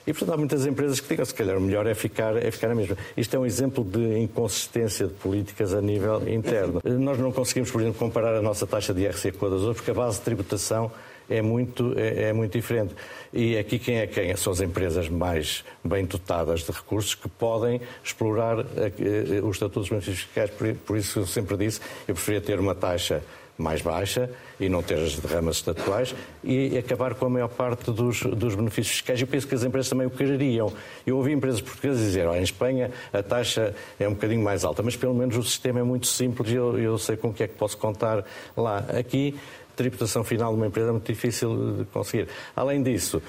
E, 0.08 0.14
portanto, 0.14 0.34
há 0.34 0.38
muitas 0.38 0.66
empresas 0.66 1.00
que 1.00 1.08
digam 1.08 1.24
se 1.24 1.34
calhar 1.36 1.56
o 1.56 1.62
melhor 1.62 1.86
é 1.86 1.94
ficar, 1.94 2.36
é 2.36 2.50
ficar 2.50 2.72
a 2.72 2.76
mesma. 2.76 2.98
Isto 3.16 3.36
é 3.36 3.40
um 3.40 3.46
exemplo 3.46 3.84
de 3.84 4.18
inconsistência 4.18 5.06
de 5.06 5.14
políticas 5.14 5.72
a 5.72 5.82
nível 5.82 6.28
interno. 6.28 6.82
Nós 6.84 7.20
não 7.20 7.32
conseguimos, 7.32 7.70
por 7.70 7.80
exemplo, 7.80 8.00
comparar 8.00 8.34
a 8.34 8.42
nossa 8.42 8.66
taxa 8.66 8.92
de 8.92 9.02
IRC 9.02 9.34
com 9.34 9.46
a 9.46 9.50
das 9.50 9.60
outras, 9.60 9.78
porque 9.78 9.92
a 9.92 9.94
base 9.94 10.18
de 10.18 10.24
tributação 10.24 10.92
é 11.30 11.42
muito, 11.42 11.94
é, 11.98 12.30
é, 12.30 12.34
muito 12.34 12.54
diferente. 12.54 12.96
E 13.32 13.58
aqui 13.58 13.78
quem 13.78 14.00
é 14.00 14.08
quem? 14.08 14.36
São 14.36 14.52
as 14.52 14.62
empresas 14.62 15.08
mais 15.08 15.64
bem 15.84 16.06
dotadas 16.06 16.62
de 16.62 16.72
recursos 16.72 17.16
que 17.16 17.30
podem 17.30 17.80
explorar 18.04 18.60
eh, 18.60 19.42
os 19.44 19.56
estatutos 19.56 19.84
dos 19.84 19.90
benefícios 19.90 20.22
fiscais. 20.22 20.50
Por, 20.50 20.74
por 20.76 20.98
isso 20.98 21.20
eu 21.20 21.28
sempre 21.28 21.56
disse, 21.56 21.80
eu 22.08 22.16
preferia 22.16 22.42
ter 22.42 22.60
uma 22.60 22.74
taxa 22.74 23.22
mais 23.60 23.82
baixa 23.82 24.30
e 24.58 24.70
não 24.70 24.82
ter 24.82 24.98
as 24.98 25.20
derramas 25.20 25.58
estatuais 25.58 26.16
e 26.44 26.78
acabar 26.78 27.14
com 27.14 27.26
a 27.26 27.30
maior 27.30 27.50
parte 27.50 27.92
dos, 27.92 28.22
dos 28.22 28.56
benefícios 28.56 28.96
fiscais. 28.96 29.20
Eu 29.20 29.28
penso 29.28 29.46
que 29.48 29.54
as 29.54 29.64
empresas 29.64 29.90
também 29.90 30.08
o 30.08 30.10
quereriam. 30.10 30.72
Eu 31.06 31.18
ouvi 31.18 31.34
empresas 31.34 31.60
portuguesas 31.60 32.02
dizer, 32.02 32.26
em 32.28 32.42
Espanha 32.42 32.90
a 33.12 33.22
taxa 33.22 33.76
é 34.00 34.08
um 34.08 34.14
bocadinho 34.14 34.42
mais 34.42 34.64
alta, 34.64 34.82
mas 34.82 34.96
pelo 34.96 35.14
menos 35.14 35.36
o 35.36 35.44
sistema 35.44 35.82
é 35.82 35.84
muito 35.84 36.08
simples 36.08 36.52
e 36.52 36.56
eu, 36.56 36.80
eu 36.80 36.98
sei 36.98 37.18
com 37.18 37.30
o 37.30 37.34
que 37.34 37.44
é 37.44 37.48
que 37.48 37.56
posso 37.56 37.78
contar 37.78 38.24
lá. 38.56 38.78
Aqui 38.98 39.38
tributação 39.80 40.26
final 40.26 40.52
de 40.52 40.58
uma 40.58 40.68
empresa 40.68 40.90
é 40.90 40.92
muito 40.92 41.08
difícil 41.08 41.78
de 41.78 41.86
conseguir. 41.86 42.28
Além 42.54 42.84
disso, 42.84 43.22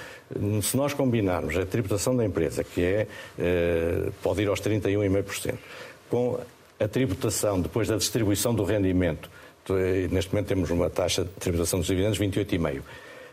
se 0.62 0.76
nós 0.76 0.92
combinarmos 0.92 1.56
a 1.56 1.64
tributação 1.64 2.16
da 2.16 2.24
empresa, 2.24 2.64
que 2.64 2.82
é, 2.82 3.06
eh, 3.38 4.10
pode 4.20 4.42
ir 4.42 4.48
aos 4.48 4.60
31,5%, 4.60 5.54
com 6.10 6.40
a 6.80 6.88
tributação 6.88 7.60
depois 7.60 7.86
da 7.86 7.96
distribuição 7.96 8.52
do 8.52 8.64
rendimento, 8.64 9.30
eh, 9.70 10.08
neste 10.10 10.32
momento 10.32 10.48
temos 10.48 10.70
uma 10.70 10.90
taxa 10.90 11.22
de 11.22 11.30
tributação 11.30 11.78
dos 11.78 11.86
dividendos 11.86 12.18
28,5%. 12.18 12.82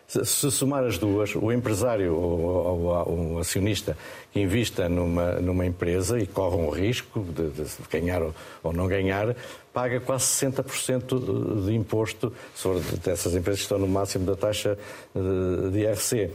Se 0.08 0.50
somar 0.50 0.86
as 0.86 0.98
duas, 0.98 1.36
o 1.36 1.52
empresário 1.52 2.16
ou, 2.16 3.34
o 3.36 3.40
acionista 3.40 3.98
que 4.32 4.40
invista 4.40 4.88
numa, 4.88 5.34
numa 5.34 5.66
empresa 5.66 6.18
e 6.18 6.26
corre 6.26 6.56
um 6.56 6.70
risco 6.70 7.20
de, 7.20 7.50
de 7.50 7.66
ganhar 7.92 8.22
ou, 8.22 8.34
ou, 8.64 8.72
não 8.72 8.88
ganhar, 8.88 9.36
paga 9.74 10.00
quase 10.00 10.24
60% 10.24 11.66
de 11.66 11.76
imposto 11.76 12.32
sobre 12.56 12.84
dessas 13.04 13.36
empresas 13.36 13.60
que 13.60 13.66
estão 13.66 13.80
no 13.80 13.88
máximo 13.88 14.26
da 14.26 14.38
taxa 14.38 14.80
de, 15.14 15.72
de 15.72 15.80
IRC. 15.80 16.32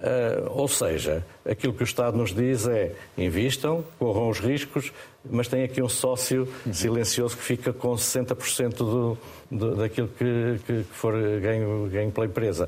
Uh, 0.00 0.50
ou 0.58 0.66
seja, 0.66 1.22
aquilo 1.44 1.74
que 1.74 1.82
o 1.82 1.84
Estado 1.84 2.16
nos 2.16 2.34
diz 2.34 2.66
é 2.66 2.94
invistam, 3.18 3.84
corram 3.98 4.30
os 4.30 4.38
riscos, 4.38 4.90
mas 5.30 5.46
tem 5.46 5.62
aqui 5.62 5.82
um 5.82 5.90
sócio 5.90 6.48
uhum. 6.64 6.72
silencioso 6.72 7.36
que 7.36 7.42
fica 7.42 7.70
com 7.70 7.92
60% 7.92 8.76
do, 8.76 9.18
do, 9.50 9.76
daquilo 9.76 10.08
que, 10.08 10.58
que, 10.66 10.84
for 10.84 11.12
ganho, 11.40 11.86
ganho 11.92 12.10
pela 12.10 12.24
empresa. 12.24 12.66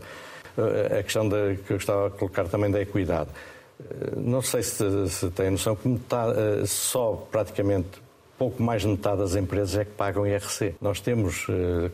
Uh, 0.59 0.99
a 0.99 1.03
questão 1.03 1.27
da, 1.27 1.55
que 1.55 1.73
eu 1.73 1.77
gostava 1.79 2.11
de 2.11 2.18
colocar 2.18 2.45
também 2.49 2.71
da 2.71 2.83
equidade. 2.83 3.31
Uh, 3.81 4.21
não 4.21 4.42
sei 4.42 4.62
se, 4.62 5.09
se 5.09 5.31
tem 5.31 5.51
noção 5.51 5.75
que 5.75 5.88
metade, 5.88 6.66
só 6.66 7.14
praticamente 7.31 7.88
pouco 8.37 8.62
mais 8.62 8.83
de 8.83 8.88
metade 8.88 9.18
das 9.18 9.35
empresas 9.37 9.75
é 9.79 9.87
que 9.87 9.92
pagam 9.92 10.27
IRC. 10.27 10.75
Nós 10.83 11.01
temos 11.01 11.47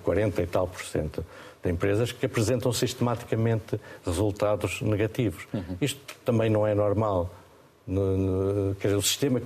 40 0.02 0.42
e 0.42 0.46
tal 0.46 0.66
por 0.66 0.82
cento 0.82 1.24
de 1.62 1.70
empresas 1.70 2.12
que 2.12 2.26
apresentam 2.26 2.72
sistematicamente 2.72 3.80
resultados 4.04 4.80
negativos. 4.80 5.46
Uhum. 5.52 5.76
Isto 5.80 6.00
também 6.24 6.48
não 6.50 6.66
é 6.66 6.74
normal. 6.74 7.30
No, 7.86 8.16
no, 8.16 8.74
quer 8.76 8.88
dizer, 8.88 8.98
o 8.98 9.02
sistema 9.02 9.40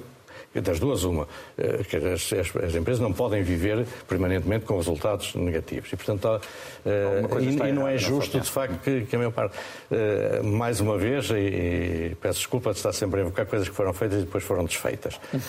das 0.61 0.79
duas, 0.79 1.05
uma. 1.05 1.27
Eh, 1.57 1.81
as, 2.13 2.33
as, 2.33 2.57
as, 2.57 2.75
empresas 2.75 3.01
não 3.01 3.13
podem 3.13 3.43
viver 3.43 3.87
permanentemente 4.07 4.67
com 4.67 4.77
resultados 4.77 5.35
negativos. 5.35 5.91
E, 5.93 5.97
portanto, 5.97 6.27
uh, 6.27 7.41
e, 7.41 7.69
e, 7.69 7.73
não 7.73 7.89
é 7.89 7.97
justo, 7.97 8.39
de 8.39 8.51
facto, 8.51 8.79
que, 8.83 9.03
que, 9.03 9.17
a 9.17 9.19
maior 9.19 9.33
parte. 9.33 9.57
Uh, 9.91 10.45
mais 10.45 10.81
uma 10.81 10.99
vez, 10.99 11.31
e, 11.31 11.35
e, 11.35 12.17
peço 12.21 12.41
desculpa 12.41 12.71
de 12.71 12.77
estar 12.77 12.93
sempre 12.93 13.21
a 13.21 13.23
invocar 13.23 13.47
coisas 13.47 13.69
que 13.69 13.75
foram 13.75 13.95
feitas 13.95 14.23
e 14.23 14.25
depois 14.25 14.45
foram 14.45 14.65
desfeitas. 14.65 15.19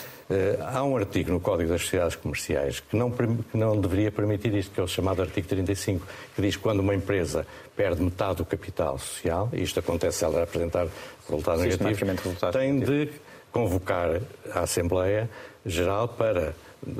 Há 0.72 0.82
um 0.82 0.96
artigo 0.96 1.30
no 1.30 1.38
Código 1.38 1.68
das 1.68 1.82
Sociedades 1.82 2.16
Comerciais 2.16 2.80
que 2.80 2.96
não, 2.96 3.10
que 3.10 3.56
não 3.58 3.78
deveria 3.78 4.10
permitir 4.10 4.54
isto, 4.54 4.72
que 4.72 4.80
é 4.80 4.82
o 4.82 4.88
chamado 4.88 5.20
artigo 5.20 5.46
35, 5.46 6.06
que 6.34 6.40
diz 6.40 6.56
que 6.56 6.62
quando 6.62 6.80
uma 6.80 6.94
empresa 6.94 7.46
perde 7.76 8.02
metade 8.02 8.36
do 8.36 8.44
capital 8.46 8.98
social, 8.98 9.50
e 9.52 9.62
isto 9.62 9.78
acontece 9.80 10.18
se 10.18 10.24
ela 10.24 10.42
apresentar 10.42 10.86
resultados 11.28 11.62
negativos, 11.62 12.38
tem 12.52 12.80
de 12.80 13.10
convocar 13.54 14.20
a 14.52 14.60
Assembleia 14.60 15.30
Geral 15.64 16.08
para 16.08 16.54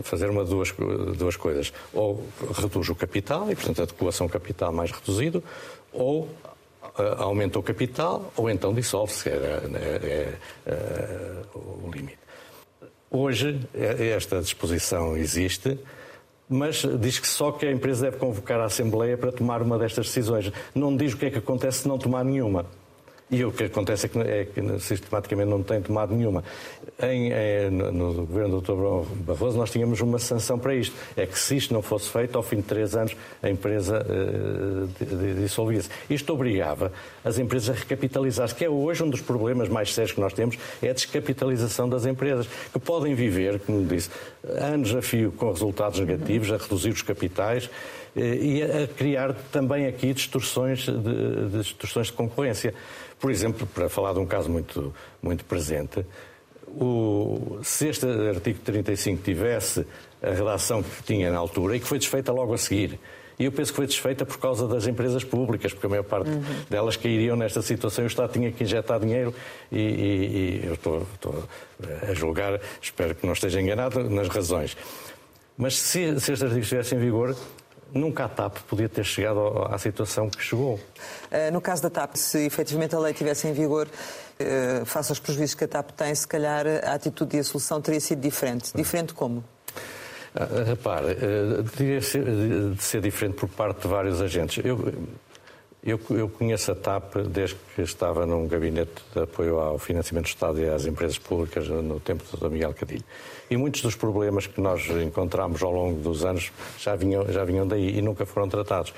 fazer 0.04 0.30
uma 0.30 0.44
duas, 0.44 0.72
duas 1.18 1.36
coisas. 1.36 1.72
Ou 1.92 2.24
reduz 2.54 2.88
o 2.88 2.94
capital, 2.94 3.50
e 3.50 3.56
portanto 3.56 3.82
adequação 3.82 4.28
capital 4.28 4.72
mais 4.72 4.92
reduzido, 4.92 5.42
ou 5.92 6.22
uh, 6.22 6.30
aumenta 7.18 7.58
o 7.58 7.62
capital, 7.62 8.32
ou 8.36 8.48
então 8.48 8.72
dissolve-se, 8.72 9.28
é, 9.28 9.32
é, 9.34 10.32
é, 10.64 11.42
o 11.54 11.90
limite. 11.92 12.18
Hoje, 13.10 13.60
é, 13.74 14.08
esta 14.10 14.40
disposição 14.40 15.16
existe, 15.16 15.78
mas 16.48 16.84
diz 17.00 17.18
que 17.18 17.26
só 17.26 17.50
que 17.50 17.66
a 17.66 17.72
empresa 17.72 18.06
deve 18.06 18.16
convocar 18.18 18.60
a 18.60 18.64
Assembleia 18.64 19.18
para 19.18 19.32
tomar 19.32 19.60
uma 19.60 19.76
destas 19.76 20.06
decisões. 20.06 20.52
Não 20.74 20.96
diz 20.96 21.14
o 21.14 21.16
que 21.16 21.26
é 21.26 21.30
que 21.30 21.38
acontece 21.38 21.80
se 21.80 21.88
não 21.88 21.98
tomar 21.98 22.24
nenhuma. 22.24 22.64
E 23.30 23.42
o 23.42 23.50
que 23.50 23.64
acontece 23.64 24.06
é 24.06 24.08
que, 24.08 24.18
é 24.18 24.44
que 24.44 24.78
sistematicamente 24.80 25.48
não 25.48 25.62
tem 25.62 25.80
tomado 25.80 26.14
nenhuma. 26.14 26.44
Em, 27.02 27.32
é, 27.32 27.70
no, 27.70 27.90
no, 27.90 28.26
governo 28.26 28.60
do 28.60 28.62
Dr. 28.62 29.08
Barroso 29.22 29.56
nós 29.56 29.70
tínhamos 29.70 30.00
uma 30.02 30.18
sanção 30.18 30.58
para 30.58 30.74
isto. 30.74 30.94
É 31.16 31.24
que 31.26 31.38
se 31.38 31.56
isto 31.56 31.72
não 31.72 31.80
fosse 31.80 32.10
feito, 32.10 32.36
ao 32.36 32.42
fim 32.42 32.56
de 32.56 32.64
três 32.64 32.94
anos 32.94 33.16
a 33.42 33.48
empresa 33.48 34.04
uh, 34.04 35.34
dissolvia-se. 35.40 35.88
Isto 36.08 36.34
obrigava 36.34 36.92
as 37.24 37.38
empresas 37.38 37.74
a 37.74 37.78
recapitalizar-se, 37.78 38.54
que 38.54 38.64
é 38.64 38.68
hoje 38.68 39.02
um 39.02 39.08
dos 39.08 39.22
problemas 39.22 39.68
mais 39.68 39.92
sérios 39.94 40.12
que 40.12 40.20
nós 40.20 40.34
temos, 40.34 40.58
é 40.82 40.90
a 40.90 40.92
descapitalização 40.92 41.88
das 41.88 42.04
empresas, 42.04 42.46
que 42.72 42.78
podem 42.78 43.14
viver, 43.14 43.58
como 43.60 43.84
disse, 43.86 44.10
anos 44.46 44.94
a 44.94 45.00
fio 45.00 45.32
com 45.32 45.50
resultados 45.50 45.98
negativos, 45.98 46.52
a 46.52 46.58
reduzir 46.58 46.90
os 46.90 47.02
capitais 47.02 47.70
eh, 48.14 48.36
e 48.36 48.62
a 48.62 48.86
criar 48.86 49.34
também 49.50 49.86
aqui 49.86 50.12
distorções 50.12 50.86
de, 50.86 51.58
distorções 51.58 52.08
de 52.08 52.12
concorrência. 52.12 52.74
Por 53.24 53.30
exemplo, 53.30 53.66
para 53.66 53.88
falar 53.88 54.12
de 54.12 54.18
um 54.18 54.26
caso 54.26 54.50
muito, 54.50 54.94
muito 55.22 55.46
presente, 55.46 56.04
o, 56.68 57.58
se 57.62 57.88
este 57.88 58.04
artigo 58.04 58.58
35 58.62 59.22
tivesse 59.22 59.86
a 60.22 60.28
redação 60.28 60.82
que 60.82 61.02
tinha 61.04 61.32
na 61.32 61.38
altura 61.38 61.74
e 61.74 61.80
que 61.80 61.86
foi 61.86 61.98
desfeita 61.98 62.30
logo 62.32 62.52
a 62.52 62.58
seguir, 62.58 63.00
e 63.38 63.46
eu 63.46 63.50
penso 63.50 63.72
que 63.72 63.76
foi 63.76 63.86
desfeita 63.86 64.26
por 64.26 64.36
causa 64.36 64.68
das 64.68 64.86
empresas 64.86 65.24
públicas, 65.24 65.72
porque 65.72 65.86
a 65.86 65.88
maior 65.88 66.02
parte 66.02 66.28
uhum. 66.28 66.42
delas 66.68 66.98
cairiam 66.98 67.34
nesta 67.34 67.62
situação 67.62 68.04
e 68.04 68.08
o 68.08 68.08
Estado 68.08 68.30
tinha 68.30 68.52
que 68.52 68.62
injetar 68.62 69.00
dinheiro 69.00 69.34
e, 69.72 69.78
e, 69.80 70.60
e 70.62 70.66
eu 70.66 70.74
estou, 70.74 71.06
estou, 71.14 71.44
a 72.06 72.12
julgar, 72.12 72.60
espero 72.82 73.14
que 73.14 73.24
não 73.24 73.32
esteja 73.32 73.58
enganado 73.58 74.10
nas 74.10 74.28
razões. 74.28 74.76
Mas 75.56 75.78
se, 75.78 76.20
se 76.20 76.30
este 76.30 76.44
artigo 76.44 76.60
estivesse 76.60 76.94
em 76.94 76.98
vigor, 76.98 77.34
nunca 77.94 78.24
a 78.24 78.28
TAP 78.28 78.58
podia 78.68 78.88
ter 78.88 79.04
chegado 79.04 79.66
à 79.70 79.78
situação 79.78 80.28
que 80.28 80.42
chegou. 80.42 80.74
Uh, 80.74 81.52
no 81.52 81.60
caso 81.60 81.82
da 81.82 81.90
TAP, 81.90 82.16
se 82.16 82.44
efetivamente 82.44 82.94
a 82.94 82.98
lei 82.98 83.12
estivesse 83.12 83.48
em 83.48 83.52
vigor, 83.52 83.86
uh, 83.88 84.84
face 84.84 85.12
aos 85.12 85.20
prejuízos 85.20 85.54
que 85.54 85.64
a 85.64 85.68
TAP 85.68 85.90
tem, 85.92 86.14
se 86.14 86.26
calhar 86.26 86.66
a 86.66 86.94
atitude 86.94 87.36
e 87.36 87.40
a 87.40 87.44
solução 87.44 87.80
teria 87.80 88.00
sido 88.00 88.20
diferente. 88.20 88.72
Diferente 88.74 89.14
como? 89.14 89.44
Uh, 90.34 90.64
repare, 90.66 91.16
teria 91.76 92.00
de 92.00 92.82
ser 92.82 93.00
diferente 93.00 93.36
por 93.36 93.48
parte 93.48 93.82
de 93.82 93.88
vários 93.88 94.20
agentes. 94.20 94.64
Eu, 94.64 94.92
eu, 95.84 96.00
eu, 96.10 96.28
conheço 96.30 96.72
a 96.72 96.74
TAP 96.74 97.16
desde 97.28 97.56
que 97.74 97.82
estava 97.82 98.24
num 98.24 98.48
gabinete 98.48 99.02
de 99.12 99.20
apoio 99.20 99.58
ao 99.58 99.78
financiamento 99.78 100.24
do 100.24 100.28
Estado 100.28 100.60
e 100.60 100.66
às 100.66 100.86
empresas 100.86 101.18
públicas 101.18 101.68
no 101.68 102.00
tempo 102.00 102.24
do 102.36 102.50
Miguel 102.50 102.72
Cadilho. 102.72 103.04
E 103.50 103.56
muitos 103.56 103.82
dos 103.82 103.94
problemas 103.94 104.46
que 104.46 104.60
nós 104.62 104.88
encontramos 104.88 105.62
ao 105.62 105.70
longo 105.70 106.00
dos 106.00 106.24
anos 106.24 106.50
já 106.78 106.96
vinham, 106.96 107.30
já 107.30 107.44
vinham 107.44 107.66
daí 107.66 107.98
e 107.98 108.00
nunca 108.00 108.24
foram 108.24 108.48
tratados. 108.48 108.94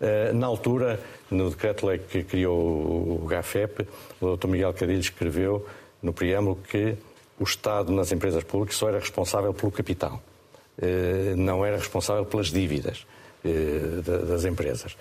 Eh, 0.00 0.32
na 0.32 0.46
altura, 0.48 0.98
no 1.30 1.48
decreto-lei 1.48 1.98
que 1.98 2.24
criou 2.24 3.22
o 3.22 3.26
GAFEP, 3.26 3.86
o 4.20 4.36
Dr. 4.36 4.48
Miguel 4.48 4.74
Cadilho 4.74 4.98
escreveu 4.98 5.64
no 6.02 6.12
preâmbulo 6.12 6.58
que 6.68 6.96
o 7.38 7.44
Estado 7.44 7.92
nas 7.92 8.10
empresas 8.10 8.42
públicas 8.42 8.76
só 8.76 8.88
era 8.88 8.98
responsável 8.98 9.54
pelo 9.54 9.70
capital, 9.70 10.20
eh, 10.82 11.34
não 11.36 11.64
era 11.64 11.76
responsável 11.76 12.24
pelas 12.24 12.48
dívidas 12.48 13.06
eh, 13.44 14.02
das 14.04 14.44
empresas. 14.44 14.96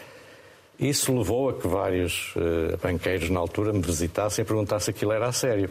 Isso 0.80 1.16
levou 1.18 1.50
a 1.50 1.54
que 1.54 1.68
vários 1.68 2.34
uh, 2.36 2.78
banqueiros 2.82 3.30
na 3.30 3.40
altura 3.40 3.72
me 3.72 3.82
visitassem 3.82 4.44
e 4.44 4.46
perguntassem 4.46 4.86
se 4.86 4.98
aquilo 4.98 5.12
era 5.12 5.28
a 5.28 5.32
sério. 5.32 5.70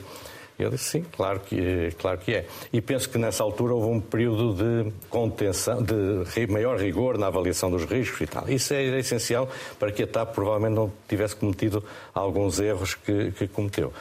Eu 0.59 0.71
disse 0.71 0.85
sim, 0.85 1.05
claro 1.17 1.41
que, 1.41 1.91
claro 1.99 2.19
que 2.19 2.33
é. 2.33 2.47
E 2.73 2.81
penso 2.81 3.11
que 3.11 3.19
nessa 3.19 3.43
altura 3.43 3.75
houve 3.75 3.89
um 3.89 4.01
período 4.01 4.55
de 4.55 4.93
contenção, 5.11 5.83
de 5.83 6.47
maior 6.47 6.79
rigor 6.79 7.19
na 7.19 7.27
avaliação 7.27 7.71
dos 7.71 7.85
riscos 7.85 8.21
e 8.21 8.27
tal. 8.27 8.49
Isso 8.49 8.73
é 8.73 8.85
essencial 8.99 9.49
para 9.81 9.91
que 9.91 10.05
a 10.05 10.07
TAP 10.07 10.33
provavelmente 10.33 10.77
não 10.77 10.93
tivesse 11.09 11.35
cometido 11.35 11.83
alguns 12.15 12.61
erros 12.61 12.95
que, 12.95 13.33
que 13.33 13.49
cometeu. 13.49 13.93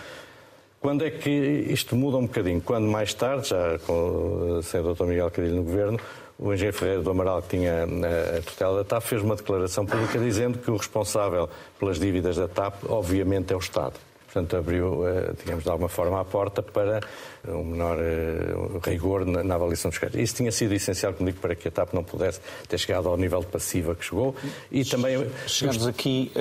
Quando 0.80 1.04
é 1.04 1.10
que 1.10 1.30
isto 1.30 1.96
muda 1.96 2.18
um 2.18 2.28
bocadinho? 2.28 2.62
Quando 2.62 2.86
mais 2.86 3.14
tarde, 3.14 3.50
já 3.50 3.80
com, 3.80 4.60
sem 4.62 4.82
o 4.82 4.94
Dr. 4.94 5.06
Miguel 5.06 5.32
Cadilho 5.32 5.56
no 5.56 5.64
Governo, 5.64 6.00
o 6.38 6.54
engenheiro 6.54 6.78
Ferreira 6.78 7.02
do 7.02 7.10
Amaral, 7.10 7.42
que 7.42 7.50
tinha 7.50 7.72
eh, 7.72 8.38
a 8.40 8.42
tutela 8.42 8.78
da 8.78 8.84
TAP, 8.84 9.04
fez 9.04 9.22
uma 9.22 9.36
declaração 9.36 9.86
pública 9.86 10.20
dizendo 10.20 10.58
que 10.58 10.70
o 10.72 10.76
responsável 10.76 11.50
pelas 11.80 12.00
dívidas 12.00 12.36
da 12.36 12.48
TAP, 12.48 12.76
obviamente, 12.90 13.54
é 13.54 13.56
o 13.56 13.60
Estado. 13.60 13.94
Portanto, 14.26 14.58
abriu, 14.58 15.08
eh, 15.08 15.32
digamos, 15.44 15.64
de 15.64 15.70
alguma 15.70 15.90
forma 15.90 16.20
a 16.20 16.26
porta 16.26 16.64
para 16.64 17.02
um 17.48 17.64
menor 17.64 17.98
uh, 17.98 18.80
rigor 18.84 19.26
na, 19.26 19.44
na, 19.44 19.56
avaliação 19.56 19.90
dos 19.90 19.98
créditos. 19.98 20.24
Isso 20.24 20.36
tinha 20.36 20.52
sido 20.52 20.74
essencial, 20.74 21.14
como 21.14 21.30
digo, 21.30 21.42
para 21.42 21.56
que 21.56 21.68
a 21.68 21.72
TAP 21.72 21.94
não 21.94 22.04
pudesse 22.04 22.40
ter 22.68 22.78
chegado 22.78 23.10
ao 23.10 23.18
nível 23.18 23.40
de 23.42 23.48
passiva 23.48 23.96
que 23.96 24.06
chegou. 24.06 24.36
E 24.72 24.86
também... 24.86 25.28
Chegamos 25.48 25.86
aqui, 25.86 26.32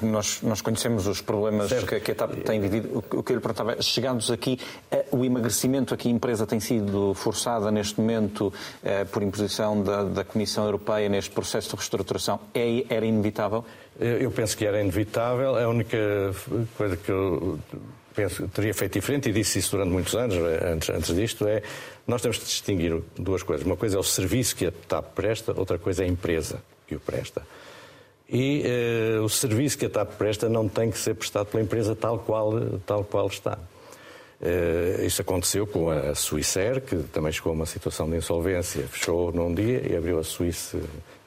nós, 0.00 0.40
nós 0.42 0.60
conhecemos 0.60 1.06
os 1.06 1.20
problemas 1.20 1.72
que, 1.72 2.00
que, 2.00 2.12
a 2.12 2.14
TAP 2.14 2.34
tem 2.44 2.60
vivido. 2.60 3.04
O 3.10 3.22
que 3.22 3.32
eu 3.32 3.36
lhe 3.36 3.42
perguntava 3.42 3.72
é, 3.72 3.82
chegamos 3.82 4.30
aqui, 4.30 4.58
o 5.10 5.24
emagrecimento 5.24 5.94
a 5.94 5.96
que 5.96 6.08
a 6.08 6.10
empresa 6.10 6.46
tem 6.46 6.60
sido 6.60 7.12
forçada 7.14 7.70
neste 7.70 8.00
momento 8.00 8.52
por 9.10 9.22
imposição 9.22 9.82
da, 9.82 10.04
da 10.04 10.24
Comissão 10.24 10.64
Europeia 10.64 11.08
neste 11.08 11.30
processo 11.30 11.70
de 11.70 11.76
reestruturação, 11.76 12.38
é, 12.54 12.84
era 12.88 13.04
inevitável? 13.04 13.64
Eu 13.98 14.30
penso 14.30 14.56
que 14.56 14.64
era 14.64 14.80
inevitável. 14.80 15.56
A 15.56 15.68
única 15.68 15.98
coisa 16.76 16.96
que 16.96 17.10
eu 17.10 17.58
penso 18.14 18.48
teria 18.48 18.74
feito 18.74 18.92
diferente, 18.94 19.28
e 19.28 19.32
disse 19.32 19.58
isso 19.58 19.72
durante 19.72 19.90
muitos 19.90 20.14
anos, 20.14 20.36
antes, 20.36 20.90
antes 20.90 21.14
disto, 21.14 21.46
é 21.46 21.62
nós 22.06 22.20
temos 22.20 22.38
que 22.38 22.44
distinguir 22.44 23.02
duas 23.16 23.42
coisas. 23.42 23.64
Uma 23.64 23.76
coisa 23.76 23.96
é 23.96 24.00
o 24.00 24.02
serviço 24.02 24.56
que 24.56 24.66
a 24.66 24.72
TAP 24.72 25.14
presta, 25.14 25.52
outra 25.56 25.78
coisa 25.78 26.02
é 26.02 26.06
a 26.06 26.08
empresa 26.08 26.62
que 26.86 26.94
o 26.94 27.00
presta. 27.00 27.42
E 28.28 28.62
eh, 28.64 29.20
o 29.20 29.28
serviço 29.28 29.76
que 29.76 29.86
a 29.86 29.90
TAP 29.90 30.12
presta 30.16 30.48
não 30.48 30.68
tem 30.68 30.90
que 30.90 30.98
ser 30.98 31.14
prestado 31.14 31.46
pela 31.46 31.62
empresa 31.62 31.94
tal 31.94 32.18
qual, 32.18 32.52
tal 32.86 33.04
qual 33.04 33.26
está. 33.26 33.58
Uh, 34.42 35.04
isso 35.06 35.22
aconteceu 35.22 35.64
com 35.68 35.88
a 35.88 36.16
Suícer, 36.16 36.80
que 36.80 36.96
também 37.12 37.30
chegou 37.30 37.50
a 37.50 37.54
uma 37.54 37.64
situação 37.64 38.10
de 38.10 38.16
insolvência, 38.16 38.82
fechou 38.88 39.30
num 39.30 39.54
dia 39.54 39.80
e 39.88 39.96
abriu 39.96 40.18
a 40.18 40.24
Suíça, 40.24 40.80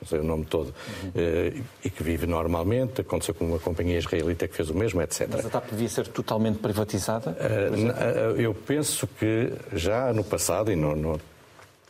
não 0.06 0.08
sei 0.08 0.20
o 0.20 0.24
nome 0.24 0.46
todo, 0.46 0.74
uhum. 1.04 1.10
uh, 1.10 1.64
e 1.84 1.90
que 1.90 2.04
vive 2.04 2.28
normalmente. 2.28 3.02
Aconteceu 3.02 3.34
com 3.34 3.46
uma 3.46 3.60
companhia 3.60 3.98
israelita 3.98 4.48
que 4.48 4.56
fez 4.56 4.70
o 4.70 4.76
mesmo, 4.76 5.02
etc. 5.02 5.28
Mas 5.32 5.46
a 5.46 5.50
TAP 5.50 5.72
devia 5.72 5.90
ser 5.90 6.08
totalmente 6.08 6.60
privatizada? 6.60 7.32
Uh, 7.32 8.40
eu 8.40 8.54
penso 8.54 9.08
que 9.08 9.52
já 9.74 10.14
no 10.14 10.24
passado, 10.24 10.72
e 10.72 10.76
não, 10.76 10.96
não, 10.96 11.20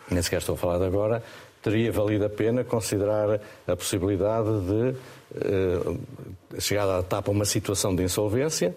nem 0.10 0.22
sequer 0.22 0.40
estou 0.40 0.56
a 0.56 0.58
falar 0.58 0.80
de 0.80 0.86
agora, 0.86 1.22
teria 1.62 1.92
valido 1.92 2.26
a 2.26 2.30
pena 2.30 2.64
considerar 2.64 3.40
a 3.68 3.76
possibilidade 3.76 4.50
de 4.62 4.96
chegar 6.62 6.88
à 6.88 7.02
TAP 7.02 7.28
a 7.28 7.32
uma 7.32 7.46
situação 7.46 7.96
de 7.96 8.04
insolvência 8.04 8.74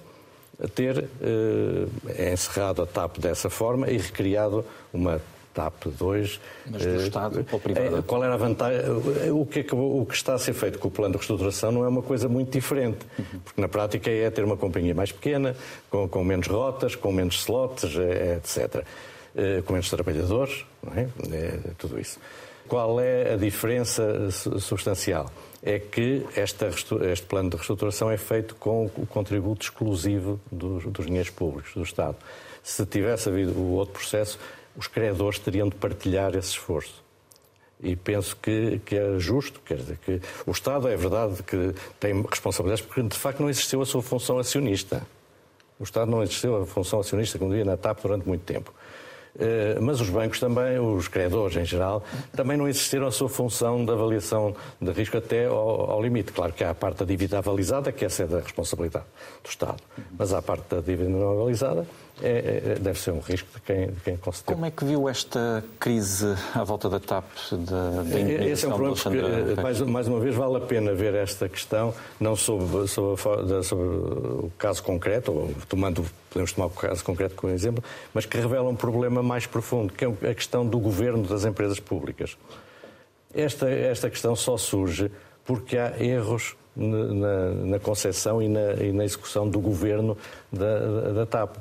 ter 0.66 1.08
eh, 1.20 2.32
encerrado 2.32 2.82
a 2.82 2.86
TAP 2.86 3.18
dessa 3.18 3.48
forma 3.48 3.88
e 3.88 3.96
recriado 3.96 4.64
uma 4.92 5.20
TAP 5.58 5.86
2. 5.86 6.40
Mas 6.70 6.82
do 6.82 6.88
eh, 6.88 6.96
Estado 6.96 7.46
ou 7.50 7.58
privado? 7.58 8.02
Qual 8.04 8.22
era 8.22 8.34
a 8.34 8.36
vantagem? 8.36 8.90
O 9.32 9.44
que, 9.44 9.66
o 9.72 10.06
que 10.06 10.14
está 10.14 10.34
a 10.34 10.38
ser 10.38 10.54
feito 10.54 10.78
com 10.78 10.86
o 10.86 10.90
plano 10.90 11.12
de 11.12 11.18
reestruturação 11.18 11.72
não 11.72 11.84
é 11.84 11.88
uma 11.88 12.02
coisa 12.02 12.28
muito 12.28 12.52
diferente, 12.52 13.04
porque 13.44 13.60
na 13.60 13.68
prática 13.68 14.08
é 14.08 14.30
ter 14.30 14.44
uma 14.44 14.56
companhia 14.56 14.94
mais 14.94 15.10
pequena, 15.10 15.56
com, 15.90 16.08
com 16.08 16.22
menos 16.22 16.46
rotas, 16.46 16.94
com 16.94 17.10
menos 17.10 17.40
slots, 17.40 17.96
é, 17.96 18.36
etc. 18.36 18.84
Eh, 19.34 19.62
com 19.66 19.72
menos 19.72 19.90
trabalhadores, 19.90 20.64
é? 20.94 21.08
é 21.32 21.58
tudo 21.76 21.98
isso. 21.98 22.20
Qual 22.68 23.00
é 23.00 23.32
a 23.32 23.36
diferença 23.36 24.30
substancial? 24.30 25.32
é 25.60 25.78
que 25.78 26.24
esta, 26.36 26.68
este 26.68 27.26
plano 27.26 27.50
de 27.50 27.56
reestruturação 27.56 28.08
é 28.08 28.16
feito 28.16 28.54
com 28.54 28.86
o 28.86 29.06
contributo 29.06 29.64
exclusivo 29.64 30.40
dos, 30.52 30.84
dos 30.84 31.06
dinheiros 31.06 31.30
públicos, 31.30 31.74
do 31.74 31.82
Estado. 31.82 32.16
Se 32.62 32.84
tivesse 32.86 33.28
havido 33.28 33.52
o 33.52 33.72
outro 33.72 33.94
processo, 33.94 34.38
os 34.78 34.86
credores 34.86 35.40
teriam 35.40 35.68
de 35.68 35.74
partilhar 35.74 36.36
esse 36.36 36.50
esforço. 36.50 37.02
E 37.82 37.96
penso 37.96 38.36
que, 38.36 38.80
que 38.86 38.96
é 38.96 39.18
justo, 39.18 39.60
quer 39.60 39.78
dizer, 39.78 39.98
que 39.98 40.20
o 40.46 40.52
Estado 40.52 40.88
é 40.88 40.96
verdade 40.96 41.42
que 41.42 41.74
tem 41.98 42.22
responsabilidades, 42.22 42.84
porque 42.84 43.02
de 43.02 43.16
facto 43.16 43.40
não 43.40 43.50
existiu 43.50 43.82
a 43.82 43.86
sua 43.86 44.02
função 44.02 44.38
acionista. 44.38 45.04
O 45.80 45.82
Estado 45.82 46.08
não 46.08 46.22
existiu 46.22 46.62
a 46.62 46.66
função 46.66 47.00
acionista, 47.00 47.38
como 47.38 47.50
dizia 47.50 47.64
na 47.64 47.76
TAP, 47.76 48.02
durante 48.02 48.26
muito 48.26 48.42
tempo. 48.42 48.72
Eh, 49.38 49.78
mas 49.80 50.00
os 50.00 50.10
bancos 50.10 50.40
também, 50.40 50.78
os 50.78 51.08
credores 51.08 51.56
em 51.56 51.64
geral, 51.64 52.02
também 52.34 52.56
não 52.56 52.68
existiram 52.68 53.06
a 53.06 53.10
sua 53.10 53.28
função 53.28 53.84
de 53.84 53.90
avaliação 53.90 54.54
de 54.80 54.90
risco 54.92 55.16
até 55.16 55.46
ao, 55.46 55.90
ao 55.90 56.02
limite. 56.02 56.32
Claro 56.32 56.52
que 56.52 56.64
há 56.64 56.70
a 56.70 56.74
parte 56.74 56.98
da 56.98 57.04
dívida 57.04 57.38
avalizada, 57.38 57.92
que 57.92 58.04
essa 58.04 58.24
é 58.24 58.26
da 58.26 58.40
responsabilidade 58.40 59.06
do 59.42 59.48
Estado, 59.48 59.82
mas 60.18 60.32
há 60.32 60.38
a 60.38 60.42
parte 60.42 60.74
da 60.74 60.80
dívida 60.80 61.08
não 61.08 61.30
avalizada 61.30 61.86
é, 62.22 62.28
é, 62.28 62.72
é, 62.72 62.74
deve 62.76 62.98
ser 62.98 63.12
um 63.12 63.20
risco 63.20 63.48
de 63.54 63.60
quem, 63.60 63.86
de 63.86 64.00
quem 64.00 64.16
concedeu. 64.16 64.54
Como 64.54 64.66
é 64.66 64.70
que 64.70 64.84
viu 64.84 65.08
esta 65.08 65.64
crise 65.78 66.26
à 66.54 66.64
volta 66.64 66.88
da 66.88 66.98
TAP? 66.98 67.24
Da, 67.52 68.02
da 68.02 68.18
é, 68.18 68.50
Esse 68.50 68.64
é 68.64 68.68
um 68.68 68.72
problema 68.72 68.96
porque, 68.96 69.62
mais, 69.62 69.80
mais, 69.82 70.08
uma 70.08 70.18
vez, 70.18 70.34
vale 70.34 70.56
a 70.56 70.60
pena 70.60 70.92
ver 70.94 71.14
esta 71.14 71.48
questão, 71.48 71.94
não 72.18 72.34
sobre, 72.34 72.88
sobre, 72.88 73.62
sobre 73.62 73.84
o 73.84 74.52
caso 74.58 74.82
concreto, 74.82 75.32
ou 75.32 75.54
tomando, 75.68 76.04
podemos 76.38 76.52
tomar 76.52 76.66
o 76.66 76.70
caso 76.70 77.04
concreto 77.04 77.34
como 77.34 77.52
exemplo, 77.52 77.82
mas 78.14 78.24
que 78.24 78.36
revela 78.36 78.68
um 78.68 78.76
problema 78.76 79.22
mais 79.22 79.46
profundo, 79.46 79.92
que 79.92 80.04
é 80.04 80.30
a 80.30 80.34
questão 80.34 80.64
do 80.64 80.78
governo 80.78 81.24
das 81.24 81.44
empresas 81.44 81.80
públicas. 81.80 82.36
Esta, 83.34 83.68
esta 83.68 84.08
questão 84.08 84.36
só 84.36 84.56
surge 84.56 85.10
porque 85.44 85.76
há 85.76 85.98
erros 86.02 86.56
na, 86.76 87.50
na 87.50 87.78
concepção 87.78 88.40
e 88.40 88.48
na, 88.48 88.74
e 88.74 88.92
na, 88.92 89.04
execução 89.04 89.48
do 89.48 89.58
governo 89.58 90.16
da, 90.52 90.78
da, 90.78 91.12
da 91.12 91.26
TAP. 91.26 91.56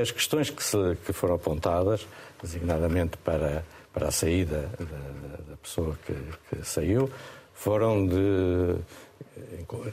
As 0.00 0.10
questões 0.10 0.48
que, 0.48 0.62
se, 0.64 0.96
que 1.04 1.12
foram 1.12 1.34
apontadas, 1.34 2.06
designadamente 2.42 3.16
para, 3.18 3.64
para 3.92 4.08
a 4.08 4.10
saída 4.10 4.70
da, 4.78 5.50
da 5.50 5.56
pessoa 5.62 5.98
que, 6.06 6.14
que, 6.48 6.66
saiu, 6.66 7.10
foram 7.52 8.06
de 8.06 8.76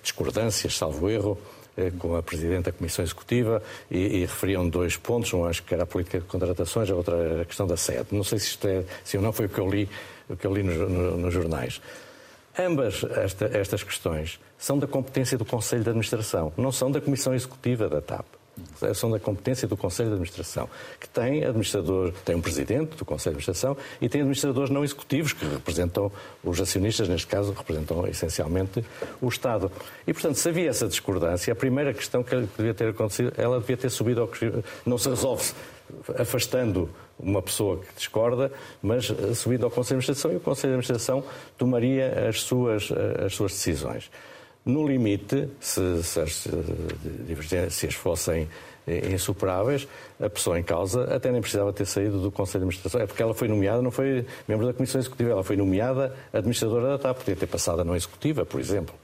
discordâncias, 0.01 0.77
salvo 0.77 1.09
erro, 1.09 1.37
com 1.97 2.15
a 2.15 2.23
Presidente 2.23 2.65
da 2.65 2.71
Comissão 2.71 3.03
Executiva 3.03 3.61
e, 3.89 3.97
e, 3.97 4.21
referiam 4.21 4.67
dois 4.67 4.95
pontos, 4.97 5.33
um 5.33 5.45
acho 5.45 5.63
que 5.63 5.73
era 5.73 5.83
a 5.83 5.85
política 5.85 6.19
de 6.19 6.25
contratações, 6.25 6.89
a 6.89 6.95
outra 6.95 7.15
era 7.15 7.41
a 7.41 7.45
questão 7.45 7.67
da 7.67 7.77
sede. 7.77 8.07
Não 8.11 8.23
sei 8.23 8.39
se 8.39 8.47
isto 8.47 8.67
é, 8.67 8.83
se 9.03 9.17
ou 9.17 9.23
não 9.23 9.33
foi 9.33 9.47
o 9.47 9.49
que 9.49 9.59
eu 9.59 9.69
li, 9.69 9.89
o 10.29 10.35
que 10.35 10.47
eu 10.47 10.53
li 10.53 10.63
nos, 10.63 10.77
no, 10.77 11.17
nos 11.17 11.33
jornais. 11.33 11.81
Ambas 12.57 13.03
esta, 13.03 13.45
estas 13.45 13.83
questões 13.83 14.39
são 14.57 14.79
da 14.79 14.87
competência 14.87 15.37
do 15.37 15.43
Conselho 15.43 15.83
de 15.83 15.89
Administração, 15.89 16.53
não 16.55 16.71
são 16.71 16.89
da 16.89 17.01
Comissão 17.01 17.33
Executiva 17.33 17.89
da 17.89 18.01
TAP 18.01 18.25
são 18.93 19.11
da 19.11 19.19
competência 19.19 19.67
do 19.67 19.75
Conselho 19.75 20.09
de 20.09 20.13
Administração, 20.15 20.69
que 20.99 21.07
tem 21.09 21.43
administrador, 21.43 22.13
tem 22.23 22.35
um 22.35 22.41
presidente 22.41 22.95
do 22.95 23.05
Conselho 23.05 23.35
de 23.35 23.41
Administração 23.41 23.77
e 24.01 24.07
tem 24.07 24.21
administradores 24.21 24.69
não 24.69 24.83
executivos 24.83 25.33
que 25.33 25.45
representam 25.45 26.11
os 26.43 26.59
acionistas, 26.61 27.09
neste 27.09 27.27
caso 27.27 27.53
representam 27.53 28.07
essencialmente 28.07 28.83
o 29.21 29.27
Estado. 29.27 29.71
E 30.07 30.13
portanto, 30.13 30.35
se 30.35 30.49
havia 30.49 30.69
essa 30.69 30.87
discordância, 30.87 31.51
a 31.51 31.55
primeira 31.55 31.93
questão 31.93 32.23
que 32.23 32.35
devia 32.57 32.73
ter 32.73 32.89
acontecido, 32.89 33.33
ela 33.37 33.59
devia 33.59 33.77
ter 33.77 33.89
subido 33.89 34.21
ao 34.21 34.29
não 34.85 34.97
se 34.97 35.09
resolve 35.09 35.53
afastando 36.17 36.89
uma 37.17 37.41
pessoa 37.41 37.77
que 37.77 37.95
discorda, 37.95 38.51
mas 38.81 39.05
subindo 39.35 39.65
ao 39.65 39.71
Conselho 39.71 39.99
de 39.99 40.05
Administração 40.05 40.31
e 40.31 40.35
o 40.35 40.39
Conselho 40.39 40.73
de 40.73 40.79
Administração 40.79 41.23
tomaria 41.57 42.27
as 42.27 42.41
suas, 42.41 42.91
as 43.23 43.33
suas 43.33 43.51
decisões. 43.51 44.09
No 44.65 44.87
limite, 44.87 45.47
se, 45.59 46.03
se 46.03 46.19
as 46.19 46.47
divergências 47.27 47.93
fossem 47.93 48.47
insuperáveis, 49.11 49.87
a 50.19 50.29
pessoa 50.29 50.59
em 50.59 50.63
causa 50.63 51.03
até 51.15 51.31
nem 51.31 51.41
precisava 51.41 51.73
ter 51.73 51.85
saído 51.85 52.19
do 52.19 52.31
Conselho 52.31 52.61
de 52.61 52.65
Administração. 52.65 53.01
É 53.01 53.05
porque 53.05 53.21
ela 53.21 53.33
foi 53.33 53.47
nomeada, 53.47 53.81
não 53.81 53.91
foi 53.91 54.25
membro 54.47 54.65
da 54.65 54.73
Comissão 54.73 54.99
Executiva, 54.99 55.31
ela 55.31 55.43
foi 55.43 55.55
nomeada 55.55 56.15
administradora 56.33 56.89
da 56.89 56.97
TAP, 56.97 57.17
podia 57.17 57.35
ter 57.35 57.47
passado 57.47 57.81
a 57.81 57.83
não 57.83 57.95
executiva, 57.95 58.45
por 58.45 58.59
exemplo. 58.59 58.95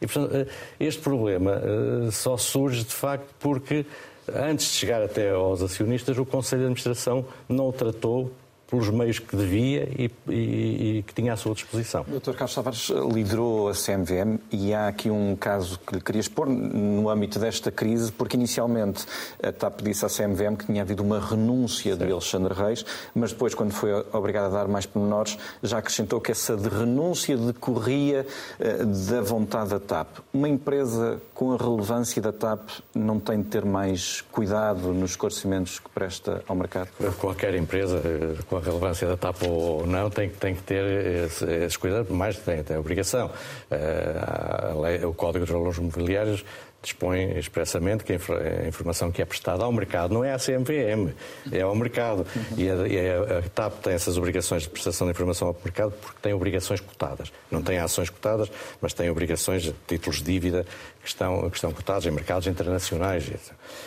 E, 0.00 0.06
portanto, 0.06 0.34
eh, 0.34 0.46
este 0.78 1.00
problema 1.00 1.62
eh, 1.62 2.10
só 2.10 2.36
surge, 2.36 2.84
de 2.84 2.92
facto, 2.92 3.26
porque 3.38 3.86
antes 4.28 4.66
de 4.66 4.72
chegar 4.72 5.02
até 5.02 5.30
aos 5.30 5.62
acionistas, 5.62 6.18
o 6.18 6.24
Conselho 6.24 6.60
de 6.60 6.66
Administração 6.66 7.26
não 7.48 7.68
o 7.68 7.72
tratou 7.72 8.30
pelos 8.74 8.90
meios 8.90 9.20
que 9.20 9.36
devia 9.36 9.88
e, 9.96 10.10
e, 10.28 10.98
e, 10.98 11.04
que 11.06 11.14
tinha 11.14 11.32
à 11.32 11.36
sua 11.36 11.54
disposição. 11.54 12.04
Dr. 12.08 12.32
Carlos 12.32 12.54
Tavares 12.54 12.90
liderou 13.12 13.68
a 13.68 13.72
CMVM 13.72 14.38
e 14.50 14.74
há 14.74 14.88
aqui 14.88 15.10
um 15.10 15.36
caso 15.36 15.78
que 15.78 15.94
lhe 15.94 16.00
queria 16.00 16.20
expor 16.20 16.48
no 16.48 17.08
âmbito 17.08 17.38
desta 17.38 17.70
crise, 17.70 18.10
porque 18.10 18.36
inicialmente 18.36 19.06
a 19.40 19.52
TAP 19.52 19.82
disse 19.82 20.04
à 20.04 20.08
CMVM 20.08 20.56
que 20.56 20.66
tinha 20.66 20.82
havido 20.82 21.04
uma 21.04 21.20
renúncia 21.20 21.96
de 21.96 22.10
Alexandre 22.10 22.52
Reis, 22.52 22.84
mas 23.14 23.32
depois, 23.32 23.54
quando 23.54 23.72
foi 23.72 23.92
obrigado 24.12 24.46
a 24.46 24.58
dar 24.58 24.68
mais 24.68 24.86
pormenores, 24.86 25.38
já 25.62 25.78
acrescentou 25.78 26.20
que 26.20 26.32
essa 26.32 26.56
de 26.56 26.68
renúncia 26.68 27.36
decorria 27.36 28.26
uh, 28.58 28.86
da 29.10 29.20
vontade 29.20 29.70
da 29.70 29.80
TAP. 29.80 30.08
Uma 30.32 30.48
empresa 30.48 31.20
com 31.32 31.52
a 31.52 31.56
relevância 31.56 32.20
da 32.20 32.32
TAP 32.32 32.68
não 32.94 33.20
tem 33.20 33.38
de 33.38 33.48
ter 33.48 33.64
mais 33.64 34.20
cuidado 34.32 34.92
nos 34.92 35.10
esclarecimentos 35.10 35.78
que 35.78 35.88
presta 35.90 36.42
ao 36.48 36.56
mercado? 36.56 36.88
Qualquer 37.18 37.54
empresa, 37.54 38.00
eh, 38.04 38.34
relevância 38.64 39.06
da 39.06 39.16
TAP 39.16 39.42
ou 39.44 39.86
não, 39.86 40.10
tem, 40.10 40.28
tem 40.28 40.54
que 40.54 40.62
ter 40.62 40.84
esses 41.26 41.76
cuidados, 41.76 42.10
mais 42.10 42.36
tem, 42.38 42.62
tem 42.62 42.76
a 42.76 42.80
obrigação. 42.80 43.30
Uh, 43.70 44.80
lei, 44.80 45.04
o 45.04 45.14
Código 45.14 45.44
de 45.44 45.52
Valores 45.52 45.78
Mobiliários 45.78 46.44
dispõe 46.84 47.38
expressamente 47.38 48.04
que 48.04 48.12
a 48.12 48.68
informação 48.68 49.10
que 49.10 49.20
é 49.20 49.24
prestada 49.24 49.64
ao 49.64 49.72
mercado 49.72 50.14
não 50.14 50.22
é 50.22 50.32
a 50.32 50.38
CMVM, 50.38 51.12
é 51.50 51.62
ao 51.62 51.74
mercado. 51.74 52.26
E 52.56 52.68
a, 52.68 52.74
e 52.86 52.98
a, 52.98 53.42
TAP 53.54 53.82
tem 53.82 53.94
essas 53.94 54.16
obrigações 54.16 54.62
de 54.62 54.68
prestação 54.68 55.06
de 55.06 55.12
informação 55.12 55.48
ao 55.48 55.56
mercado 55.64 55.92
porque 56.00 56.18
tem 56.22 56.32
obrigações 56.32 56.80
cotadas. 56.80 57.32
Não 57.50 57.62
tem 57.62 57.78
ações 57.78 58.10
cotadas, 58.10 58.50
mas 58.80 58.92
tem 58.92 59.10
obrigações 59.10 59.62
de 59.62 59.74
títulos 59.86 60.18
de 60.18 60.24
dívida 60.24 60.66
que 61.02 61.08
estão, 61.08 61.48
que 61.50 61.56
estão 61.56 61.72
cotados 61.72 62.06
em 62.06 62.10
mercados 62.10 62.46
internacionais. 62.46 63.30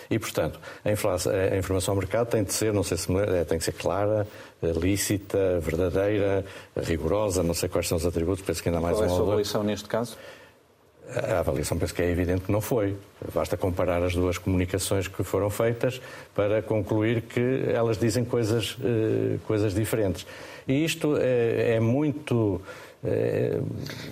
E, 0.09 0.19
portanto, 0.19 0.59
a, 0.83 0.91
inflação, 0.91 1.31
a 1.33 1.57
informação 1.57 1.93
ao 1.93 1.97
mercado 1.99 2.27
tem 2.27 2.43
de 2.43 2.53
ser, 2.53 2.73
não 2.73 2.83
sei 2.83 2.97
se 2.97 3.11
é, 3.15 3.43
tem 3.43 3.57
que 3.57 3.63
ser 3.63 3.73
clara, 3.73 4.27
lícita, 4.61 5.59
verdadeira, 5.59 6.45
rigorosa, 6.75 7.43
não 7.43 7.53
sei 7.53 7.69
quais 7.69 7.87
são 7.87 7.97
os 7.97 8.05
atributos, 8.05 8.43
penso 8.43 8.61
que 8.61 8.69
ainda 8.69 8.81
mais 8.81 8.97
Qual 8.97 9.03
é 9.03 9.07
a 9.07 9.09
sua 9.09 9.25
avaliação 9.25 9.63
neste 9.63 9.87
caso? 9.87 10.17
A 11.15 11.39
avaliação 11.39 11.77
penso 11.77 11.93
que 11.93 12.01
é 12.01 12.09
evidente 12.09 12.41
que 12.41 12.51
não 12.51 12.59
foi. 12.59 12.95
Basta 13.33 13.55
comparar 13.55 14.03
as 14.03 14.13
duas 14.13 14.37
comunicações 14.37 15.07
que 15.07 15.23
foram 15.23 15.49
feitas 15.49 16.01
para 16.35 16.61
concluir 16.61 17.21
que 17.21 17.63
elas 17.73 17.97
dizem 17.97 18.25
coisas, 18.25 18.77
eh, 18.83 19.37
coisas 19.47 19.73
diferentes. 19.73 20.25
E 20.67 20.83
isto 20.83 21.15
é, 21.17 21.75
é 21.75 21.79
muito, 21.79 22.61
é, 23.03 23.57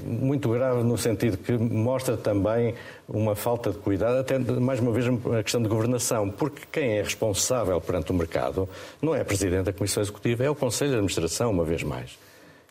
muito 0.06 0.50
grave 0.50 0.84
no 0.84 0.98
sentido 0.98 1.38
que 1.38 1.52
mostra 1.52 2.16
também 2.16 2.74
uma 3.10 3.36
falta 3.36 3.72
de 3.72 3.78
cuidado, 3.78 4.18
até 4.18 4.40
mais 4.40 4.80
uma 4.80 4.94
vez 4.94 5.06
a 5.08 5.44
questão 5.44 5.62
de 5.62 5.68
governação, 5.68 6.30
porque 6.30 6.62
quem 6.72 6.98
é 6.98 7.02
responsável 7.02 7.80
perante 7.82 8.12
o 8.12 8.16
mercado 8.16 8.70
não 9.02 9.14
é 9.14 9.20
a 9.20 9.26
Presidente 9.26 9.66
da 9.66 9.74
Comissão 9.74 10.02
Executiva, 10.02 10.46
é 10.46 10.50
o 10.50 10.56
Conselho 10.56 10.92
de 10.92 10.96
Administração, 10.96 11.52
uma 11.52 11.66
vez 11.66 11.84
mais. 11.84 12.25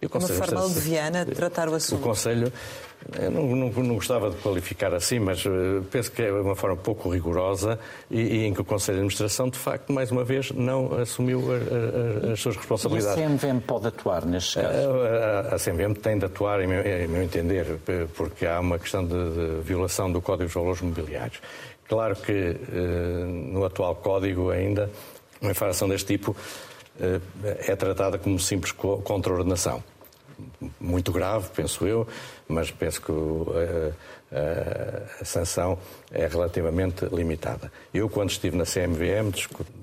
E 0.04 0.06
o 0.06 0.10
Conselho 0.10 0.38
uma 0.38 0.46
forma 0.46 0.66
leviana 0.66 1.24
de 1.24 1.32
tratar 1.32 1.66
o 1.66 1.74
assunto. 1.74 2.00
O 2.00 2.02
Conselho 2.02 2.52
eu 3.18 3.30
não, 3.30 3.42
não, 3.56 3.70
não, 3.70 3.94
gostava 3.94 4.30
de 4.30 4.36
qualificar 4.36 4.92
assim, 4.94 5.18
mas 5.18 5.44
uh, 5.46 5.82
penso 5.90 6.12
que 6.12 6.22
é 6.22 6.30
uma 6.30 6.54
forma 6.54 6.76
pouco 6.76 7.08
rigorosa 7.08 7.78
e, 8.10 8.20
e, 8.20 8.46
em 8.46 8.52
que 8.52 8.60
o 8.60 8.64
Conselho 8.64 8.96
de 8.96 9.00
Administração, 9.00 9.48
de 9.48 9.58
facto, 9.58 9.92
mais 9.92 10.10
uma 10.10 10.24
vez, 10.24 10.50
não 10.50 10.92
assumiu 10.94 11.42
a, 11.52 12.28
a, 12.28 12.32
as 12.32 12.40
suas 12.40 12.56
responsabilidades. 12.56 13.18
E 13.18 13.22
a 13.22 13.28
CMVM 13.28 13.60
pode 13.60 13.86
atuar 13.86 14.26
nestes 14.26 14.54
casos? 14.54 14.84
A, 14.84 15.50
a, 15.50 15.54
a 15.54 15.58
CMVM 15.58 15.94
tem 15.94 16.18
de 16.18 16.26
atuar, 16.26 16.60
em 16.62 16.66
meu, 16.66 16.80
em 16.80 17.08
meu, 17.08 17.22
entender, 17.22 17.78
porque 18.14 18.46
há 18.46 18.60
uma 18.60 18.78
questão 18.78 19.04
de, 19.04 19.12
de 19.14 19.60
violação 19.62 20.12
do 20.12 20.20
Código 20.20 20.48
de 20.48 20.54
Valores 20.54 20.80
Mobiliários. 20.80 21.40
Claro 21.88 22.16
que 22.16 22.32
uh, 22.32 23.26
no 23.26 23.64
atual 23.64 23.94
Código 23.96 24.50
ainda, 24.50 24.90
uma 25.40 25.50
infração 25.50 25.88
deste 25.88 26.06
tipo 26.06 26.30
uh, 26.30 27.20
é 27.42 27.76
tratada 27.76 28.18
como 28.18 28.38
simples 28.38 28.72
contraordenação 28.72 29.82
muito 30.80 31.12
grave, 31.12 31.48
penso 31.54 31.86
eu, 31.86 32.06
mas 32.48 32.70
penso 32.70 33.00
que 33.00 33.12
a, 33.12 34.36
a, 34.36 35.20
a, 35.20 35.24
sanção 35.24 35.78
é 36.10 36.26
relativamente 36.26 37.04
limitada. 37.06 37.70
Eu, 37.92 38.08
quando 38.08 38.30
estive 38.30 38.56
na 38.56 38.64
CMVM, 38.64 39.32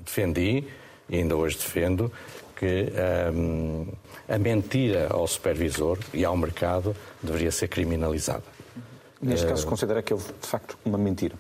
defendi, 0.06 0.66
e 1.10 1.18
ainda 1.18 1.36
hoje 1.36 1.58
defendo, 1.58 2.12
que 2.56 2.92
um, 3.34 3.88
a 4.30 4.38
mentira 4.38 5.08
ao 5.10 5.28
supervisor 5.28 5.98
e 6.14 6.24
ao 6.24 6.38
mercado 6.38 6.96
deveria 7.22 7.52
ser 7.52 7.68
criminalizada. 7.68 8.44
Neste 9.22 9.48
caso, 9.48 9.66
considera 9.68 10.02
que 10.02 10.14
houve, 10.14 10.32
de 10.40 10.48
facto, 10.48 10.78
uma 10.86 10.98
mentira? 10.98 11.36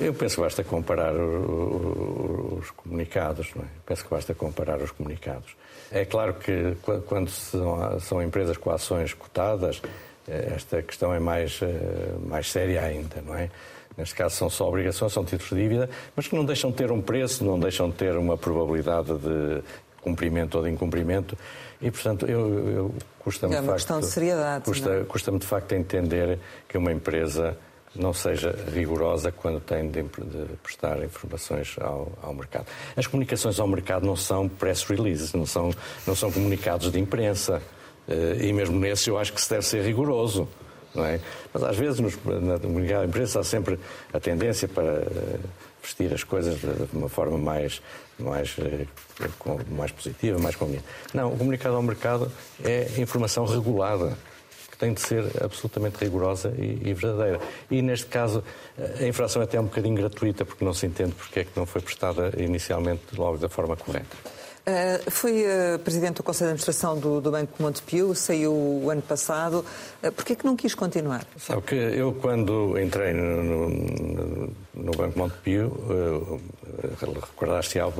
Eu 0.00 0.14
penso 0.14 0.36
que 0.36 0.40
basta 0.40 0.64
comparar 0.64 1.14
os 1.14 2.70
comunicados, 2.70 3.50
não 3.54 3.62
é? 3.62 3.66
Penso 3.84 4.04
que 4.04 4.10
basta 4.10 4.34
comparar 4.34 4.80
os 4.80 4.90
comunicados. 4.90 5.54
É 5.90 6.04
claro 6.04 6.34
que 6.34 6.76
quando 7.06 7.30
são 7.30 8.22
empresas 8.22 8.56
com 8.56 8.70
ações 8.70 9.12
cotadas, 9.12 9.82
eh, 10.26 10.52
esta 10.56 10.82
questão 10.82 11.12
é 11.12 11.18
mais, 11.18 11.60
eh, 11.62 12.14
mais 12.26 12.50
séria 12.50 12.82
ainda, 12.82 13.22
não 13.24 13.34
é? 13.34 13.50
Neste 13.96 14.14
caso 14.14 14.34
são 14.34 14.50
só 14.50 14.68
obrigações, 14.68 15.12
são 15.12 15.24
títulos 15.24 15.50
de 15.50 15.56
dívida, 15.56 15.90
mas 16.16 16.26
que 16.26 16.34
não 16.34 16.44
deixam 16.44 16.70
de 16.70 16.76
ter 16.76 16.90
um 16.90 17.00
preço, 17.00 17.44
não 17.44 17.58
deixam 17.58 17.90
de 17.90 17.94
ter 17.94 18.16
uma 18.16 18.36
probabilidade 18.36 19.12
de 19.18 19.62
cumprimento 20.00 20.56
ou 20.56 20.64
de 20.64 20.70
incumprimento. 20.70 21.36
E, 21.80 21.90
portanto, 21.90 22.26
eu, 22.26 22.68
eu 22.68 22.94
custa-me 23.20 23.54
é 23.54 23.60
uma 23.60 23.66
facto, 23.66 23.76
questão 23.76 24.00
de 24.00 24.06
seriedade. 24.06 24.64
Custa, 24.64 25.04
custa-me 25.04 25.38
de 25.38 25.46
facto 25.46 25.72
entender 25.72 26.38
que 26.68 26.76
uma 26.76 26.92
empresa 26.92 27.56
não 27.94 28.12
seja 28.12 28.54
rigorosa 28.72 29.30
quando 29.30 29.60
tem 29.60 29.88
de, 29.88 30.02
de 30.02 30.56
prestar 30.62 31.02
informações 31.02 31.76
ao, 31.80 32.12
ao, 32.22 32.34
mercado. 32.34 32.66
As 32.96 33.06
comunicações 33.06 33.60
ao 33.60 33.68
mercado 33.68 34.04
não 34.06 34.16
são 34.16 34.48
press 34.48 34.82
releases, 34.82 35.32
não 35.32 35.46
são, 35.46 35.70
não 36.06 36.14
são 36.14 36.30
comunicados 36.30 36.90
de 36.90 36.98
imprensa. 36.98 37.62
Eh, 38.08 38.48
e 38.48 38.52
mesmo 38.52 38.78
nesse 38.78 39.08
eu 39.08 39.18
acho 39.18 39.32
que 39.32 39.40
se 39.40 39.50
deve 39.50 39.64
ser 39.64 39.82
rigoroso. 39.82 40.48
Não 40.94 41.04
é? 41.04 41.20
Mas 41.52 41.62
às 41.62 41.76
vezes 41.76 41.98
nos, 41.98 42.16
na 42.24 42.58
comunicação 42.58 43.02
à 43.02 43.04
imprensa 43.04 43.40
há 43.40 43.44
sempre 43.44 43.78
a 44.12 44.20
tendência 44.20 44.68
para 44.68 44.84
eh, 44.84 45.38
vestir 45.82 46.12
as 46.12 46.24
coisas 46.24 46.60
de, 46.60 46.96
uma 46.96 47.08
forma 47.08 47.36
mais, 47.36 47.82
mais, 48.18 48.56
eh, 48.58 48.86
mais 49.70 49.90
positiva, 49.92 50.38
mais 50.38 50.56
conveniente. 50.56 50.86
Não, 51.12 51.32
o 51.32 51.36
comunicado 51.36 51.74
ao 51.74 51.82
mercado 51.82 52.30
é 52.64 52.88
informação 52.98 53.44
regulada 53.44 54.16
que 54.74 54.78
tem 54.78 54.92
de 54.92 55.00
ser 55.00 55.24
absolutamente 55.42 55.96
rigorosa 56.04 56.52
e, 56.58 56.88
e, 56.88 56.92
verdadeira. 56.92 57.40
E 57.70 57.80
neste 57.80 58.06
caso, 58.06 58.42
a 59.00 59.06
infração 59.06 59.40
é 59.40 59.44
até 59.44 59.58
um 59.58 59.64
bocadinho 59.64 59.94
gratuita, 59.94 60.44
porque 60.44 60.64
não 60.64 60.74
se 60.74 60.84
entende 60.84 61.12
porque 61.12 61.40
é 61.40 61.44
que 61.44 61.56
não 61.56 61.64
foi 61.64 61.80
prestada 61.80 62.32
inicialmente 62.36 63.02
logo 63.16 63.38
da 63.38 63.48
forma 63.48 63.76
correta. 63.76 64.16
Uh, 64.66 65.10
fui 65.10 65.44
uh, 65.44 65.78
presidente 65.80 66.16
do 66.16 66.22
Conselho 66.22 66.48
de 66.48 66.52
Administração 66.52 66.98
do, 66.98 67.20
do 67.20 67.30
Banco 67.30 67.52
Montepio, 67.62 68.14
saiu 68.14 68.54
o 68.54 68.88
ano 68.88 69.02
passado. 69.02 69.62
Uh, 70.02 70.10
que 70.24 70.38
não 70.42 70.56
quis 70.56 70.74
continuar? 70.74 71.26
Sabe 71.36 71.60
que 71.60 71.74
eu, 71.74 72.14
quando 72.14 72.78
entrei 72.80 73.12
no, 73.12 73.68
no, 73.68 74.52
no 74.72 74.92
Banco 74.92 75.18
Montepio, 75.18 75.66
uh, 75.66 76.40
recordaste 77.30 77.78
o 77.78 77.90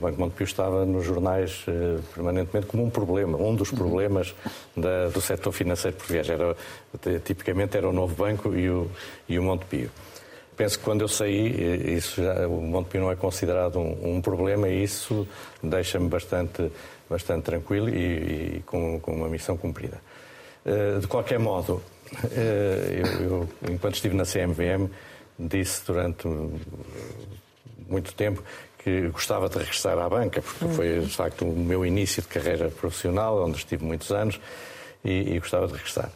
Banco 0.00 0.18
Montepio 0.18 0.44
estava 0.44 0.86
nos 0.86 1.04
jornais 1.04 1.62
uh, 1.68 2.02
permanentemente 2.14 2.68
como 2.68 2.84
um 2.84 2.90
problema, 2.90 3.36
um 3.36 3.54
dos 3.54 3.70
problemas 3.70 4.34
da, 4.74 5.08
do 5.08 5.20
setor 5.20 5.52
financeiro 5.52 5.94
português. 5.94 6.26
Era, 6.30 6.56
tipicamente 7.22 7.76
era 7.76 7.86
o 7.86 7.92
Novo 7.92 8.14
Banco 8.14 8.54
e 8.54 8.70
o, 8.70 8.90
e 9.28 9.38
o 9.38 9.42
Montepio. 9.42 9.90
Penso 10.56 10.78
que 10.78 10.84
quando 10.84 11.00
eu 11.00 11.08
saí, 11.08 11.96
isso 11.96 12.22
já, 12.22 12.46
o 12.46 12.60
Montepio 12.60 13.00
não 13.00 13.10
é 13.10 13.16
considerado 13.16 13.78
um, 13.78 14.16
um 14.16 14.20
problema 14.20 14.68
e 14.68 14.84
isso 14.84 15.26
deixa-me 15.62 16.08
bastante, 16.08 16.70
bastante 17.10 17.42
tranquilo 17.42 17.88
e, 17.88 18.58
e 18.58 18.62
com, 18.64 19.00
com, 19.00 19.12
uma 19.12 19.28
missão 19.28 19.56
cumprida. 19.56 20.00
Uh, 20.64 21.00
de 21.00 21.06
qualquer 21.08 21.40
modo, 21.40 21.82
uh, 22.12 22.28
eu, 23.20 23.24
eu, 23.24 23.48
enquanto 23.70 23.96
estive 23.96 24.14
na 24.14 24.24
CMVM, 24.24 24.88
disse 25.38 25.84
durante 25.84 26.28
muito 27.88 28.14
tempo 28.14 28.42
que 28.78 29.08
gostava 29.08 29.48
de 29.48 29.58
regressar 29.58 29.98
à 29.98 30.08
banca, 30.08 30.40
porque 30.42 30.68
foi 30.74 31.00
de 31.00 31.16
facto 31.16 31.44
o 31.44 31.56
meu 31.56 31.84
início 31.84 32.22
de 32.22 32.28
carreira 32.28 32.68
profissional, 32.68 33.42
onde 33.42 33.56
estive 33.56 33.84
muitos 33.84 34.12
anos, 34.12 34.38
e, 35.04 35.34
e 35.34 35.38
gostava 35.40 35.66
de 35.66 35.72
regressar. 35.72 36.10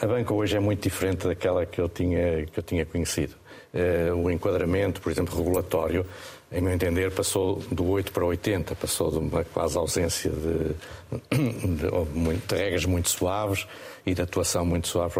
A 0.00 0.06
banca 0.06 0.34
hoje 0.34 0.56
é 0.56 0.60
muito 0.60 0.82
diferente 0.82 1.26
daquela 1.26 1.64
que 1.64 1.80
eu 1.80 1.88
tinha, 1.88 2.44
que 2.46 2.58
eu 2.58 2.62
tinha 2.62 2.84
conhecido. 2.84 3.34
Uh, 3.72 4.14
o 4.14 4.30
enquadramento, 4.30 5.00
por 5.00 5.10
exemplo, 5.10 5.36
regulatório, 5.36 6.04
em 6.52 6.60
meu 6.60 6.72
entender, 6.72 7.10
passou 7.10 7.56
do 7.72 7.88
8 7.88 8.12
para 8.12 8.24
80, 8.24 8.74
passou 8.76 9.10
de 9.10 9.18
uma 9.18 9.44
quase 9.44 9.76
ausência 9.76 10.30
de, 10.30 10.74
de, 11.30 11.76
de, 11.76 12.46
de 12.46 12.54
regras 12.54 12.84
muito 12.84 13.08
suaves 13.08 13.66
e 14.04 14.14
de 14.14 14.22
atuação 14.22 14.64
muito 14.64 14.86
suave 14.86 15.14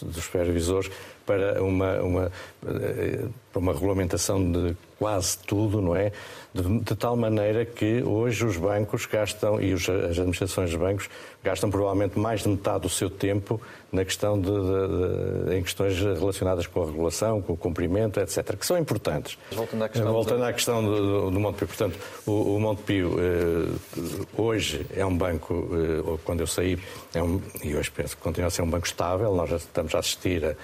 dos 0.00 0.24
supervisores 0.24 0.90
para 1.26 1.62
uma, 1.62 2.00
uma, 2.00 2.32
eh, 2.66 3.26
para 3.52 3.60
uma 3.60 3.72
regulamentação 3.72 4.50
de 4.50 4.74
quase 4.98 5.36
tudo, 5.38 5.80
não 5.80 5.94
é? 5.94 6.12
De, 6.54 6.80
de, 6.80 6.94
tal 6.94 7.16
maneira 7.16 7.64
que 7.64 8.02
hoje 8.02 8.44
os 8.44 8.56
bancos 8.56 9.04
gastam, 9.06 9.60
e 9.60 9.72
os, 9.72 9.88
as 9.88 10.18
administrações 10.18 10.70
dos 10.70 10.78
bancos, 10.78 11.08
gastam 11.42 11.70
provavelmente 11.70 12.18
mais 12.18 12.42
de 12.42 12.48
metade 12.48 12.82
do 12.82 12.88
seu 12.88 13.10
tempo 13.10 13.60
na 13.90 14.04
questão 14.04 14.40
de, 14.40 14.50
de, 14.50 15.46
de, 15.48 15.56
em 15.56 15.62
questões 15.62 15.98
relacionadas 15.98 16.66
com 16.66 16.82
a 16.82 16.86
regulação, 16.86 17.42
com 17.42 17.54
o 17.54 17.56
cumprimento, 17.56 18.20
etc., 18.20 18.56
que 18.56 18.64
são 18.64 18.78
importantes. 18.78 19.36
Voltando 19.50 19.82
à 19.82 19.88
questão, 19.88 20.12
Voltando 20.12 20.44
à 20.44 20.52
questão 20.52 20.84
do, 20.84 21.30
do 21.30 21.40
Montepio, 21.40 21.66
portanto, 21.66 21.98
o, 22.26 22.56
o 22.56 22.60
Montepio 22.60 23.16
eh, 23.18 24.18
hoje 24.36 24.86
é 24.94 25.04
um 25.04 25.16
banco, 25.16 25.68
eh, 25.72 26.18
quando 26.24 26.40
eu 26.40 26.46
saí, 26.46 26.78
é 27.12 27.22
um, 27.22 27.40
e 27.64 27.74
hoje 27.74 27.90
penso 27.90 28.16
que 28.16 28.22
continua 28.22 28.48
a 28.48 28.50
ser 28.50 28.62
um 28.62 28.70
banco 28.70 28.86
estável, 28.86 29.34
nós 29.34 29.50
já 29.50 29.56
estamos 29.56 29.94
a 29.94 29.98
assistir 29.98 30.44
a 30.44 30.54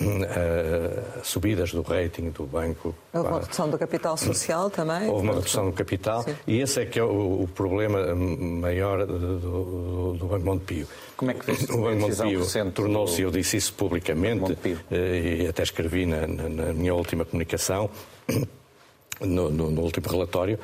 uh, 0.00 1.24
subidas 1.24 1.72
do 1.72 1.82
rating 1.82 2.31
do 2.32 2.44
banco. 2.44 2.94
Houve 3.12 3.28
uma 3.28 3.40
redução 3.40 3.68
do 3.68 3.78
capital 3.78 4.16
social 4.16 4.68
também? 4.70 5.08
Houve 5.08 5.24
uma 5.24 5.34
redução 5.34 5.66
do 5.66 5.72
capital 5.72 6.22
Sim. 6.22 6.34
e 6.46 6.60
esse 6.60 6.80
é 6.80 6.86
que 6.86 6.98
é 6.98 7.04
o, 7.04 7.42
o 7.42 7.48
problema 7.54 8.14
maior 8.14 9.06
do, 9.06 9.38
do, 9.38 10.14
do 10.14 10.26
Banco 10.26 10.44
Montepio. 10.44 10.86
Como 11.16 11.30
é 11.30 11.34
que 11.34 11.44
fez 11.44 11.68
O 11.70 11.82
Banco 11.82 12.00
Montepio 12.00 12.72
tornou-se, 12.72 13.22
eu 13.22 13.30
disse 13.30 13.56
isso 13.56 13.74
publicamente 13.74 14.52
uh, 14.52 14.94
e 14.94 15.46
até 15.46 15.62
escrevi 15.62 16.06
na, 16.06 16.26
na, 16.26 16.48
na 16.48 16.72
minha 16.72 16.94
última 16.94 17.24
comunicação, 17.24 17.90
no, 19.20 19.50
no, 19.50 19.70
no 19.70 19.82
último 19.82 20.08
relatório, 20.08 20.58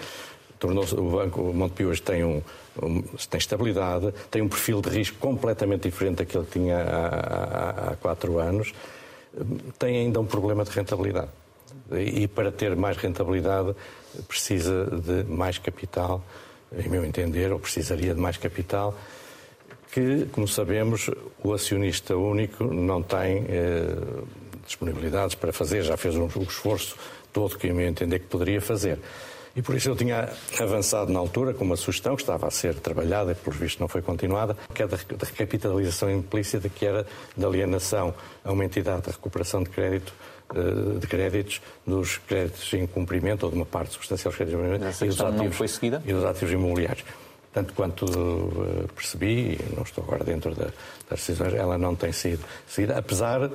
tornou-se 0.58 0.94
o 0.94 1.10
banco 1.10 1.40
o 1.42 1.54
Montepio 1.54 1.90
hoje 1.90 2.02
tem 2.02 2.24
um, 2.24 2.42
um, 2.82 3.02
tem 3.02 3.38
estabilidade, 3.38 4.12
tem 4.30 4.42
um 4.42 4.48
perfil 4.48 4.80
de 4.80 4.88
risco 4.88 5.16
completamente 5.18 5.82
diferente 5.82 6.16
daquele 6.16 6.44
que 6.44 6.52
tinha 6.52 6.78
há, 6.78 7.06
há, 7.06 7.92
há 7.92 7.96
quatro 7.96 8.38
anos 8.38 8.72
tem 9.78 9.98
ainda 9.98 10.20
um 10.20 10.26
problema 10.26 10.64
de 10.64 10.70
rentabilidade. 10.70 11.28
E 11.92 12.28
para 12.28 12.52
ter 12.52 12.76
mais 12.76 12.96
rentabilidade 12.96 13.74
precisa 14.26 14.86
de 14.86 15.24
mais 15.24 15.58
capital, 15.58 16.22
em 16.72 16.88
meu 16.88 17.04
entender, 17.04 17.52
ou 17.52 17.58
precisaria 17.58 18.14
de 18.14 18.20
mais 18.20 18.36
capital, 18.36 18.94
que, 19.92 20.26
como 20.32 20.46
sabemos, 20.46 21.10
o 21.42 21.52
acionista 21.52 22.16
único 22.16 22.64
não 22.64 23.02
tem 23.02 23.44
eh, 23.48 23.96
disponibilidades 24.66 25.34
para 25.34 25.52
fazer, 25.52 25.82
já 25.82 25.96
fez 25.96 26.14
um, 26.14 26.26
esforço 26.26 26.96
todo 27.32 27.56
que, 27.56 27.68
em 27.68 27.72
meu 27.72 27.88
entender, 27.88 28.18
que 28.18 28.26
poderia 28.26 28.60
fazer. 28.60 28.98
E 29.56 29.62
por 29.62 29.74
isso 29.74 29.88
eu 29.88 29.96
tinha 29.96 30.28
avançado 30.60 31.12
na 31.12 31.18
altura 31.18 31.52
com 31.52 31.64
uma 31.64 31.76
sugestão 31.76 32.14
que 32.14 32.22
estava 32.22 32.46
a 32.46 32.50
ser 32.50 32.74
trabalhada 32.74 33.32
e, 33.32 33.34
pelos 33.34 33.58
vistos, 33.58 33.80
não 33.80 33.88
foi 33.88 34.02
continuada, 34.02 34.56
que 34.74 34.82
é 34.82 34.86
da 34.86 34.96
recapitalização 34.96 36.10
implícita, 36.10 36.68
que 36.68 36.86
era 36.86 37.06
da 37.36 37.46
alienação 37.48 38.14
a 38.44 38.52
uma 38.52 38.64
entidade 38.64 39.02
de 39.02 39.10
recuperação 39.10 39.62
de 39.62 39.70
crédito 39.70 40.12
de 40.54 41.06
créditos, 41.06 41.60
dos 41.86 42.18
créditos 42.18 42.72
em 42.72 42.86
cumprimento 42.86 43.44
ou 43.44 43.50
de 43.50 43.56
uma 43.56 43.66
parte 43.66 43.92
substancial 43.92 44.30
dos 44.30 44.36
créditos 44.36 44.58
em 44.58 44.64
cumprimento 44.64 45.04
e 45.04 45.08
dos, 45.08 45.20
ativos, 45.20 45.56
foi 45.56 45.68
seguida? 45.68 46.02
e 46.06 46.12
dos 46.12 46.24
ativos 46.24 46.52
imobiliários. 46.52 47.04
Tanto 47.52 47.74
quanto 47.74 48.06
eh, 48.06 48.86
percebi, 48.94 49.54
e 49.54 49.74
não 49.74 49.82
estou 49.82 50.04
agora 50.04 50.22
dentro 50.22 50.54
das 50.54 50.72
decisões, 51.10 51.54
ela 51.54 51.76
não 51.76 51.94
tem 51.94 52.12
sido 52.12 52.44
seguida, 52.66 52.96
apesar 52.96 53.50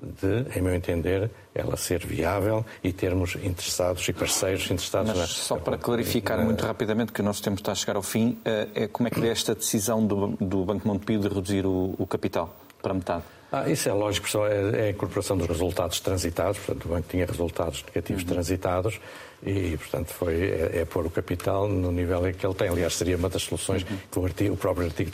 de, 0.00 0.58
em 0.58 0.62
meu 0.62 0.74
entender, 0.74 1.30
ela 1.54 1.76
ser 1.76 2.04
viável 2.04 2.64
e 2.82 2.92
termos 2.92 3.36
interessados 3.36 4.06
e 4.08 4.12
parceiros 4.12 4.64
interessados 4.64 5.10
Mas 5.10 5.18
na... 5.18 5.26
Só 5.26 5.56
para 5.56 5.76
clarificar 5.76 6.38
na... 6.38 6.44
muito 6.44 6.64
rapidamente, 6.64 7.12
que 7.12 7.20
o 7.20 7.24
nosso 7.24 7.42
tempo 7.42 7.56
está 7.56 7.72
a 7.72 7.74
chegar 7.74 7.96
ao 7.96 8.02
fim, 8.02 8.38
eh, 8.44 8.68
é 8.74 8.86
como 8.86 9.08
é 9.08 9.10
que 9.10 9.20
é 9.24 9.28
esta 9.28 9.54
decisão 9.54 10.06
do, 10.06 10.36
do 10.40 10.64
Banco 10.64 10.86
Montepio 10.86 11.18
de 11.20 11.28
reduzir 11.28 11.66
o, 11.66 11.94
o 11.98 12.06
capital 12.06 12.54
para 12.82 12.94
metade? 12.94 13.24
Ah, 13.50 13.68
isso 13.68 13.88
é 13.88 13.92
lógico, 13.92 14.28
é, 14.44 14.80
é 14.80 14.86
a 14.88 14.90
incorporação 14.90 15.36
dos 15.36 15.46
resultados 15.46 16.00
transitados, 16.00 16.58
portanto 16.58 16.84
o 16.84 16.88
banco 16.88 17.08
tinha 17.08 17.24
resultados 17.24 17.82
negativos 17.84 18.22
uhum. 18.22 18.28
transitados 18.28 19.00
e, 19.42 19.76
portanto, 19.76 20.08
foi, 20.08 20.34
é, 20.34 20.80
é, 20.80 20.84
pôr 20.84 21.06
o 21.06 21.10
capital 21.10 21.68
no 21.68 21.92
nível 21.92 22.28
em 22.28 22.32
que 22.32 22.44
ele 22.44 22.54
tem. 22.54 22.68
Aliás, 22.68 22.94
seria 22.94 23.16
uma 23.16 23.28
das 23.28 23.42
soluções 23.42 23.82
uhum. 23.82 23.98
que 24.10 24.18
o, 24.18 24.24
artigo, 24.24 24.54
o, 24.54 24.56
próprio 24.56 24.86
artigo 24.86 25.10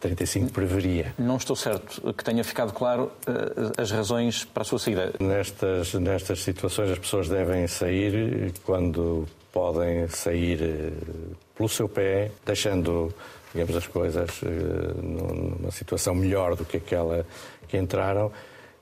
35 0.00 0.50
preveria. 0.50 1.14
Não 1.18 1.36
estou 1.36 1.54
certo 1.54 2.12
que 2.14 2.24
tenha 2.24 2.42
ficado 2.42 2.72
claro 2.72 3.12
uh, 3.28 3.80
as 3.80 3.90
razões 3.90 4.44
para 4.44 4.62
a 4.62 4.64
sua 4.64 4.78
saída. 4.78 5.12
Nestas, 5.20 5.94
nestas 5.94 6.42
situações, 6.42 6.90
as 6.90 6.98
pessoas 6.98 7.28
devem 7.28 7.66
sair 7.66 8.52
quando 8.64 9.26
podem 9.52 10.08
sair 10.08 10.62
uh, 10.62 11.36
pelo 11.54 11.68
seu 11.68 11.88
pé, 11.88 12.30
deixando 12.46 13.12
digamos, 13.52 13.76
as 13.76 13.86
coisas 13.86 14.42
uh, 14.42 15.02
numa 15.02 15.70
situação 15.70 16.14
melhor 16.14 16.54
do 16.56 16.64
que 16.64 16.78
aquela 16.78 17.26
que 17.68 17.76
entraram. 17.76 18.32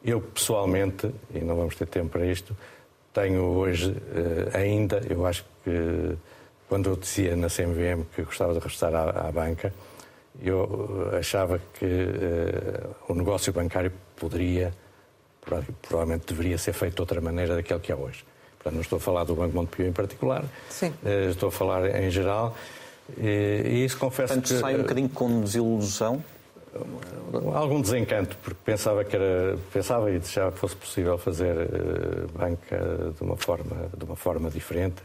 Eu, 0.04 0.20
pessoalmente, 0.20 1.10
e 1.34 1.40
não 1.40 1.56
vamos 1.56 1.74
ter 1.74 1.86
tempo 1.86 2.10
para 2.10 2.24
isto, 2.26 2.56
tenho 3.12 3.42
hoje 3.42 3.90
uh, 3.90 4.56
ainda, 4.56 5.00
eu 5.08 5.26
acho 5.26 5.44
que 5.64 6.16
quando 6.68 6.90
eu 6.90 6.96
dizia 6.96 7.34
na 7.34 7.48
CMVM 7.48 8.04
que 8.14 8.22
gostava 8.22 8.52
de 8.52 8.58
regressar 8.58 8.94
à, 8.94 9.28
à 9.28 9.32
banca, 9.32 9.72
eu 10.42 11.10
achava 11.18 11.60
que 11.78 11.84
uh, 11.84 12.94
o 13.08 13.14
negócio 13.14 13.52
bancário 13.52 13.92
poderia, 14.16 14.72
provavelmente 15.82 16.26
deveria 16.26 16.58
ser 16.58 16.72
feito 16.72 16.96
de 16.96 17.00
outra 17.00 17.20
maneira 17.20 17.56
daquele 17.56 17.80
que 17.80 17.90
é 17.90 17.96
hoje. 17.96 18.24
Portanto, 18.58 18.74
não 18.74 18.82
estou 18.82 18.98
a 18.98 19.00
falar 19.00 19.24
do 19.24 19.34
Banco 19.34 19.54
Montepio 19.54 19.86
em 19.86 19.92
particular, 19.92 20.44
uh, 20.44 21.30
estou 21.30 21.48
a 21.48 21.52
falar 21.52 22.02
em 22.02 22.10
geral. 22.10 22.56
E, 23.16 23.62
e 23.64 23.84
isso 23.84 23.96
confesso 23.96 24.34
Portanto, 24.34 24.52
que... 24.52 24.60
sai 24.60 24.74
um 24.74 24.82
bocadinho 24.82 25.08
com 25.08 25.40
desilusão 25.40 26.22
algum 27.54 27.80
desencanto, 27.80 28.36
porque 28.42 28.58
pensava 28.64 29.04
que 29.04 29.16
era, 29.16 29.58
pensava 29.72 30.10
e 30.10 30.18
desejava 30.18 30.52
que 30.52 30.58
fosse 30.58 30.76
possível 30.76 31.18
fazer 31.18 31.56
uh, 31.56 32.38
banca 32.38 33.12
de 33.16 33.22
uma 33.22 33.36
forma, 33.36 33.90
de 33.96 34.04
uma 34.04 34.16
forma 34.16 34.50
diferente. 34.50 35.02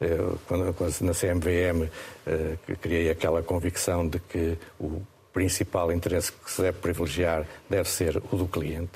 Uh, 0.00 0.38
quando, 0.48 0.64
na 1.00 1.12
CMVM 1.12 1.84
uh, 1.84 2.76
criei 2.80 3.10
aquela 3.10 3.42
convicção 3.42 4.06
de 4.06 4.18
que 4.18 4.58
o 4.80 5.02
principal 5.32 5.92
interesse 5.92 6.32
que 6.32 6.50
se 6.50 6.60
deve 6.60 6.78
privilegiar 6.78 7.46
deve 7.70 7.88
ser 7.88 8.22
o 8.30 8.36
do 8.36 8.46
cliente, 8.46 8.92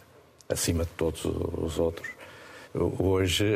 acima 0.49 0.85
de 0.85 0.91
todos 0.91 1.25
os 1.25 1.79
outros. 1.79 2.09
Hoje, 2.99 3.47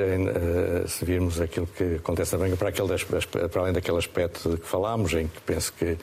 se 0.87 1.05
virmos 1.05 1.43
aquilo 1.43 1.66
que 1.66 1.97
acontece 1.97 2.33
na 2.35 2.39
banca, 2.39 2.57
para, 2.57 2.71
aquele, 2.71 2.89
para 3.51 3.61
além 3.61 3.75
daquele 3.75 3.99
aspecto 3.99 4.57
que 4.57 4.66
falámos, 4.66 5.12
em 5.12 5.29
que 5.29 5.41
penso 5.43 5.75
que 5.75 5.99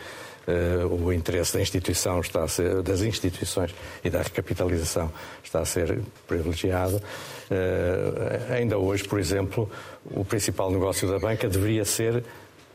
uh, 0.47 0.87
o 0.87 1.13
interesse 1.13 1.53
da 1.53 1.61
instituição 1.61 2.19
está 2.19 2.43
a 2.43 2.47
ser, 2.47 2.81
das 2.81 3.01
instituições 3.01 3.73
e 4.03 4.09
da 4.09 4.21
recapitalização 4.21 5.11
está 5.43 5.59
a 5.59 5.65
ser 5.65 5.99
privilegiado. 6.27 6.97
Uh, 6.97 8.53
ainda 8.53 8.77
hoje, 8.77 9.03
por 9.03 9.19
exemplo, 9.19 9.69
o 10.05 10.23
principal 10.23 10.71
negócio 10.71 11.07
da 11.09 11.19
banca 11.19 11.47
deveria 11.47 11.85
ser 11.85 12.23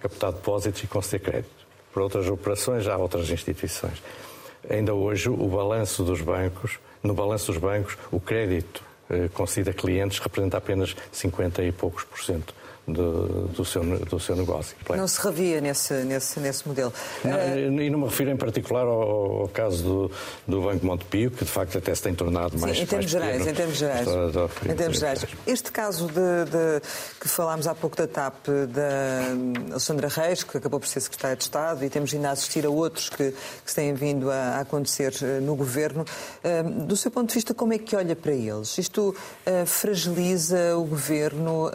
captar 0.01 0.33
depósitos 0.33 0.83
e 0.83 0.87
conceder 0.87 1.21
crédito. 1.21 1.63
Para 1.93 2.03
outras 2.03 2.29
operações, 2.29 2.87
há 2.87 2.97
outras 2.97 3.31
instituições. 3.31 4.03
Ainda 4.69 4.95
hoje, 4.95 5.29
o 5.29 5.49
balanço 5.49 6.03
dos 6.03 6.21
bancos, 6.21 6.79
no 7.03 7.15
balanço 7.15 7.53
dos 7.53 7.61
bancos, 7.61 7.99
o 8.11 8.19
crédito 8.19 8.83
eh, 9.11 9.29
concedido 9.35 9.71
a 9.71 9.75
clientes 9.75 10.19
representa 10.19 10.57
apenas 10.57 10.97
50 11.11 11.63
e 11.65 11.73
poucos 11.73 12.05
por 12.05 12.23
cento 12.23 12.55
do, 12.87 13.49
do, 13.49 13.65
seu, 13.65 13.83
do 13.83 14.19
seu 14.19 14.35
negócio. 14.35 14.77
Não 14.91 15.07
se 15.07 15.21
revia 15.21 15.61
nesse, 15.61 15.95
nesse, 16.05 16.41
nesse 16.41 16.67
modelo. 16.67 16.93
Não, 17.25 17.37
uh... 17.37 17.83
E 17.83 17.91
não 17.91 18.01
me 18.01 18.05
refiro 18.07 18.31
em 18.31 18.37
particular 18.37 18.85
ao, 18.85 19.43
ao, 19.43 19.49
caso 19.49 19.83
do, 19.83 20.11
do 20.47 20.63
Banco 20.63 20.85
Montepio, 20.85 21.31
que 21.31 21.45
de 21.45 21.51
facto 21.51 21.79
até 21.79 21.95
se 21.95 22.03
tem 22.03 22.15
tornado 22.15 22.59
mais. 22.59 22.77
Sim, 22.77 22.83
em 22.83 22.87
termos 22.87 23.11
gerais, 23.11 23.33
pequeno. 23.33 23.51
em 23.51 23.55
termos 23.55 23.77
gerais. 23.77 24.09
Em 24.69 24.75
termos 24.75 24.99
gerais. 24.99 25.27
Este 25.47 25.71
caso 25.71 26.07
de, 26.09 26.13
de, 26.15 26.81
que 27.21 27.29
falámos 27.29 27.67
há 27.67 27.75
pouco 27.75 27.97
da 27.97 28.07
TAP, 28.07 28.47
da 28.69 29.71
Alexandra 29.73 30.09
Reis, 30.09 30.43
que 30.43 30.57
acabou 30.57 30.81
por 30.81 30.89
ser 30.89 31.01
secretária 31.01 31.37
de 31.37 31.45
Estado, 31.45 31.85
e 31.85 31.91
temos 31.91 32.13
ainda 32.13 32.31
a 32.31 32.33
assistir 32.33 32.67
a 32.67 32.71
outros 32.71 33.09
que, 33.09 33.31
que 33.31 33.37
se 33.71 33.75
têm 33.75 33.95
vindo 33.95 34.31
a, 34.31 34.35
a 34.35 34.61
acontecer 34.61 35.15
eh, 35.23 35.41
no 35.41 35.55
governo. 35.55 36.05
Uh, 36.43 36.85
do 36.85 36.97
seu 36.97 37.11
ponto 37.11 37.29
de 37.29 37.35
vista, 37.35 37.55
como 37.55 37.73
é 37.73 37.79
que 37.79 37.95
olha 37.95 38.17
para 38.17 38.33
eles? 38.33 38.77
Isto 38.79 39.15
uh, 39.47 39.67
fragiliza 39.67 40.77
o 40.77 40.85
governo? 40.85 41.71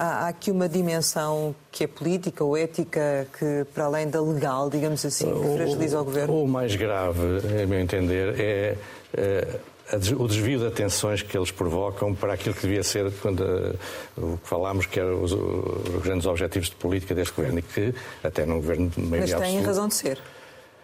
Há, 0.00 0.24
há 0.24 0.28
aqui 0.28 0.50
uma 0.50 0.68
dimensão 0.68 1.54
que 1.70 1.84
é 1.84 1.86
política 1.86 2.42
ou 2.42 2.56
ética 2.56 3.28
que, 3.38 3.66
para 3.74 3.84
além 3.84 4.08
da 4.08 4.20
legal, 4.20 4.70
digamos 4.70 5.04
assim, 5.04 5.26
que 5.26 5.56
fragiliza 5.56 5.98
o, 5.98 6.00
o 6.00 6.04
governo? 6.04 6.42
O 6.42 6.48
mais 6.48 6.74
grave, 6.74 7.20
a 7.62 7.66
meu 7.66 7.78
entender, 7.78 8.40
é, 8.40 8.76
é 9.14 9.46
o 10.16 10.26
desvio 10.26 10.58
de 10.60 10.66
atenções 10.66 11.20
que 11.20 11.36
eles 11.36 11.50
provocam 11.50 12.14
para 12.14 12.32
aquilo 12.32 12.54
que 12.54 12.62
devia 12.62 12.82
ser 12.82 13.12
quando 13.20 13.42
o 14.16 14.38
que 14.38 14.48
falámos 14.48 14.86
que 14.86 15.00
eram 15.00 15.22
os, 15.22 15.32
os, 15.32 16.02
grandes 16.02 16.26
objetivos 16.26 16.70
de 16.70 16.76
política 16.76 17.14
deste 17.14 17.34
governo 17.34 17.58
e 17.58 17.62
que 17.62 17.94
até 18.22 18.46
num 18.46 18.56
governo 18.56 18.88
de 18.88 19.00
maioria 19.00 19.38
Mas 19.38 19.48
têm 19.48 19.60
razão 19.60 19.88
de 19.88 19.94
ser. 19.94 20.18